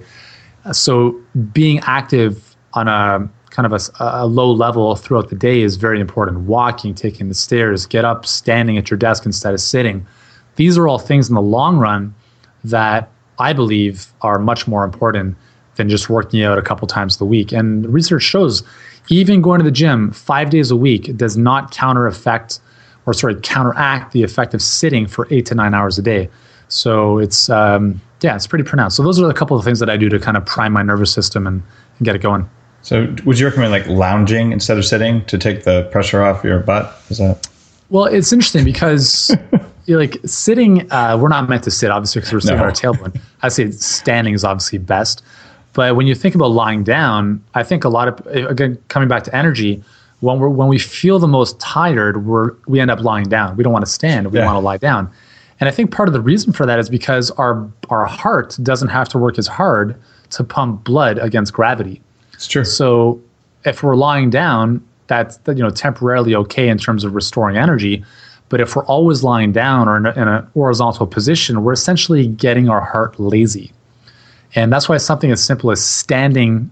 So 0.72 1.20
being 1.52 1.80
active 1.80 2.56
on 2.74 2.88
a 2.88 3.30
kind 3.50 3.66
of 3.66 3.74
a, 3.74 3.80
a, 4.00 4.26
low 4.26 4.52
level 4.52 4.96
throughout 4.96 5.30
the 5.30 5.36
day 5.36 5.62
is 5.62 5.76
very 5.76 6.00
important. 6.00 6.42
Walking, 6.42 6.96
taking 6.96 7.28
the 7.28 7.36
stairs, 7.36 7.86
get 7.86 8.04
up, 8.04 8.26
standing 8.26 8.78
at 8.78 8.90
your 8.90 8.98
desk 8.98 9.26
instead 9.26 9.54
of 9.54 9.62
sitting. 9.62 10.06
These 10.56 10.78
are 10.78 10.88
all 10.88 11.00
things 11.00 11.30
in 11.30 11.36
the 11.36 11.42
long 11.42 11.78
run 11.78 12.14
that 12.64 13.10
I 13.40 13.54
believe 13.54 14.08
are 14.22 14.40
much 14.40 14.68
more 14.68 14.84
important 14.84 15.36
than 15.76 15.90
just 15.90 16.10
working 16.10 16.44
out 16.44 16.58
a 16.58 16.62
couple 16.62 16.88
times 16.88 17.20
a 17.20 17.26
week. 17.26 17.52
And 17.52 17.92
research 17.92 18.24
shows 18.24 18.64
even 19.10 19.42
going 19.42 19.60
to 19.60 19.66
the 19.66 19.72
gym 19.72 20.12
five 20.12 20.50
days 20.50 20.72
a 20.72 20.76
week 20.76 21.16
does 21.18 21.36
not 21.36 21.72
counter 21.72 22.08
effect 22.08 22.60
or 23.06 23.14
sorry, 23.14 23.36
counteract 23.42 24.14
the 24.14 24.24
effect 24.24 24.54
of 24.54 24.62
sitting 24.62 25.08
for 25.08 25.28
eight 25.30 25.46
to 25.48 25.56
nine 25.56 25.74
hours 25.74 25.98
a 25.98 26.02
day. 26.02 26.30
So 26.70 27.18
it's 27.20 27.50
um, 27.50 28.02
yeah, 28.22 28.36
it's 28.36 28.48
pretty 28.48 28.64
pronounced. 28.64 28.96
So 28.96 29.04
those 29.04 29.20
are 29.20 29.30
a 29.30 29.34
couple 29.34 29.58
of 29.58 29.66
things 29.66 29.80
that 29.80 29.90
I 29.90 29.98
do 29.98 30.10
to 30.10 30.20
kind 30.20 30.38
of 30.38 30.46
prime 30.46 30.72
my 30.72 30.84
nervous 30.84 31.12
system 31.12 31.46
and, 31.46 31.62
and 31.98 32.06
get 32.06 32.16
it 32.16 32.22
going. 32.22 32.50
So 32.82 33.14
would 33.26 33.40
you 33.40 33.46
recommend 33.48 33.72
like 33.72 33.88
lounging 33.88 34.52
instead 34.52 34.78
of 34.78 34.86
sitting 34.86 35.24
to 35.26 35.38
take 35.38 35.64
the 35.64 35.84
pressure 35.92 36.22
off 36.22 36.44
your 36.44 36.60
butt? 36.60 36.98
Is 37.10 37.18
that? 37.18 37.48
Well, 37.90 38.06
it's 38.06 38.34
interesting 38.34 38.66
because 38.66 39.36
like 39.88 40.18
sitting, 40.26 40.92
uh, 40.92 41.18
we're 41.20 41.30
not 41.30 41.50
meant 41.50 41.64
to 41.64 41.72
sit 41.72 41.92
obviously 41.92 42.22
because 42.22 42.34
we're 42.34 42.40
sitting 42.40 42.58
no. 42.58 42.64
on 42.64 42.70
our 42.70 42.76
tailbone. 42.76 43.20
I 43.42 43.50
say 43.50 43.72
standing 43.72 44.34
is 44.34 44.44
obviously 44.44 44.80
best, 44.80 45.24
but 45.74 45.96
when 45.96 46.08
you 46.08 46.16
think 46.16 46.36
about 46.36 46.52
lying 46.52 46.84
down, 46.84 47.44
I 47.54 47.64
think 47.64 47.84
a 47.84 47.90
lot 47.90 48.08
of 48.08 48.26
again 48.28 48.78
coming 48.88 49.10
back 49.10 49.24
to 49.24 49.36
energy 49.36 49.84
when 50.24 50.40
we 50.40 50.48
when 50.48 50.70
we 50.70 50.80
feel 50.80 51.20
the 51.20 51.28
most 51.28 51.60
tired, 51.60 52.26
we're 52.26 52.54
we 52.66 52.80
end 52.80 52.90
up 52.90 53.02
lying 53.02 53.28
down. 53.28 53.58
We 53.58 53.64
don't 53.64 53.74
want 53.74 53.86
to 53.86 53.92
stand. 53.92 54.32
We 54.32 54.40
yeah. 54.40 54.46
want 54.46 54.56
to 54.56 54.62
lie 54.62 54.78
down. 54.78 55.12
And 55.60 55.68
I 55.68 55.72
think 55.72 55.92
part 55.92 56.08
of 56.08 56.14
the 56.14 56.22
reason 56.22 56.54
for 56.54 56.66
that 56.66 56.80
is 56.80 56.90
because 56.90 57.30
our 57.32 57.70
our 57.90 58.06
heart 58.06 58.58
doesn't 58.64 58.88
have 58.88 59.10
to 59.10 59.18
work 59.18 59.38
as 59.38 59.48
hard 59.48 60.02
to 60.30 60.44
pump 60.46 60.86
blood 60.86 61.18
against 61.18 61.52
gravity. 61.52 62.02
It's 62.34 62.48
true. 62.48 62.64
So 62.64 63.22
if 63.66 63.84
we're 63.84 63.98
lying 63.98 64.30
down, 64.30 64.82
that's 65.08 65.40
you 65.48 65.56
know 65.56 65.70
temporarily 65.70 66.36
okay 66.36 66.70
in 66.70 66.78
terms 66.78 67.04
of 67.04 67.14
restoring 67.14 67.58
energy. 67.58 68.02
But 68.50 68.62
if 68.62 68.76
we're 68.76 68.86
always 68.86 69.24
lying 69.24 69.52
down 69.52 69.88
or 69.88 69.98
in 69.98 70.06
a, 70.06 70.12
in 70.12 70.28
a 70.28 70.48
horizontal 70.54 71.08
position, 71.08 71.64
we're 71.64 71.74
essentially 71.74 72.28
getting 72.28 72.70
our 72.70 72.82
heart 72.82 73.20
lazy. 73.20 73.72
And 74.56 74.72
that's 74.72 74.88
why 74.88 74.98
something 74.98 75.32
as 75.32 75.44
simple 75.44 75.72
as 75.72 75.84
standing 75.84 76.72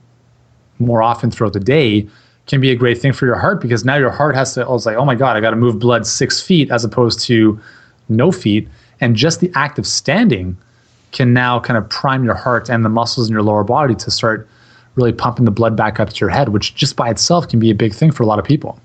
more 0.79 1.01
often 1.01 1.31
throughout 1.31 1.53
the 1.53 1.60
day 1.60 2.07
can 2.47 2.62
be 2.62 2.71
a 2.71 2.75
great 2.75 2.99
thing 2.99 3.13
for 3.13 3.25
your 3.25 3.36
heart 3.36 3.62
because 3.62 3.86
now 3.86 3.95
your 3.95 4.12
heart 4.12 4.36
has 4.36 4.53
to, 4.55 4.65
oh, 4.65 4.69
I 4.69 4.73
was 4.73 4.86
like, 4.86 4.97
oh 4.97 5.05
my 5.05 5.15
God, 5.15 5.38
I 5.38 5.41
got 5.41 5.51
to 5.51 5.55
move 5.55 5.79
blood 5.79 6.05
six 6.05 6.41
feet 6.41 6.69
as 6.71 6.84
opposed 6.84 7.19
to 7.21 7.60
no 8.10 8.31
feet. 8.31 8.67
And 8.99 9.15
just 9.15 9.39
the 9.39 9.51
act 9.55 9.79
of 9.79 9.88
standing 9.88 10.57
can 11.12 11.34
now 11.34 11.60
kind 11.60 11.77
of 11.77 11.89
prime 11.89 12.23
your 12.23 12.36
heart 12.36 12.69
and 12.69 12.86
the 12.86 12.89
muscles 12.89 13.27
in 13.27 13.34
your 13.34 13.43
lower 13.43 13.63
body 13.63 13.95
to 13.95 14.12
start 14.12 14.47
really 14.95 15.13
pumping 15.13 15.45
the 15.45 15.51
blood 15.51 15.75
back 15.75 15.99
up 15.99 16.10
to 16.10 16.15
your 16.15 16.29
head, 16.29 16.49
which 16.49 16.75
just 16.75 16.95
by 16.95 17.10
itself 17.10 17.47
can 17.47 17.60
be 17.60 17.71
a 17.71 17.75
big 17.75 17.93
thing 17.93 18.12
for 18.12 18.23
a 18.23 18.25
lot 18.25 18.39
of 18.39 18.45
people. 18.45 18.79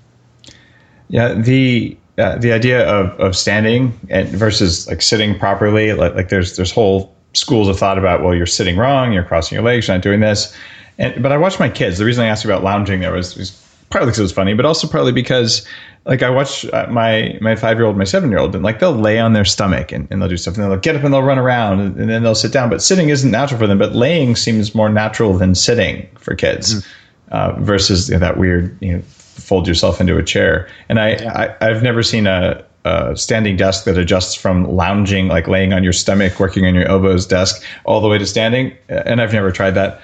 Yeah, 1.09 1.33
the 1.33 1.97
uh, 2.17 2.37
the 2.37 2.51
idea 2.51 2.87
of, 2.87 3.19
of 3.19 3.35
standing 3.35 3.97
and 4.09 4.27
versus 4.29 4.87
like 4.87 5.01
sitting 5.01 5.37
properly, 5.37 5.93
like, 5.93 6.15
like 6.15 6.29
there's 6.29 6.55
there's 6.55 6.71
whole 6.71 7.15
schools 7.33 7.67
of 7.67 7.77
thought 7.77 7.97
about 7.97 8.23
well, 8.23 8.33
you're 8.33 8.45
sitting 8.45 8.77
wrong, 8.77 9.13
you're 9.13 9.23
crossing 9.23 9.55
your 9.55 9.63
legs, 9.63 9.87
you're 9.87 9.95
not 9.95 10.03
doing 10.03 10.19
this. 10.19 10.55
And 10.97 11.21
but 11.21 11.31
I 11.31 11.37
watched 11.37 11.59
my 11.59 11.69
kids. 11.69 11.97
The 11.97 12.05
reason 12.05 12.23
I 12.23 12.27
asked 12.27 12.43
you 12.43 12.49
about 12.51 12.63
lounging 12.63 13.01
there 13.01 13.13
was, 13.13 13.35
was 13.35 13.51
partly 13.89 14.07
because 14.07 14.19
it 14.19 14.23
was 14.23 14.31
funny, 14.31 14.53
but 14.53 14.65
also 14.65 14.87
partly 14.87 15.11
because 15.11 15.67
like 16.05 16.23
I 16.23 16.29
watch 16.29 16.65
uh, 16.65 16.87
my 16.89 17.37
my 17.41 17.55
five 17.55 17.77
year 17.77 17.85
old, 17.85 17.97
my 17.97 18.03
seven 18.03 18.29
year 18.29 18.39
old, 18.39 18.55
and 18.55 18.63
like 18.63 18.79
they'll 18.79 18.93
lay 18.93 19.19
on 19.19 19.33
their 19.33 19.45
stomach 19.45 19.91
and, 19.91 20.07
and 20.09 20.21
they'll 20.21 20.29
do 20.29 20.37
stuff, 20.37 20.55
and 20.55 20.63
they'll 20.63 20.79
get 20.79 20.95
up 20.95 21.03
and 21.03 21.13
they'll 21.13 21.21
run 21.21 21.37
around, 21.37 21.79
and, 21.79 21.99
and, 21.99 22.09
then 22.09 22.23
they'll 22.23 22.33
sit 22.33 22.53
down. 22.53 22.69
But 22.69 22.81
sitting 22.81 23.09
isn't 23.09 23.29
natural 23.29 23.59
for 23.59 23.67
them, 23.67 23.77
but 23.77 23.93
laying 23.93 24.35
seems 24.35 24.73
more 24.73 24.89
natural 24.89 25.37
than 25.37 25.53
sitting 25.53 26.07
for 26.15 26.33
kids, 26.33 26.75
mm. 26.75 26.87
uh, 27.31 27.59
versus 27.59 28.09
you 28.09 28.15
know, 28.15 28.19
that 28.19 28.37
weird 28.37 28.75
you 28.81 28.93
know 28.93 29.03
fold 29.37 29.67
yourself 29.67 30.01
into 30.01 30.17
a 30.17 30.23
chair. 30.23 30.67
And 30.89 30.99
I, 30.99 31.09
yeah. 31.11 31.55
I 31.61 31.69
I've 31.69 31.83
never 31.83 32.03
seen 32.03 32.27
a 32.27 32.63
a 32.85 33.17
standing 33.17 33.57
desk 33.57 33.83
that 33.85 33.97
adjusts 33.97 34.35
from 34.35 34.63
lounging, 34.63 35.27
like 35.27 35.47
laying 35.47 35.73
on 35.73 35.83
your 35.83 35.91
stomach, 35.91 36.39
working 36.39 36.65
on 36.65 36.73
your 36.73 36.87
elbows 36.87 37.25
desk, 37.25 37.61
all 37.83 37.99
the 37.99 38.07
way 38.07 38.17
to 38.17 38.25
standing. 38.25 38.73
And 38.87 39.19
I've 39.21 39.33
never 39.33 39.51
tried 39.51 39.71
that 39.71 39.99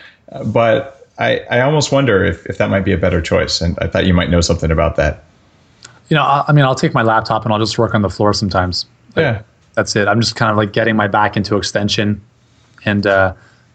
but 0.45 1.07
I, 1.19 1.39
I 1.51 1.61
almost 1.61 1.91
wonder 1.91 2.23
if, 2.23 2.45
if 2.47 2.57
that 2.57 2.69
might 2.69 2.81
be 2.81 2.91
a 2.91 2.97
better 2.97 3.21
choice. 3.21 3.61
And 3.61 3.77
I 3.79 3.87
thought 3.87 4.05
you 4.05 4.13
might 4.13 4.29
know 4.29 4.41
something 4.41 4.71
about 4.71 4.95
that. 4.95 5.23
You 6.09 6.15
know, 6.15 6.23
I, 6.23 6.45
I 6.47 6.53
mean, 6.53 6.65
I'll 6.65 6.75
take 6.75 6.93
my 6.93 7.03
laptop 7.03 7.43
and 7.43 7.53
I'll 7.53 7.59
just 7.59 7.77
work 7.77 7.93
on 7.93 8.01
the 8.01 8.09
floor 8.09 8.33
sometimes. 8.33 8.85
yeah. 9.15 9.41
That's 9.75 9.95
it. 9.95 10.07
I'm 10.07 10.21
just 10.21 10.35
kind 10.35 10.51
of 10.51 10.57
like 10.57 10.71
getting 10.71 10.95
my 10.95 11.07
back 11.07 11.35
into 11.35 11.57
extension 11.57 12.21
and, 12.85 13.07
uh, 13.07 13.33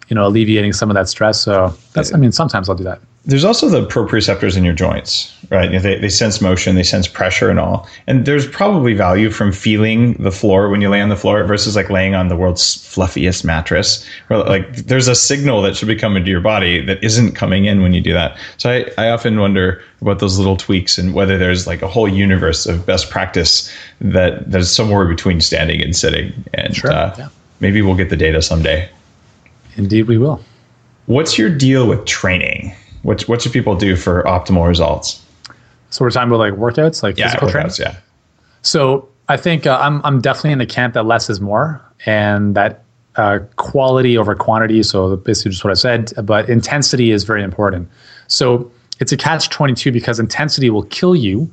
you 0.08 0.14
know, 0.14 0.26
alleviating 0.26 0.72
some 0.72 0.90
of 0.90 0.94
that 0.94 1.08
stress. 1.08 1.40
So 1.40 1.74
that's, 1.92 2.14
I 2.14 2.18
mean, 2.18 2.30
sometimes 2.30 2.68
I'll 2.68 2.76
do 2.76 2.84
that. 2.84 3.00
There's 3.24 3.44
also 3.44 3.68
the 3.68 3.86
proprioceptors 3.86 4.56
in 4.56 4.64
your 4.64 4.72
joints, 4.72 5.36
right? 5.50 5.70
They, 5.82 5.98
they 5.98 6.08
sense 6.08 6.40
motion, 6.40 6.76
they 6.76 6.82
sense 6.82 7.06
pressure 7.06 7.50
and 7.50 7.60
all. 7.60 7.86
And 8.06 8.24
there's 8.24 8.46
probably 8.46 8.94
value 8.94 9.30
from 9.30 9.52
feeling 9.52 10.14
the 10.14 10.32
floor 10.32 10.70
when 10.70 10.80
you 10.80 10.88
lay 10.88 11.02
on 11.02 11.10
the 11.10 11.16
floor 11.16 11.44
versus 11.44 11.76
like 11.76 11.90
laying 11.90 12.14
on 12.14 12.28
the 12.28 12.36
world's 12.36 12.76
fluffiest 12.76 13.44
mattress. 13.44 14.06
Or 14.30 14.38
like 14.38 14.76
there's 14.76 15.08
a 15.08 15.14
signal 15.14 15.60
that 15.62 15.76
should 15.76 15.88
be 15.88 15.96
coming 15.96 16.24
to 16.24 16.30
your 16.30 16.40
body 16.40 16.80
that 16.86 17.04
isn't 17.04 17.32
coming 17.32 17.66
in 17.66 17.82
when 17.82 17.92
you 17.92 18.00
do 18.00 18.14
that. 18.14 18.38
So 18.56 18.70
I, 18.70 18.90
I 18.96 19.10
often 19.10 19.38
wonder 19.38 19.82
about 20.00 20.20
those 20.20 20.38
little 20.38 20.56
tweaks 20.56 20.96
and 20.96 21.12
whether 21.12 21.36
there's 21.36 21.66
like 21.66 21.82
a 21.82 21.88
whole 21.88 22.08
universe 22.08 22.64
of 22.64 22.86
best 22.86 23.10
practice 23.10 23.70
that 24.00 24.50
there's 24.50 24.70
somewhere 24.70 25.06
between 25.06 25.42
standing 25.42 25.82
and 25.82 25.94
sitting. 25.94 26.32
And 26.54 26.74
sure, 26.74 26.92
uh, 26.92 27.14
yeah. 27.18 27.28
maybe 27.60 27.82
we'll 27.82 27.96
get 27.96 28.08
the 28.08 28.16
data 28.16 28.40
someday. 28.40 28.88
Indeed, 29.76 30.04
we 30.04 30.16
will. 30.16 30.42
What's 31.06 31.36
your 31.36 31.50
deal 31.50 31.86
with 31.86 32.06
training? 32.06 32.74
What 33.02 33.22
what 33.22 33.42
should 33.42 33.52
people 33.52 33.76
do 33.76 33.96
for 33.96 34.22
optimal 34.24 34.66
results? 34.66 35.24
So 35.90 36.04
we're 36.04 36.10
talking 36.10 36.28
about 36.28 36.38
like 36.38 36.54
workouts, 36.54 37.02
like 37.02 37.16
yeah, 37.16 37.28
physical 37.28 37.48
workouts, 37.48 37.76
training. 37.76 37.94
Yeah. 37.94 38.00
So 38.62 39.08
I 39.28 39.36
think 39.36 39.66
uh, 39.66 39.78
I'm 39.80 40.04
I'm 40.04 40.20
definitely 40.20 40.52
in 40.52 40.58
the 40.58 40.66
camp 40.66 40.94
that 40.94 41.06
less 41.06 41.30
is 41.30 41.40
more, 41.40 41.80
and 42.06 42.54
that 42.54 42.84
uh, 43.16 43.40
quality 43.56 44.16
over 44.18 44.34
quantity. 44.34 44.82
So 44.82 45.16
basically, 45.16 45.52
just 45.52 45.64
what 45.64 45.70
I 45.70 45.74
said. 45.74 46.12
But 46.24 46.48
intensity 46.48 47.10
is 47.10 47.24
very 47.24 47.42
important. 47.42 47.88
So 48.26 48.70
it's 49.00 49.12
a 49.12 49.16
catch 49.16 49.48
twenty 49.48 49.74
two 49.74 49.92
because 49.92 50.18
intensity 50.20 50.70
will 50.70 50.84
kill 50.84 51.16
you 51.16 51.52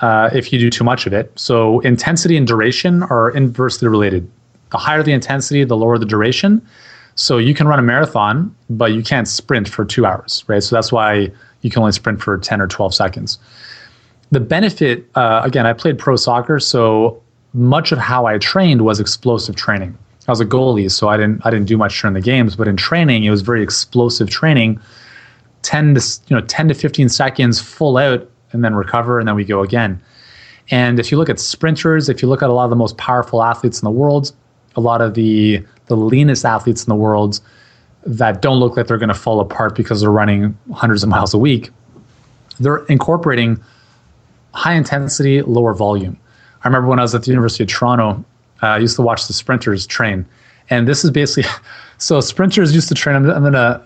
uh, 0.00 0.30
if 0.32 0.52
you 0.52 0.58
do 0.58 0.70
too 0.70 0.84
much 0.84 1.06
of 1.06 1.12
it. 1.12 1.32
So 1.38 1.80
intensity 1.80 2.36
and 2.36 2.46
duration 2.46 3.02
are 3.04 3.30
inversely 3.30 3.88
related. 3.88 4.30
The 4.70 4.78
higher 4.78 5.02
the 5.02 5.12
intensity, 5.12 5.64
the 5.64 5.76
lower 5.76 5.98
the 5.98 6.06
duration. 6.06 6.66
So 7.14 7.38
you 7.38 7.54
can 7.54 7.68
run 7.68 7.78
a 7.78 7.82
marathon, 7.82 8.54
but 8.70 8.92
you 8.92 9.02
can't 9.02 9.28
sprint 9.28 9.68
for 9.68 9.84
two 9.84 10.06
hours, 10.06 10.44
right? 10.46 10.62
So 10.62 10.74
that's 10.74 10.92
why 10.92 11.30
you 11.62 11.70
can 11.70 11.80
only 11.80 11.92
sprint 11.92 12.22
for 12.22 12.38
10 12.38 12.60
or 12.60 12.66
12 12.66 12.94
seconds. 12.94 13.38
The 14.30 14.40
benefit, 14.40 15.08
uh, 15.16 15.42
again, 15.44 15.66
I 15.66 15.72
played 15.72 15.98
pro 15.98 16.16
soccer, 16.16 16.60
so 16.60 17.22
much 17.52 17.92
of 17.92 17.98
how 17.98 18.26
I 18.26 18.38
trained 18.38 18.82
was 18.82 19.00
explosive 19.00 19.56
training. 19.56 19.98
I 20.28 20.32
was 20.32 20.40
a 20.40 20.46
goalie, 20.46 20.90
so 20.90 21.08
I 21.08 21.16
didn't 21.16 21.44
I 21.44 21.50
didn't 21.50 21.66
do 21.66 21.76
much 21.76 22.00
during 22.00 22.14
the 22.14 22.20
games, 22.20 22.54
but 22.54 22.68
in 22.68 22.76
training, 22.76 23.24
it 23.24 23.30
was 23.30 23.42
very 23.42 23.62
explosive 23.62 24.30
training. 24.30 24.80
10 25.62 25.94
to 25.94 26.20
you 26.28 26.36
know 26.36 26.42
10 26.46 26.68
to 26.68 26.74
15 26.74 27.08
seconds 27.08 27.60
full 27.60 27.96
out 27.96 28.30
and 28.52 28.64
then 28.64 28.74
recover 28.74 29.18
and 29.18 29.26
then 29.26 29.34
we 29.34 29.44
go 29.44 29.62
again. 29.62 30.00
And 30.70 31.00
if 31.00 31.10
you 31.10 31.18
look 31.18 31.28
at 31.28 31.40
sprinters, 31.40 32.08
if 32.08 32.22
you 32.22 32.28
look 32.28 32.42
at 32.42 32.48
a 32.48 32.52
lot 32.52 32.64
of 32.64 32.70
the 32.70 32.76
most 32.76 32.96
powerful 32.96 33.42
athletes 33.42 33.82
in 33.82 33.84
the 33.84 33.90
world, 33.90 34.32
a 34.76 34.80
lot 34.80 35.00
of 35.00 35.14
the 35.14 35.64
the 35.90 35.96
leanest 35.96 36.44
athletes 36.44 36.84
in 36.84 36.88
the 36.88 36.94
world 36.94 37.40
that 38.06 38.40
don't 38.40 38.58
look 38.58 38.76
like 38.76 38.86
they're 38.86 38.96
going 38.96 39.08
to 39.08 39.14
fall 39.14 39.40
apart 39.40 39.74
because 39.74 40.00
they're 40.00 40.10
running 40.10 40.56
hundreds 40.72 41.02
of 41.02 41.08
miles 41.08 41.34
a 41.34 41.38
week. 41.38 41.70
They're 42.58 42.84
incorporating 42.86 43.62
high 44.54 44.74
intensity, 44.74 45.42
lower 45.42 45.74
volume. 45.74 46.18
I 46.62 46.68
remember 46.68 46.88
when 46.88 46.98
I 46.98 47.02
was 47.02 47.14
at 47.14 47.24
the 47.24 47.30
University 47.30 47.64
of 47.64 47.68
Toronto, 47.68 48.24
uh, 48.62 48.66
I 48.66 48.78
used 48.78 48.96
to 48.96 49.02
watch 49.02 49.26
the 49.26 49.32
sprinters 49.32 49.86
train. 49.86 50.24
And 50.70 50.86
this 50.86 51.04
is 51.04 51.10
basically 51.10 51.50
so 51.98 52.20
sprinters 52.20 52.74
used 52.74 52.88
to 52.88 52.94
train. 52.94 53.16
I'm, 53.16 53.30
I'm 53.30 53.42
going 53.42 53.52
to 53.52 53.82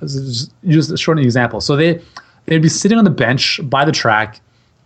use 0.62 0.90
a 0.90 0.98
short 0.98 1.18
example. 1.18 1.60
So 1.60 1.74
they, 1.74 2.00
they'd 2.46 2.62
be 2.62 2.68
sitting 2.68 2.98
on 2.98 3.04
the 3.04 3.10
bench 3.10 3.58
by 3.64 3.84
the 3.84 3.92
track 3.92 4.40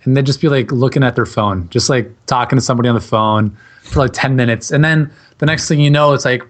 and 0.05 0.17
they'd 0.17 0.27
just 0.27 0.41
be 0.41 0.49
like 0.49 0.71
looking 0.71 1.03
at 1.03 1.17
their 1.17 1.27
phone, 1.27 1.69
just 1.71 1.91
like 1.91 2.11
talking 2.27 2.57
to 2.57 2.65
somebody 2.65 2.89
on 2.89 2.95
the 2.95 3.01
phone 3.01 3.57
for 3.83 4.01
like 4.01 4.13
10 4.13 4.37
minutes. 4.37 4.71
And 4.71 4.85
then 4.85 5.13
the 5.39 5.47
next 5.47 5.69
thing 5.69 5.81
you 5.81 5.91
know, 5.91 6.13
it's 6.13 6.25
like 6.25 6.43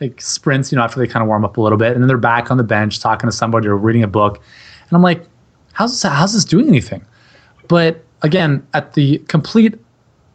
like 0.00 0.20
sprints, 0.20 0.70
you 0.70 0.76
know, 0.76 0.84
after 0.84 1.00
they 1.00 1.06
kind 1.06 1.22
of 1.22 1.28
warm 1.28 1.44
up 1.44 1.56
a 1.56 1.60
little 1.60 1.78
bit, 1.78 1.92
and 1.92 2.02
then 2.02 2.08
they're 2.08 2.16
back 2.16 2.50
on 2.50 2.56
the 2.56 2.64
bench 2.64 3.00
talking 3.00 3.28
to 3.28 3.34
somebody 3.34 3.66
or 3.66 3.76
reading 3.76 4.02
a 4.02 4.08
book, 4.08 4.36
and 4.36 4.96
I'm 4.96 5.02
like, 5.02 5.24
how's 5.72 5.90
this, 5.92 6.10
how's 6.10 6.32
this 6.32 6.44
doing 6.44 6.68
anything? 6.68 7.04
But 7.68 8.04
again, 8.22 8.66
at 8.74 8.94
the 8.94 9.18
complete 9.28 9.74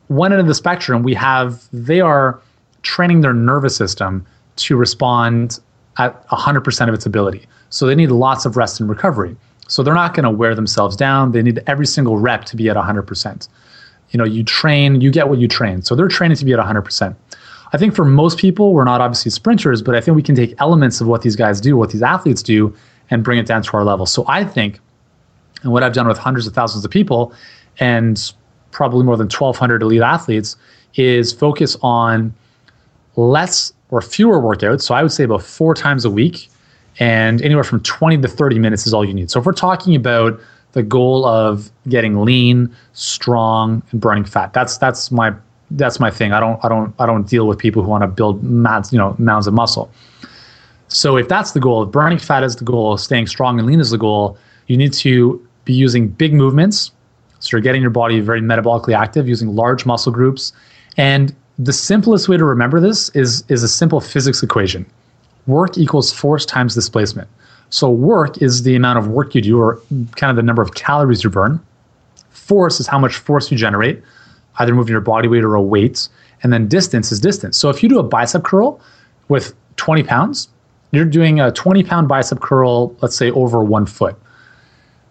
one 0.08 0.32
end 0.32 0.42
of 0.42 0.48
the 0.48 0.54
spectrum, 0.54 1.04
we 1.04 1.14
have 1.14 1.64
they 1.72 2.02
are 2.02 2.40
training 2.84 3.22
their 3.22 3.34
nervous 3.34 3.76
system 3.76 4.26
to 4.58 4.76
respond 4.76 5.60
at 5.98 6.28
100% 6.28 6.88
of 6.88 6.94
its 6.94 7.06
ability. 7.06 7.46
So 7.70 7.86
they 7.86 7.96
need 7.96 8.12
lots 8.12 8.46
of 8.46 8.58
rest 8.58 8.80
and 8.80 8.90
recovery. 8.90 9.36
So 9.68 9.82
they're 9.82 9.94
not 9.94 10.14
going 10.14 10.26
to 10.26 10.30
wear 10.30 10.54
themselves 10.54 10.96
down. 10.96 11.32
They 11.32 11.42
need 11.42 11.64
every 11.66 11.88
single 11.88 12.18
rep 12.18 12.46
to 12.46 12.56
be 12.56 12.70
at 12.70 12.76
100%. 12.76 13.48
You 14.12 14.18
know, 14.18 14.26
you 14.26 14.44
train, 14.44 15.02
you 15.02 15.10
get 15.10 15.30
what 15.30 15.40
you 15.40 15.48
train. 15.48 15.82
So 15.82 15.96
they're 15.96 16.08
training 16.08 16.38
to 16.38 16.46
be 16.46 16.54
at 16.54 16.60
100%. 16.60 17.16
I 17.74 17.78
think 17.78 17.96
for 17.96 18.06
most 18.06 18.38
people, 18.38 18.74
we're 18.74 18.84
not 18.84 19.02
obviously 19.02 19.32
sprinters, 19.32 19.82
but 19.82 19.96
I 19.96 20.02
think 20.02 20.16
we 20.16 20.22
can 20.22 20.36
take 20.36 20.54
elements 20.60 21.02
of 21.02 21.08
what 21.08 21.24
these 21.24 21.36
guys 21.36 21.60
do, 21.60 21.76
what 21.76 21.90
these 21.90 22.04
athletes 22.04 22.44
do, 22.44 22.74
and 23.10 23.24
bring 23.24 23.40
it 23.40 23.48
down 23.48 23.64
to 23.64 23.78
our 23.78 23.84
level. 23.84 24.06
So 24.06 24.24
I 24.28 24.44
think, 24.44 24.80
and 25.64 25.72
what 25.72 25.82
I've 25.82 25.94
done 25.94 26.08
with 26.08 26.20
hundreds 26.20 26.46
of 26.46 26.54
thousands 26.54 26.86
of 26.86 26.92
people, 26.92 27.34
and 27.80 28.34
probably 28.70 29.04
more 29.04 29.18
than 29.18 29.26
1,200 29.26 29.82
elite 29.82 30.02
athletes, 30.02 30.56
is 30.96 31.34
focus 31.34 31.76
on 31.82 32.34
less 33.16 33.74
or 33.90 34.02
fewer 34.02 34.40
workouts. 34.40 34.84
So 34.84 34.94
I 34.94 35.02
would 35.02 35.12
say 35.12 35.24
about 35.24 35.42
four 35.42 35.74
times 35.74 36.06
a 36.06 36.12
week, 36.12 36.50
and 37.00 37.42
anywhere 37.42 37.64
from 37.64 37.82
20 37.82 38.22
to 38.22 38.28
30 38.28 38.60
minutes 38.60 38.86
is 38.86 38.94
all 38.94 39.04
you 39.04 39.16
need. 39.16 39.32
So 39.32 39.40
if 39.40 39.48
we're 39.48 39.52
talking 39.52 39.96
about 39.96 40.40
the 40.74 40.84
goal 40.84 41.26
of 41.26 41.72
getting 41.90 42.22
lean, 42.24 42.76
strong, 42.94 43.82
and 43.92 44.00
burning 44.00 44.26
fat, 44.26 44.54
that's 44.54 44.78
that's 44.78 45.12
my 45.12 45.34
that's 45.74 46.00
my 46.00 46.10
thing. 46.10 46.32
I 46.34 46.40
don't 46.40 46.64
I 46.64 46.70
don't 46.70 46.94
I 47.00 47.06
don't 47.06 47.28
deal 47.28 47.48
with 47.48 47.58
people 47.58 47.84
who 47.84 47.90
want 47.90 48.04
to 48.04 48.08
build 48.08 48.44
mounds, 48.44 48.92
you 48.92 49.00
know, 49.00 49.16
mounds 49.18 49.48
of 49.48 49.54
muscle. 49.54 49.92
So 50.88 51.18
if 51.18 51.28
that's 51.28 51.52
the 51.52 51.60
goal, 51.60 51.84
if 51.84 51.92
burning 51.92 52.20
fat 52.20 52.44
is 52.44 52.56
the 52.56 52.66
goal, 52.66 52.98
staying 52.98 53.28
strong 53.28 53.58
and 53.58 53.68
lean 53.68 53.80
is 53.80 53.90
the 53.90 53.98
goal, 53.98 54.38
you 54.68 54.78
need 54.78 54.94
to 54.94 55.46
be 55.66 55.74
using 55.74 56.08
big 56.08 56.34
movements. 56.34 56.92
So 57.40 57.50
you're 57.58 57.62
getting 57.62 57.82
your 57.82 57.92
body 57.92 58.20
very 58.20 58.42
metabolically 58.42 58.96
active, 58.96 59.28
using 59.28 59.56
large 59.56 59.86
muscle 59.86 60.12
groups. 60.12 60.54
And 60.96 61.36
the 61.58 61.74
simplest 61.74 62.30
way 62.30 62.38
to 62.38 62.46
remember 62.46 62.80
this 62.80 63.10
is, 63.10 63.44
is 63.50 63.64
a 63.64 63.68
simple 63.68 64.00
physics 64.00 64.44
equation. 64.44 64.86
Work 65.48 65.78
equals 65.78 66.14
force 66.14 66.46
times 66.46 66.74
displacement. 66.74 67.28
So 67.70 67.90
work 67.90 68.42
is 68.42 68.64
the 68.64 68.76
amount 68.76 69.00
of 69.00 69.08
work 69.08 69.36
you 69.36 69.42
do, 69.42 69.60
or 69.60 69.82
kind 70.16 70.30
of 70.30 70.36
the 70.36 70.44
number 70.44 70.62
of 70.62 70.76
calories 70.76 71.24
you 71.24 71.30
burn. 71.30 71.60
Force 72.30 72.80
is 72.80 72.88
how 72.88 73.00
much 73.00 73.16
force 73.16 73.52
you 73.52 73.58
generate 73.58 74.02
either 74.60 74.74
moving 74.74 74.92
your 74.92 75.02
body 75.02 75.28
weight 75.28 75.44
or 75.44 75.56
a 75.56 75.62
weight. 75.62 76.08
And 76.42 76.52
then 76.52 76.68
distance 76.68 77.12
is 77.12 77.20
distance. 77.20 77.58
So 77.58 77.70
if 77.70 77.82
you 77.82 77.90
do 77.90 78.00
a 78.00 78.04
bicep 78.04 78.44
curl 78.44 78.80
with 79.30 79.54
20 79.78 80.04
pounds, 80.04 80.50
you're 80.92 81.06
doing 81.06 81.40
a 81.40 81.52
20 81.52 81.84
pound 81.84 82.08
bicep 82.08 82.40
curl, 82.40 82.96
let's 83.02 83.16
say 83.16 83.32
over 83.32 83.64
one 83.64 83.86
foot, 83.86 84.16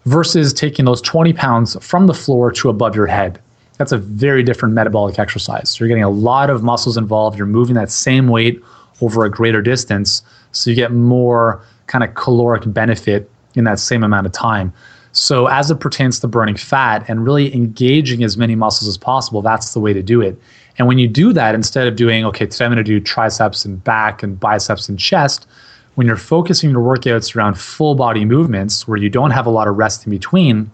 versus 0.05 0.53
taking 0.53 0.85
those 0.85 1.01
20 1.01 1.33
pounds 1.33 1.75
from 1.85 2.07
the 2.07 2.13
floor 2.13 2.51
to 2.51 2.69
above 2.69 2.95
your 2.95 3.07
head. 3.07 3.39
That's 3.77 3.91
a 3.91 3.97
very 3.97 4.43
different 4.43 4.75
metabolic 4.75 5.17
exercise. 5.19 5.71
So 5.71 5.79
you're 5.79 5.89
getting 5.89 6.03
a 6.03 6.09
lot 6.09 6.49
of 6.49 6.63
muscles 6.63 6.95
involved. 6.95 7.37
You're 7.37 7.47
moving 7.47 7.75
that 7.75 7.91
same 7.91 8.27
weight 8.27 8.61
over 9.01 9.25
a 9.25 9.29
greater 9.29 9.61
distance. 9.61 10.21
So 10.51 10.69
you 10.69 10.75
get 10.75 10.91
more 10.91 11.63
kind 11.87 12.03
of 12.03 12.13
caloric 12.13 12.63
benefit 12.65 13.29
in 13.55 13.63
that 13.65 13.79
same 13.79 14.03
amount 14.03 14.25
of 14.25 14.31
time. 14.31 14.71
So, 15.13 15.45
as 15.45 15.69
it 15.69 15.79
pertains 15.79 16.19
to 16.19 16.27
burning 16.27 16.57
fat 16.57 17.05
and 17.07 17.23
really 17.23 17.53
engaging 17.53 18.23
as 18.23 18.35
many 18.35 18.55
muscles 18.55 18.87
as 18.87 18.97
possible, 18.97 19.43
that's 19.43 19.73
the 19.73 19.79
way 19.79 19.93
to 19.93 20.01
do 20.01 20.21
it. 20.21 20.35
And 20.79 20.87
when 20.87 20.97
you 20.97 21.07
do 21.07 21.33
that, 21.33 21.53
instead 21.53 21.87
of 21.87 21.95
doing, 21.95 22.25
okay, 22.25 22.47
today 22.47 22.65
I'm 22.65 22.71
going 22.71 22.77
to 22.77 22.83
do 22.83 22.99
triceps 22.99 23.63
and 23.63 23.81
back 23.83 24.23
and 24.23 24.39
biceps 24.39 24.89
and 24.89 24.97
chest, 24.97 25.45
when 25.93 26.07
you're 26.07 26.17
focusing 26.17 26.71
your 26.71 26.81
workouts 26.81 27.35
around 27.35 27.59
full 27.59 27.93
body 27.93 28.25
movements 28.25 28.87
where 28.87 28.97
you 28.97 29.07
don't 29.07 29.29
have 29.29 29.45
a 29.45 29.51
lot 29.51 29.67
of 29.67 29.77
rest 29.77 30.03
in 30.07 30.09
between, 30.09 30.71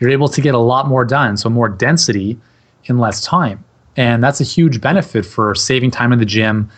you're 0.00 0.08
able 0.08 0.28
to 0.28 0.40
get 0.40 0.54
a 0.54 0.58
lot 0.58 0.88
more 0.88 1.04
done. 1.04 1.36
So, 1.36 1.50
more 1.50 1.68
density 1.68 2.38
in 2.86 2.96
less 2.96 3.20
time. 3.20 3.62
And 3.98 4.24
that's 4.24 4.40
a 4.40 4.44
huge 4.44 4.80
benefit 4.80 5.26
for 5.26 5.54
saving 5.54 5.90
time 5.90 6.14
in 6.14 6.18
the 6.18 6.24
gym, 6.24 6.70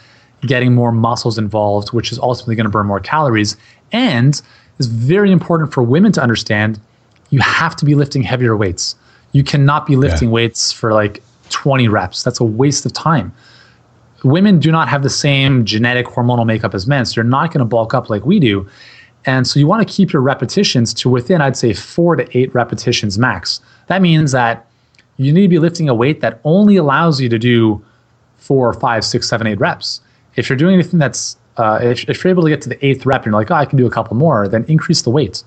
getting 0.43 0.75
more 0.75 0.91
muscles 0.91 1.39
involved, 1.39 1.93
which 1.93 2.11
is 2.11 2.19
ultimately 2.19 2.57
going 2.57 2.65
to 2.65 2.71
burn 2.71 2.87
more 2.87 3.01
calories. 3.01 3.57
And 3.93 4.41
it's 4.79 4.89
very 4.89 5.33
important 5.33 5.73
for 5.73 5.83
women 5.83 6.13
to 6.13 6.23
understand 6.23 6.81
you 7.31 7.41
have 7.41 7.77
to 7.77 7.85
be 7.85 7.95
lifting 7.95 8.23
heavier 8.23 8.57
weights. 8.57 8.97
You 9.33 9.45
cannot 9.45 9.87
be 9.87 9.97
lifting 9.97 10.29
yeah. 10.29 10.35
weights 10.35 10.73
for 10.73 10.93
like 10.93 11.23
20 11.51 11.89
reps. 11.89 12.23
That's 12.23 12.41
a 12.41 12.45
waste 12.45 12.87
of 12.87 12.93
time. 12.93 13.35
Women 14.25 14.59
do 14.59 14.73
not 14.73 14.89
have 14.89 15.03
the 15.03 15.11
same 15.11 15.65
genetic 15.65 16.07
hormonal 16.07 16.47
makeup 16.47 16.75
as 16.75 16.87
men, 16.87 17.05
so 17.05 17.17
you're 17.17 17.25
not 17.25 17.53
going 17.53 17.61
to 17.61 17.65
bulk 17.65 17.95
up 17.95 18.11
like 18.11 18.25
we 18.25 18.41
do. 18.41 18.67
And 19.27 19.47
so 19.47 19.61
you 19.61 19.67
want 19.67 19.87
to 19.87 19.93
keep 19.93 20.13
your 20.13 20.23
repetitions 20.23 20.95
to 20.95 21.11
within, 21.11 21.41
I'd 21.41 21.57
say, 21.57 21.73
four 21.73 22.17
to 22.17 22.39
eight 22.39 22.53
repetitions 22.55 23.19
max. 23.19 23.61
That 23.89 24.01
means 24.01 24.33
that 24.33 24.67
you 25.19 25.33
need 25.33 25.43
to 25.43 25.49
be 25.49 25.59
lifting 25.59 25.89
a 25.89 25.95
weight 25.95 26.21
that 26.21 26.41
only 26.45 26.77
allows 26.77 27.21
you 27.21 27.29
to 27.29 27.39
do 27.39 27.85
four, 28.39 28.73
five, 28.73 29.05
six, 29.05 29.29
seven, 29.29 29.47
eight 29.47 29.61
reps. 29.61 30.01
If 30.37 30.49
you're 30.49 30.57
doing 30.57 30.75
anything 30.75 30.99
that's, 30.99 31.37
uh, 31.59 31.79
if, 31.83 32.09
if 32.09 32.23
you're 32.23 32.31
able 32.31 32.43
to 32.43 32.49
get 32.49 32.63
to 32.63 32.69
the 32.69 32.87
eighth 32.87 33.05
rep 33.07 33.25
and 33.25 33.27
you're 33.27 33.41
like, 33.41 33.51
oh, 33.51 33.55
I 33.55 33.65
can 33.65 33.79
do 33.79 33.87
a 33.87 33.91
couple 33.91 34.17
more, 34.17 34.49
then 34.49 34.65
increase 34.69 35.03
the 35.03 35.11
weight. 35.11 35.43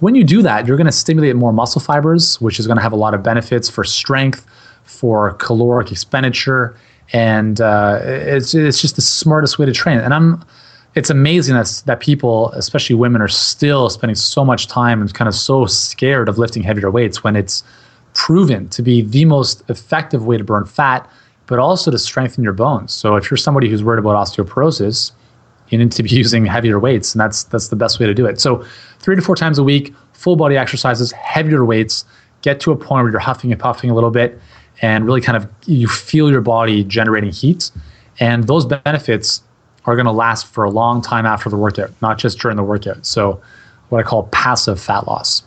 When 0.00 0.14
you 0.14 0.24
do 0.24 0.42
that, 0.42 0.66
you're 0.66 0.76
going 0.76 0.86
to 0.86 0.92
stimulate 0.92 1.36
more 1.36 1.52
muscle 1.52 1.80
fibers, 1.80 2.40
which 2.40 2.58
is 2.58 2.66
going 2.66 2.76
to 2.76 2.82
have 2.82 2.92
a 2.92 2.96
lot 2.96 3.12
of 3.14 3.22
benefits 3.22 3.68
for 3.68 3.84
strength, 3.84 4.46
for 4.84 5.34
caloric 5.34 5.92
expenditure, 5.92 6.76
and 7.12 7.60
uh, 7.60 8.00
it's 8.02 8.54
it's 8.54 8.80
just 8.80 8.96
the 8.96 9.02
smartest 9.02 9.58
way 9.58 9.66
to 9.66 9.72
train. 9.72 9.98
And 9.98 10.14
I'm 10.14 10.44
it's 10.94 11.10
amazing 11.10 11.54
that, 11.54 11.82
that 11.86 12.00
people, 12.00 12.50
especially 12.52 12.96
women, 12.96 13.22
are 13.22 13.28
still 13.28 13.88
spending 13.90 14.16
so 14.16 14.44
much 14.44 14.66
time 14.66 15.00
and 15.00 15.12
kind 15.14 15.28
of 15.28 15.34
so 15.34 15.66
scared 15.66 16.28
of 16.28 16.38
lifting 16.38 16.62
heavier 16.62 16.90
weights 16.90 17.22
when 17.22 17.36
it's 17.36 17.62
proven 18.14 18.68
to 18.70 18.82
be 18.82 19.02
the 19.02 19.24
most 19.24 19.62
effective 19.70 20.26
way 20.26 20.36
to 20.36 20.42
burn 20.42 20.64
fat, 20.64 21.08
but 21.46 21.58
also 21.58 21.90
to 21.90 21.98
strengthen 21.98 22.42
your 22.42 22.52
bones. 22.52 22.92
So 22.92 23.14
if 23.14 23.30
you're 23.30 23.38
somebody 23.38 23.68
who's 23.68 23.84
worried 23.84 24.00
about 24.00 24.16
osteoporosis, 24.16 25.12
you 25.70 25.78
need 25.78 25.92
to 25.92 26.02
be 26.02 26.10
using 26.14 26.44
heavier 26.44 26.78
weights, 26.78 27.14
and 27.14 27.20
that's 27.20 27.44
that's 27.44 27.68
the 27.68 27.76
best 27.76 27.98
way 27.98 28.06
to 28.06 28.14
do 28.14 28.26
it. 28.26 28.40
So 28.40 28.64
three 28.98 29.16
to 29.16 29.22
four 29.22 29.36
times 29.36 29.58
a 29.58 29.64
week, 29.64 29.94
full 30.12 30.36
body 30.36 30.56
exercises, 30.56 31.12
heavier 31.12 31.64
weights. 31.64 32.04
Get 32.42 32.58
to 32.60 32.72
a 32.72 32.76
point 32.76 33.04
where 33.04 33.10
you're 33.10 33.20
huffing 33.20 33.52
and 33.52 33.60
puffing 33.60 33.90
a 33.90 33.94
little 33.94 34.10
bit, 34.10 34.40
and 34.82 35.04
really 35.04 35.20
kind 35.20 35.36
of 35.36 35.48
you 35.66 35.88
feel 35.88 36.30
your 36.30 36.40
body 36.40 36.84
generating 36.84 37.32
heat, 37.32 37.70
and 38.18 38.46
those 38.46 38.64
benefits 38.64 39.42
are 39.84 39.94
going 39.94 40.06
to 40.06 40.12
last 40.12 40.46
for 40.46 40.64
a 40.64 40.70
long 40.70 41.02
time 41.02 41.26
after 41.26 41.48
the 41.48 41.56
workout, 41.56 41.90
not 42.02 42.18
just 42.18 42.38
during 42.38 42.56
the 42.56 42.62
workout. 42.62 43.04
So, 43.04 43.40
what 43.88 43.98
I 43.98 44.02
call 44.02 44.24
passive 44.24 44.80
fat 44.80 45.06
loss. 45.06 45.42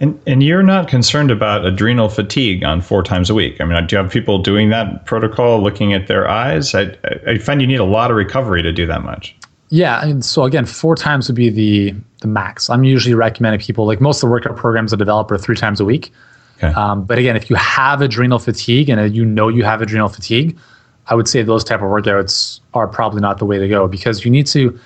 And 0.00 0.20
and 0.26 0.42
you're 0.42 0.62
not 0.62 0.88
concerned 0.88 1.30
about 1.30 1.64
adrenal 1.64 2.08
fatigue 2.08 2.62
on 2.62 2.80
four 2.80 3.02
times 3.02 3.30
a 3.30 3.34
week. 3.34 3.60
I 3.60 3.64
mean, 3.64 3.86
do 3.86 3.96
you 3.96 4.02
have 4.02 4.12
people 4.12 4.38
doing 4.38 4.70
that 4.70 5.06
protocol, 5.06 5.60
looking 5.60 5.92
at 5.92 6.06
their 6.06 6.28
eyes? 6.28 6.74
I 6.74 6.96
I 7.26 7.38
find 7.38 7.60
you 7.60 7.66
need 7.66 7.80
a 7.80 7.84
lot 7.84 8.10
of 8.10 8.16
recovery 8.16 8.62
to 8.62 8.72
do 8.72 8.86
that 8.86 9.02
much. 9.02 9.36
Yeah, 9.70 10.02
and 10.02 10.24
so 10.24 10.44
again, 10.44 10.64
four 10.64 10.96
times 10.96 11.28
would 11.28 11.36
be 11.36 11.50
the 11.50 11.94
the 12.20 12.28
max. 12.28 12.70
I'm 12.70 12.84
usually 12.84 13.14
recommending 13.14 13.60
people 13.60 13.86
like 13.86 14.00
most 14.00 14.18
of 14.18 14.28
the 14.28 14.32
workout 14.32 14.56
programs 14.56 14.92
I 14.92 14.96
develop 14.96 15.30
are 15.30 15.38
three 15.38 15.56
times 15.56 15.80
a 15.80 15.84
week. 15.84 16.12
Okay. 16.56 16.72
Um, 16.74 17.04
but 17.04 17.18
again, 17.18 17.36
if 17.36 17.48
you 17.48 17.56
have 17.56 18.00
adrenal 18.00 18.38
fatigue 18.38 18.88
and 18.88 19.14
you 19.14 19.24
know 19.24 19.48
you 19.48 19.62
have 19.64 19.80
adrenal 19.80 20.08
fatigue, 20.08 20.58
I 21.06 21.14
would 21.14 21.28
say 21.28 21.42
those 21.42 21.64
type 21.64 21.80
of 21.80 21.86
workouts 21.86 22.60
are 22.74 22.88
probably 22.88 23.20
not 23.20 23.38
the 23.38 23.44
way 23.44 23.58
to 23.58 23.68
go 23.68 23.86
because 23.86 24.24
you 24.24 24.30
need 24.30 24.46
to, 24.48 24.78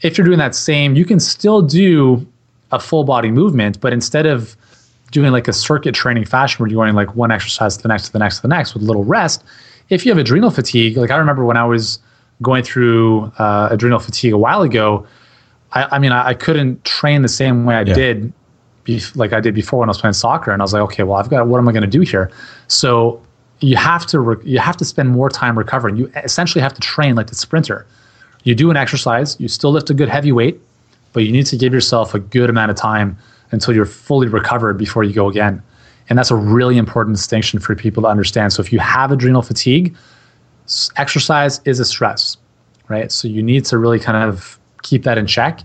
if 0.00 0.16
you're 0.16 0.24
doing 0.24 0.38
that 0.38 0.54
same, 0.54 0.96
you 0.96 1.04
can 1.04 1.20
still 1.20 1.60
do 1.62 2.26
a 2.72 2.80
full 2.80 3.04
body 3.04 3.30
movement, 3.30 3.80
but 3.80 3.92
instead 3.92 4.26
of 4.26 4.56
doing 5.10 5.32
like 5.32 5.48
a 5.48 5.52
circuit 5.52 5.94
training 5.94 6.24
fashion 6.24 6.62
where 6.62 6.70
you're 6.70 6.82
going 6.82 6.94
like 6.94 7.14
one 7.14 7.30
exercise 7.30 7.76
to 7.76 7.82
the 7.82 7.88
next 7.88 8.06
to 8.06 8.12
the 8.12 8.18
next 8.18 8.36
to 8.36 8.42
the 8.42 8.48
next 8.48 8.74
with 8.74 8.82
little 8.82 9.04
rest, 9.04 9.44
if 9.90 10.04
you 10.04 10.10
have 10.10 10.18
adrenal 10.18 10.50
fatigue, 10.50 10.96
like 10.96 11.10
I 11.10 11.16
remember 11.16 11.44
when 11.44 11.56
I 11.56 11.64
was 11.64 11.98
going 12.42 12.62
through 12.62 13.32
uh, 13.38 13.68
adrenal 13.70 13.98
fatigue 13.98 14.32
a 14.32 14.38
while 14.38 14.62
ago, 14.62 15.06
I, 15.72 15.96
I 15.96 15.98
mean, 15.98 16.12
I, 16.12 16.28
I, 16.28 16.34
couldn't 16.34 16.84
train 16.84 17.22
the 17.22 17.28
same 17.28 17.64
way 17.64 17.74
I 17.74 17.82
yeah. 17.82 17.94
did, 17.94 18.32
like 19.14 19.32
I 19.32 19.40
did 19.40 19.54
before 19.54 19.80
when 19.80 19.88
I 19.88 19.90
was 19.90 20.00
playing 20.00 20.14
soccer. 20.14 20.50
And 20.50 20.62
I 20.62 20.64
was 20.64 20.72
like, 20.72 20.82
okay, 20.82 21.02
well, 21.02 21.18
I've 21.18 21.28
got, 21.28 21.46
what 21.46 21.58
am 21.58 21.68
I 21.68 21.72
going 21.72 21.82
to 21.82 21.88
do 21.88 22.00
here? 22.00 22.30
So 22.68 23.20
you 23.60 23.76
have 23.76 24.06
to 24.06 24.20
re- 24.20 24.44
you 24.44 24.58
have 24.58 24.76
to 24.76 24.84
spend 24.84 25.10
more 25.10 25.28
time 25.28 25.58
recovering. 25.58 25.96
You 25.96 26.10
essentially 26.16 26.62
have 26.62 26.74
to 26.74 26.80
train 26.80 27.16
like 27.16 27.26
the 27.26 27.34
sprinter. 27.34 27.86
You 28.44 28.54
do 28.54 28.70
an 28.70 28.76
exercise, 28.76 29.38
you 29.40 29.48
still 29.48 29.72
lift 29.72 29.90
a 29.90 29.94
good 29.94 30.08
heavy 30.08 30.32
weight, 30.32 30.60
but 31.12 31.24
you 31.24 31.32
need 31.32 31.46
to 31.46 31.56
give 31.56 31.72
yourself 31.72 32.14
a 32.14 32.18
good 32.18 32.50
amount 32.50 32.70
of 32.70 32.76
time 32.76 33.18
until 33.50 33.74
you're 33.74 33.86
fully 33.86 34.28
recovered 34.28 34.78
before 34.78 35.02
you 35.04 35.12
go 35.12 35.28
again. 35.28 35.62
And 36.08 36.18
that's 36.18 36.30
a 36.30 36.36
really 36.36 36.78
important 36.78 37.16
distinction 37.16 37.58
for 37.58 37.74
people 37.74 38.02
to 38.04 38.08
understand. 38.08 38.52
So 38.52 38.62
if 38.62 38.72
you 38.72 38.78
have 38.78 39.12
adrenal 39.12 39.42
fatigue, 39.42 39.96
exercise 40.96 41.60
is 41.64 41.80
a 41.80 41.84
stress, 41.84 42.36
right? 42.88 43.10
So 43.10 43.28
you 43.28 43.42
need 43.42 43.64
to 43.66 43.78
really 43.78 43.98
kind 43.98 44.28
of 44.28 44.58
keep 44.82 45.04
that 45.04 45.18
in 45.18 45.26
check. 45.26 45.60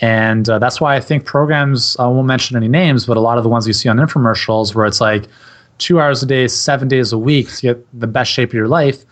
And 0.00 0.48
uh, 0.48 0.58
that's 0.58 0.80
why 0.80 0.94
I 0.94 1.00
think 1.00 1.24
programs, 1.24 1.96
I 1.98 2.06
won't 2.06 2.26
mention 2.26 2.56
any 2.56 2.68
names, 2.68 3.06
but 3.06 3.16
a 3.16 3.20
lot 3.20 3.36
of 3.38 3.44
the 3.44 3.50
ones 3.50 3.66
you 3.66 3.72
see 3.72 3.88
on 3.88 3.96
infomercials 3.96 4.74
where 4.74 4.86
it's 4.86 5.00
like, 5.00 5.24
two 5.78 6.00
hours 6.00 6.22
a 6.22 6.26
day, 6.26 6.46
seven 6.48 6.88
days 6.88 7.12
a 7.12 7.18
week 7.18 7.50
to 7.56 7.62
get 7.62 8.00
the 8.00 8.06
best 8.06 8.30
shape 8.30 8.50
of 8.50 8.54
your 8.54 8.68
life, 8.68 9.04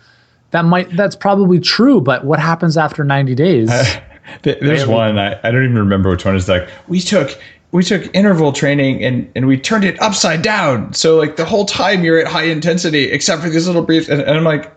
that 0.51 0.63
might 0.63 0.95
that's 0.95 1.15
probably 1.15 1.59
true. 1.59 1.99
But 1.99 2.25
what 2.25 2.39
happens 2.39 2.77
after 2.77 3.03
ninety 3.03 3.35
days? 3.35 3.69
Uh, 4.29 4.55
there's 4.59 4.85
one 4.85 5.17
I, 5.17 5.39
I 5.41 5.51
don't 5.51 5.63
even 5.63 5.77
remember 5.77 6.09
which 6.09 6.25
one 6.25 6.35
is 6.35 6.49
like 6.49 6.67
we 6.89 6.99
took 6.99 7.39
we 7.71 7.83
took 7.83 8.13
interval 8.15 8.53
training 8.53 9.03
and, 9.03 9.29
and 9.35 9.45
we 9.45 9.57
turned 9.57 9.83
it 9.83 10.01
upside 10.01 10.41
down. 10.41 10.93
So 10.93 11.17
like 11.17 11.35
the 11.35 11.43
whole 11.43 11.65
time 11.65 12.03
you're 12.03 12.17
at 12.17 12.27
high 12.27 12.45
intensity, 12.45 13.11
except 13.11 13.41
for 13.41 13.49
these 13.49 13.67
little 13.67 13.81
briefs. 13.81 14.07
And, 14.07 14.21
and 14.21 14.37
I'm 14.37 14.45
like, 14.45 14.71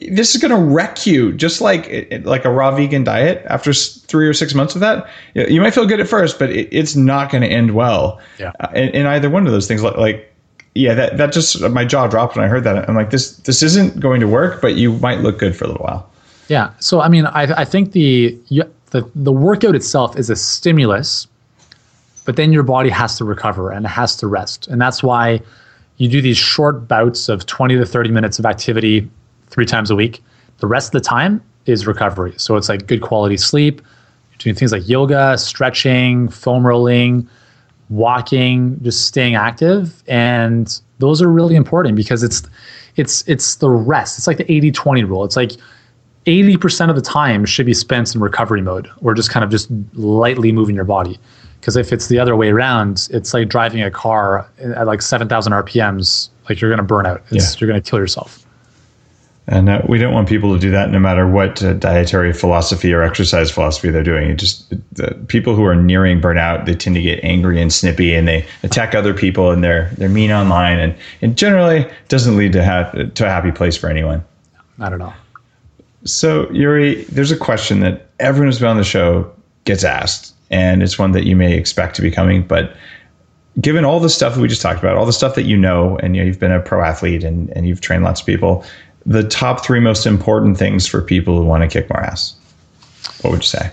this 0.00 0.34
is 0.34 0.40
going 0.40 0.50
to 0.50 0.60
wreck 0.60 1.06
you. 1.06 1.32
Just 1.32 1.60
like 1.60 1.88
like 2.24 2.44
a 2.44 2.50
raw 2.50 2.70
vegan 2.70 3.02
diet. 3.02 3.44
After 3.46 3.72
three 3.72 4.28
or 4.28 4.34
six 4.34 4.52
months 4.54 4.74
of 4.74 4.80
that, 4.82 5.08
you 5.34 5.60
might 5.60 5.72
feel 5.72 5.86
good 5.86 6.00
at 6.00 6.08
first, 6.08 6.38
but 6.38 6.50
it, 6.50 6.68
it's 6.70 6.94
not 6.94 7.30
going 7.30 7.42
to 7.42 7.48
end 7.48 7.74
well. 7.74 8.20
Yeah. 8.38 8.52
Uh, 8.60 8.68
in, 8.74 8.90
in 8.90 9.06
either 9.06 9.30
one 9.30 9.46
of 9.46 9.52
those 9.52 9.66
things, 9.66 9.82
like 9.82 10.30
yeah, 10.74 10.94
that 10.94 11.16
that 11.16 11.32
just 11.32 11.60
my 11.70 11.84
jaw 11.84 12.06
dropped 12.06 12.36
when 12.36 12.44
I 12.44 12.48
heard 12.48 12.64
that. 12.64 12.88
I'm 12.88 12.94
like, 12.94 13.10
this 13.10 13.38
this 13.38 13.62
isn't 13.62 14.00
going 14.00 14.20
to 14.20 14.28
work, 14.28 14.60
but 14.60 14.76
you 14.76 14.92
might 14.98 15.20
look 15.20 15.38
good 15.38 15.56
for 15.56 15.64
a 15.64 15.68
little 15.68 15.84
while. 15.84 16.10
Yeah. 16.48 16.72
So 16.78 17.00
I 17.00 17.08
mean, 17.08 17.24
I 17.26 17.62
I 17.62 17.64
think 17.64 17.92
the 17.92 18.38
the 18.90 19.10
the 19.14 19.32
workout 19.32 19.74
itself 19.74 20.16
is 20.18 20.30
a 20.30 20.36
stimulus, 20.36 21.26
but 22.28 22.36
then 22.36 22.52
your 22.52 22.62
body 22.62 22.90
has 22.90 23.16
to 23.16 23.24
recover 23.24 23.70
and 23.70 23.86
it 23.86 23.88
has 23.88 24.14
to 24.16 24.26
rest, 24.26 24.68
and 24.68 24.78
that's 24.78 25.02
why 25.02 25.40
you 25.96 26.10
do 26.10 26.20
these 26.20 26.36
short 26.36 26.86
bouts 26.86 27.30
of 27.30 27.46
20 27.46 27.78
to 27.78 27.86
30 27.86 28.10
minutes 28.10 28.38
of 28.38 28.44
activity 28.44 29.08
three 29.46 29.64
times 29.64 29.90
a 29.90 29.96
week. 29.96 30.22
The 30.58 30.66
rest 30.66 30.94
of 30.94 31.02
the 31.02 31.08
time 31.08 31.42
is 31.64 31.86
recovery. 31.86 32.34
So 32.36 32.56
it's 32.56 32.68
like 32.68 32.86
good 32.86 33.00
quality 33.00 33.38
sleep, 33.38 33.80
doing 34.36 34.54
things 34.54 34.72
like 34.72 34.86
yoga, 34.86 35.38
stretching, 35.38 36.28
foam 36.28 36.66
rolling 36.66 37.26
walking, 37.88 38.78
just 38.82 39.06
staying 39.06 39.34
active. 39.34 40.02
And 40.06 40.78
those 40.98 41.22
are 41.22 41.28
really 41.28 41.56
important 41.56 41.96
because 41.96 42.22
it's 42.22 42.42
it's 42.96 43.26
it's 43.26 43.54
the 43.54 43.70
rest. 43.70 44.18
It's 44.18 44.26
like 44.26 44.36
the 44.36 44.44
80-20 44.44 45.08
rule. 45.08 45.24
It's 45.24 45.36
like 45.36 45.52
80% 46.26 46.90
of 46.90 46.94
the 46.94 47.00
time 47.00 47.46
should 47.46 47.64
be 47.64 47.72
spent 47.72 48.14
in 48.14 48.20
recovery 48.20 48.60
mode 48.60 48.86
or 49.00 49.14
just 49.14 49.30
kind 49.30 49.42
of 49.44 49.50
just 49.50 49.70
lightly 49.94 50.52
moving 50.52 50.74
your 50.74 50.84
body. 50.84 51.18
Because 51.60 51.76
if 51.76 51.92
it's 51.92 52.06
the 52.06 52.18
other 52.18 52.36
way 52.36 52.50
around, 52.50 53.08
it's 53.10 53.34
like 53.34 53.48
driving 53.48 53.82
a 53.82 53.90
car 53.90 54.48
at 54.58 54.86
like 54.86 55.02
7,000 55.02 55.52
RPMs, 55.52 56.28
like 56.48 56.60
you're 56.60 56.70
going 56.70 56.78
to 56.78 56.84
burn 56.84 57.06
out. 57.06 57.22
It's, 57.30 57.54
yeah. 57.54 57.58
You're 57.58 57.68
going 57.68 57.82
to 57.82 57.90
kill 57.90 57.98
yourself. 57.98 58.46
And 59.50 59.70
uh, 59.70 59.80
we 59.88 59.98
don't 59.98 60.12
want 60.12 60.28
people 60.28 60.52
to 60.52 60.60
do 60.60 60.70
that 60.72 60.90
no 60.90 60.98
matter 60.98 61.26
what 61.26 61.62
uh, 61.62 61.72
dietary 61.72 62.34
philosophy 62.34 62.92
or 62.92 63.02
exercise 63.02 63.50
philosophy 63.50 63.88
they're 63.88 64.02
doing. 64.02 64.30
It 64.30 64.34
just 64.36 64.68
the 64.92 65.14
people 65.28 65.56
who 65.56 65.64
are 65.64 65.74
nearing 65.74 66.20
burnout, 66.20 66.66
they 66.66 66.74
tend 66.74 66.96
to 66.96 67.02
get 67.02 67.24
angry 67.24 67.60
and 67.60 67.72
snippy 67.72 68.14
and 68.14 68.28
they 68.28 68.46
attack 68.62 68.94
other 68.94 69.14
people 69.14 69.50
and 69.50 69.64
they're 69.64 69.90
they're 69.96 70.10
mean 70.10 70.30
online 70.30 70.78
and, 70.78 70.94
and 71.22 71.38
generally 71.38 71.90
doesn't 72.08 72.36
lead 72.36 72.52
to 72.52 72.64
ha- 72.64 72.92
to 72.92 73.24
a 73.24 73.28
happy 73.28 73.50
place 73.50 73.74
for 73.74 73.88
anyone. 73.88 74.22
I 74.80 74.90
don't 74.90 74.98
know. 74.98 75.14
So 76.04 76.50
Yuri, 76.50 77.04
there's 77.04 77.30
a 77.30 77.36
question 77.36 77.80
that 77.80 78.06
everyone 78.20 78.48
who's 78.48 78.58
been 78.58 78.68
on 78.68 78.76
the 78.76 78.84
show 78.84 79.32
gets 79.64 79.82
asked, 79.82 80.34
and 80.50 80.82
it's 80.82 80.98
one 80.98 81.12
that 81.12 81.24
you 81.24 81.36
may 81.36 81.56
expect 81.56 81.96
to 81.96 82.02
be 82.02 82.10
coming, 82.10 82.42
but 82.42 82.76
given 83.60 83.84
all 83.84 84.00
the 84.00 84.08
stuff 84.08 84.34
that 84.34 84.40
we 84.40 84.48
just 84.48 84.62
talked 84.62 84.78
about, 84.78 84.96
all 84.96 85.06
the 85.06 85.12
stuff 85.12 85.34
that 85.34 85.44
you 85.44 85.56
know, 85.56 85.98
and 85.98 86.14
you 86.14 86.22
know, 86.22 86.26
you've 86.26 86.38
been 86.38 86.52
a 86.52 86.60
pro 86.60 86.82
athlete 86.82 87.24
and, 87.24 87.50
and 87.50 87.66
you've 87.66 87.80
trained 87.80 88.04
lots 88.04 88.20
of 88.20 88.26
people, 88.26 88.64
the 89.06 89.26
top 89.26 89.64
three 89.64 89.80
most 89.80 90.06
important 90.06 90.58
things 90.58 90.86
for 90.86 91.00
people 91.02 91.38
who 91.38 91.44
want 91.44 91.62
to 91.62 91.68
kick 91.68 91.88
more 91.90 92.00
ass? 92.00 92.34
What 93.22 93.30
would 93.30 93.40
you 93.40 93.46
say? 93.46 93.70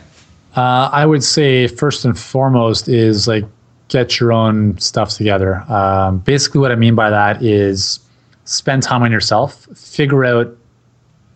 Uh, 0.55 0.89
I 0.91 1.05
would 1.05 1.23
say 1.23 1.67
first 1.67 2.05
and 2.05 2.17
foremost 2.17 2.87
is 2.87 3.27
like 3.27 3.43
get 3.89 4.19
your 4.19 4.31
own 4.31 4.77
stuff 4.79 5.09
together. 5.09 5.57
Um, 5.71 6.19
basically, 6.19 6.61
what 6.61 6.71
I 6.71 6.75
mean 6.75 6.95
by 6.95 7.09
that 7.09 7.43
is 7.43 7.99
spend 8.45 8.83
time 8.83 9.03
on 9.03 9.11
yourself, 9.11 9.65
figure 9.77 10.23
out 10.23 10.55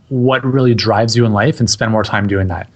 what 0.08 0.44
really 0.44 0.74
drives 0.74 1.16
you 1.16 1.26
in 1.26 1.34
life, 1.34 1.60
and 1.60 1.70
spend 1.70 1.92
more 1.92 2.04
time 2.04 2.28
doing 2.28 2.48
that. 2.48 2.70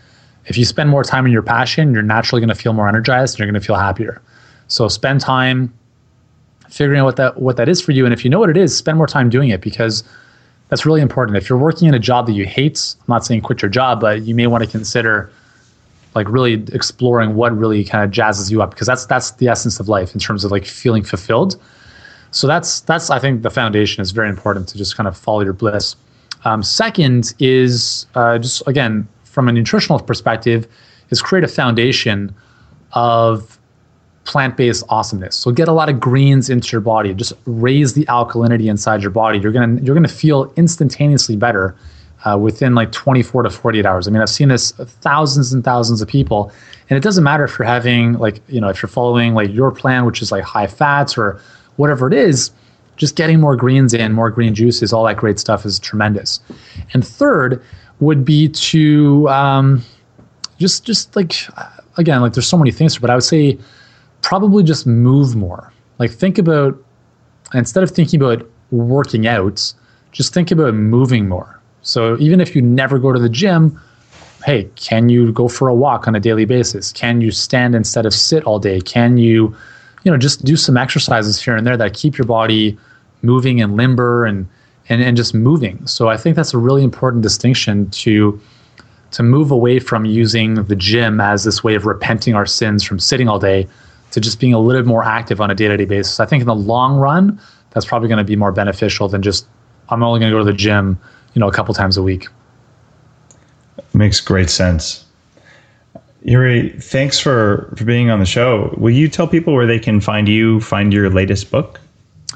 If 0.46 0.58
you 0.58 0.66
spend 0.66 0.89
more 0.89 1.04
time 1.04 1.26
in 1.26 1.32
your 1.32 1.41
passion, 1.41 1.94
you're 1.94 2.04
naturally 2.04 2.41
going 2.41 2.50
to 2.50 2.56
feel 2.56 2.74
more 2.74 2.88
energized 2.88 3.36
and 3.36 3.39
you're 3.39 3.52
going 3.52 3.62
to 3.62 3.66
feel 3.66 3.78
happier. 3.78 4.22
So 4.68 4.88
spend 4.88 5.22
time 5.22 5.74
figuring 6.70 7.00
out 7.00 7.06
what 7.06 7.16
that 7.18 7.39
what 7.39 7.58
that 7.58 7.70
is 7.70 7.80
for 7.82 7.91
you, 7.91 8.06
and 8.06 8.14
if 8.14 8.24
you 8.24 8.30
know 8.30 8.39
what 8.39 8.50
it 8.50 8.58
is, 8.58 8.76
spend 8.76 8.98
more 8.98 9.08
time 9.08 9.30
doing 9.30 9.50
it 9.50 9.62
because 9.62 10.04
that's 10.70 10.86
really 10.86 11.02
important. 11.02 11.38
If 11.38 11.50
you're 11.50 11.58
working 11.58 11.88
in 11.88 11.94
a 11.94 12.00
job 12.00 12.26
that 12.28 12.34
you 12.34 12.46
hate, 12.46 12.96
I'm 13.02 13.06
not 13.08 13.26
saying 13.26 13.41
quit 13.41 13.62
your 13.62 13.70
job, 13.70 14.02
but 14.02 14.24
you 14.24 14.34
may 14.34 14.48
want 14.48 14.64
to 14.64 14.70
consider 14.70 15.32
like 16.16 16.30
really 16.30 16.64
exploring 16.74 17.36
what 17.36 17.56
really 17.58 17.84
kind 17.84 18.04
of 18.04 18.12
jazzes 18.12 18.52
you 18.52 18.62
up 18.62 18.72
because 18.72 18.88
that's 18.88 19.06
that's 19.06 19.32
the 19.32 19.48
essence 19.48 19.80
of 19.80 19.88
life 19.88 20.14
in 20.14 20.20
terms 20.20 20.44
of 20.44 20.52
like 20.52 20.66
feeling 20.66 21.04
fulfilled. 21.04 21.62
So 22.32 22.48
that's 22.48 22.82
that's 22.82 23.10
I 23.10 23.20
think 23.20 23.44
the 23.44 23.50
foundation 23.50 24.02
is 24.02 24.12
very 24.12 24.30
important 24.30 24.68
to 24.70 24.78
just 24.78 24.98
kind 24.98 25.08
of 25.08 25.16
follow 25.18 25.41
your 25.41 25.54
bliss. 25.54 25.96
Um, 26.46 26.64
second 26.64 27.34
is 27.39 28.06
uh, 28.16 28.38
just 28.39 28.64
again 28.68 29.08
from 29.34 29.49
a 29.49 29.51
nutritional 29.51 29.99
perspective 29.99 30.67
is 31.09 31.21
create 31.21 31.43
a 31.43 31.47
foundation 31.47 32.34
of 32.91 33.59
plant-based 34.25 34.86
awesomeness. 34.89 35.36
So 35.36 35.51
get 35.51 35.67
a 35.67 35.71
lot 35.73 35.89
of 35.89 35.99
greens 35.99 36.49
into 36.49 36.71
your 36.71 36.81
body. 36.81 37.13
Just 37.13 37.34
raise 37.45 37.93
the 37.93 38.05
alkalinity 38.05 38.69
inside 38.69 39.01
your 39.01 39.11
body. 39.11 39.39
You're 39.39 39.51
gonna 39.51 39.81
you're 39.81 39.95
gonna 39.95 40.07
feel 40.07 40.53
instantaneously 40.55 41.36
better 41.36 41.75
uh, 42.23 42.38
within 42.38 42.73
like 42.75 42.91
24 42.91 43.43
to 43.43 43.49
48 43.49 43.86
hours. 43.86 44.07
I 44.07 44.11
mean, 44.11 44.21
I've 44.21 44.29
seen 44.29 44.47
this 44.47 44.71
thousands 44.71 45.51
and 45.51 45.63
thousands 45.63 46.01
of 46.01 46.07
people, 46.07 46.51
and 46.89 46.95
it 46.95 47.01
doesn't 47.01 47.23
matter 47.23 47.43
if 47.43 47.57
you're 47.57 47.67
having 47.67 48.13
like 48.13 48.39
you 48.47 48.61
know 48.61 48.69
if 48.69 48.81
you're 48.81 48.89
following 48.89 49.34
like 49.34 49.51
your 49.51 49.71
plan, 49.71 50.05
which 50.05 50.21
is 50.21 50.31
like 50.31 50.43
high 50.43 50.67
fats 50.67 51.17
or 51.17 51.41
whatever 51.75 52.07
it 52.07 52.13
is. 52.13 52.51
Just 52.95 53.15
getting 53.15 53.39
more 53.39 53.55
greens 53.55 53.91
in, 53.91 54.13
more 54.13 54.29
green 54.29 54.53
juices, 54.53 54.93
all 54.93 55.03
that 55.05 55.17
great 55.17 55.39
stuff 55.39 55.65
is 55.65 55.79
tremendous. 55.79 56.39
And 56.93 57.05
third 57.05 57.59
would 58.04 58.26
be 58.26 58.49
to 58.49 59.28
um, 59.30 59.84
just 60.60 60.86
just 60.86 61.16
like 61.16 61.36
again, 61.97 62.22
like 62.22 62.34
there's 62.34 62.47
so 62.47 62.58
many 62.58 62.72
things, 62.72 62.97
but 62.97 63.10
I 63.10 63.16
would 63.16 63.24
say 63.24 63.58
probably 64.22 64.64
just 64.64 64.88
move 64.88 65.36
more. 65.36 65.72
Like 65.99 66.12
think 66.12 66.38
about 66.38 66.82
instead 67.54 67.84
of 67.84 67.91
thinking 67.91 68.22
about 68.22 68.47
working 68.72 69.28
out, 69.28 69.74
just 70.12 70.34
think 70.34 70.51
about 70.51 70.74
moving 70.74 71.28
more. 71.28 71.60
So 71.82 72.18
even 72.20 72.39
if 72.39 72.56
you 72.56 72.62
never 72.62 72.97
go 72.97 73.12
to 73.12 73.20
the 73.20 73.30
gym, 73.30 73.80
hey, 74.45 74.70
can 74.76 75.10
you 75.10 75.32
go 75.32 75.47
for 75.47 75.68
a 75.68 75.76
walk 75.76 76.08
on 76.08 76.16
a 76.16 76.20
daily 76.20 76.45
basis? 76.45 76.91
Can 76.91 77.22
you 77.22 77.32
stand 77.32 77.76
instead 77.76 78.06
of 78.06 78.14
sit 78.14 78.43
all 78.45 78.60
day? 78.60 78.82
Can 78.82 79.18
you, 79.18 79.56
you 80.04 80.12
know, 80.12 80.18
just 80.18 80.43
do 80.45 80.56
some 80.56 80.78
exercises 80.78 81.41
here 81.41 81.56
and 81.56 81.68
there 81.68 81.78
that 81.78 81.93
keep 81.93 82.18
your 82.18 82.26
body 82.26 82.78
moving 83.22 83.62
and 83.62 83.76
limber 83.78 84.26
and 84.26 84.47
and, 84.89 85.01
and 85.01 85.15
just 85.17 85.34
moving. 85.34 85.86
So 85.88 86.09
I 86.09 86.17
think 86.17 86.36
that's 86.36 86.53
a 86.53 86.57
really 86.57 86.84
important 86.84 87.23
distinction 87.23 87.89
to 87.91 88.39
to 89.11 89.21
move 89.21 89.51
away 89.51 89.77
from 89.77 90.05
using 90.05 90.55
the 90.55 90.75
gym 90.75 91.21
as 91.21 91.43
this 91.43 91.63
way 91.63 91.75
of 91.75 91.86
repenting 91.86 92.34
our 92.34 92.47
sins 92.47 92.84
from 92.84 92.97
sitting 92.97 93.29
all 93.29 93.38
day 93.38 93.67
to 94.09 94.19
just 94.19 94.39
being 94.39 94.55
a 94.55 94.59
little 94.59 94.81
bit 94.81 94.88
more 94.88 95.03
active 95.03 95.39
on 95.39 95.51
a 95.51 95.55
day-to-day 95.55 95.86
basis. 95.86 96.19
I 96.19 96.25
think 96.25 96.41
in 96.41 96.47
the 96.47 96.55
long 96.55 96.97
run, 96.97 97.39
that's 97.69 97.86
probably 97.86 98.07
going 98.07 98.17
to 98.17 98.23
be 98.23 98.36
more 98.36 98.51
beneficial 98.51 99.07
than 99.07 99.21
just 99.21 99.45
I'm 99.89 100.01
only 100.01 100.19
going 100.19 100.31
to 100.31 100.36
go 100.36 100.39
to 100.39 100.45
the 100.45 100.57
gym, 100.57 100.99
you 101.36 101.39
know, 101.39 101.47
a 101.47 101.51
couple 101.51 101.75
times 101.75 101.95
a 101.95 102.01
week. 102.01 102.27
Makes 103.93 104.19
great 104.19 104.49
sense. 104.49 105.05
Yuri, 106.23 106.69
thanks 106.79 107.19
for 107.19 107.73
for 107.77 107.86
being 107.86 108.09
on 108.09 108.19
the 108.19 108.25
show. 108.25 108.73
Will 108.77 108.93
you 108.93 109.09
tell 109.09 109.27
people 109.27 109.53
where 109.53 109.67
they 109.67 109.79
can 109.79 109.99
find 109.99 110.27
you, 110.27 110.59
find 110.61 110.93
your 110.93 111.09
latest 111.09 111.51
book? 111.51 111.79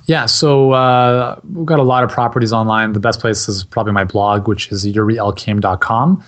Yeah, 0.08 0.26
so 0.26 0.72
uh, 0.72 1.40
we've 1.54 1.66
got 1.66 1.80
a 1.80 1.84
lot 1.84 2.04
of 2.06 2.10
properties 2.10 2.54
online. 2.54 2.94
The 2.94 3.00
best 3.00 3.20
place 3.20 3.50
is 3.50 3.66
probably 3.66 3.92
my 3.92 4.06
blog, 4.06 4.48
which 4.48 4.72
is 4.72 4.86
yurielkaim.com. 4.86 6.24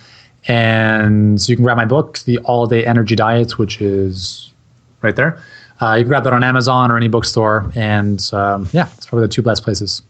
And 0.48 1.40
so 1.40 1.50
you 1.50 1.56
can 1.56 1.64
grab 1.64 1.78
my 1.78 1.86
book, 1.86 2.18
The 2.20 2.38
All 2.38 2.66
Day 2.66 2.86
Energy 2.86 3.16
Diet, 3.16 3.58
which 3.58 3.80
is 3.80 4.52
right 5.00 5.16
there. 5.16 5.42
Uh, 5.80 5.94
you 5.94 6.04
can 6.04 6.08
grab 6.08 6.24
that 6.24 6.34
on 6.34 6.44
Amazon 6.44 6.90
or 6.90 6.98
any 6.98 7.08
bookstore. 7.08 7.72
And 7.74 8.28
um, 8.34 8.68
yeah, 8.72 8.88
it's 8.96 9.06
probably 9.06 9.26
the 9.26 9.32
two 9.32 9.42
best 9.42 9.64
places. 9.64 10.02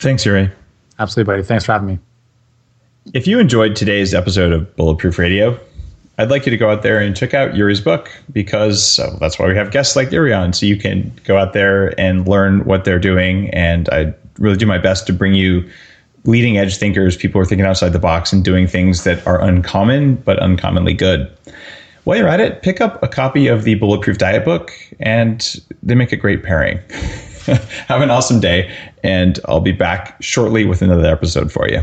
Thanks, 0.00 0.26
Yuri. 0.26 0.50
Absolutely, 0.98 1.32
buddy. 1.32 1.42
Thanks 1.44 1.64
for 1.64 1.72
having 1.72 1.88
me. 1.88 1.98
If 3.12 3.28
you 3.28 3.38
enjoyed 3.38 3.76
today's 3.76 4.14
episode 4.14 4.52
of 4.52 4.74
Bulletproof 4.76 5.18
Radio, 5.18 5.58
I'd 6.18 6.30
like 6.30 6.46
you 6.46 6.50
to 6.50 6.56
go 6.56 6.70
out 6.70 6.82
there 6.82 7.00
and 7.00 7.16
check 7.16 7.34
out 7.34 7.56
Yuri's 7.56 7.80
book 7.80 8.10
because 8.32 9.00
that's 9.18 9.38
why 9.38 9.48
we 9.48 9.56
have 9.56 9.72
guests 9.72 9.96
like 9.96 10.12
Yuri 10.12 10.32
on. 10.32 10.52
So 10.52 10.64
you 10.64 10.76
can 10.76 11.12
go 11.24 11.36
out 11.36 11.52
there 11.54 11.98
and 11.98 12.26
learn 12.28 12.64
what 12.64 12.84
they're 12.84 13.00
doing. 13.00 13.50
And 13.50 13.88
I 13.90 14.14
really 14.38 14.56
do 14.56 14.66
my 14.66 14.78
best 14.78 15.06
to 15.08 15.12
bring 15.12 15.34
you 15.34 15.68
leading 16.24 16.56
edge 16.56 16.76
thinkers, 16.76 17.16
people 17.16 17.38
who 17.38 17.42
are 17.42 17.46
thinking 17.46 17.66
outside 17.66 17.92
the 17.92 17.98
box 17.98 18.32
and 18.32 18.44
doing 18.44 18.66
things 18.66 19.04
that 19.04 19.26
are 19.26 19.42
uncommon, 19.42 20.16
but 20.16 20.38
uncommonly 20.38 20.94
good. 20.94 21.30
While 22.04 22.18
you're 22.18 22.28
at 22.28 22.40
it, 22.40 22.62
pick 22.62 22.80
up 22.80 23.02
a 23.02 23.08
copy 23.08 23.48
of 23.48 23.64
the 23.64 23.74
Bulletproof 23.74 24.18
Diet 24.18 24.44
book, 24.44 24.72
and 25.00 25.60
they 25.82 25.94
make 25.94 26.12
a 26.12 26.16
great 26.16 26.42
pairing. 26.42 26.78
have 27.46 28.02
an 28.02 28.10
awesome 28.10 28.40
day, 28.40 28.74
and 29.02 29.40
I'll 29.46 29.60
be 29.60 29.72
back 29.72 30.16
shortly 30.20 30.64
with 30.64 30.82
another 30.82 31.06
episode 31.06 31.50
for 31.50 31.68
you. 31.68 31.82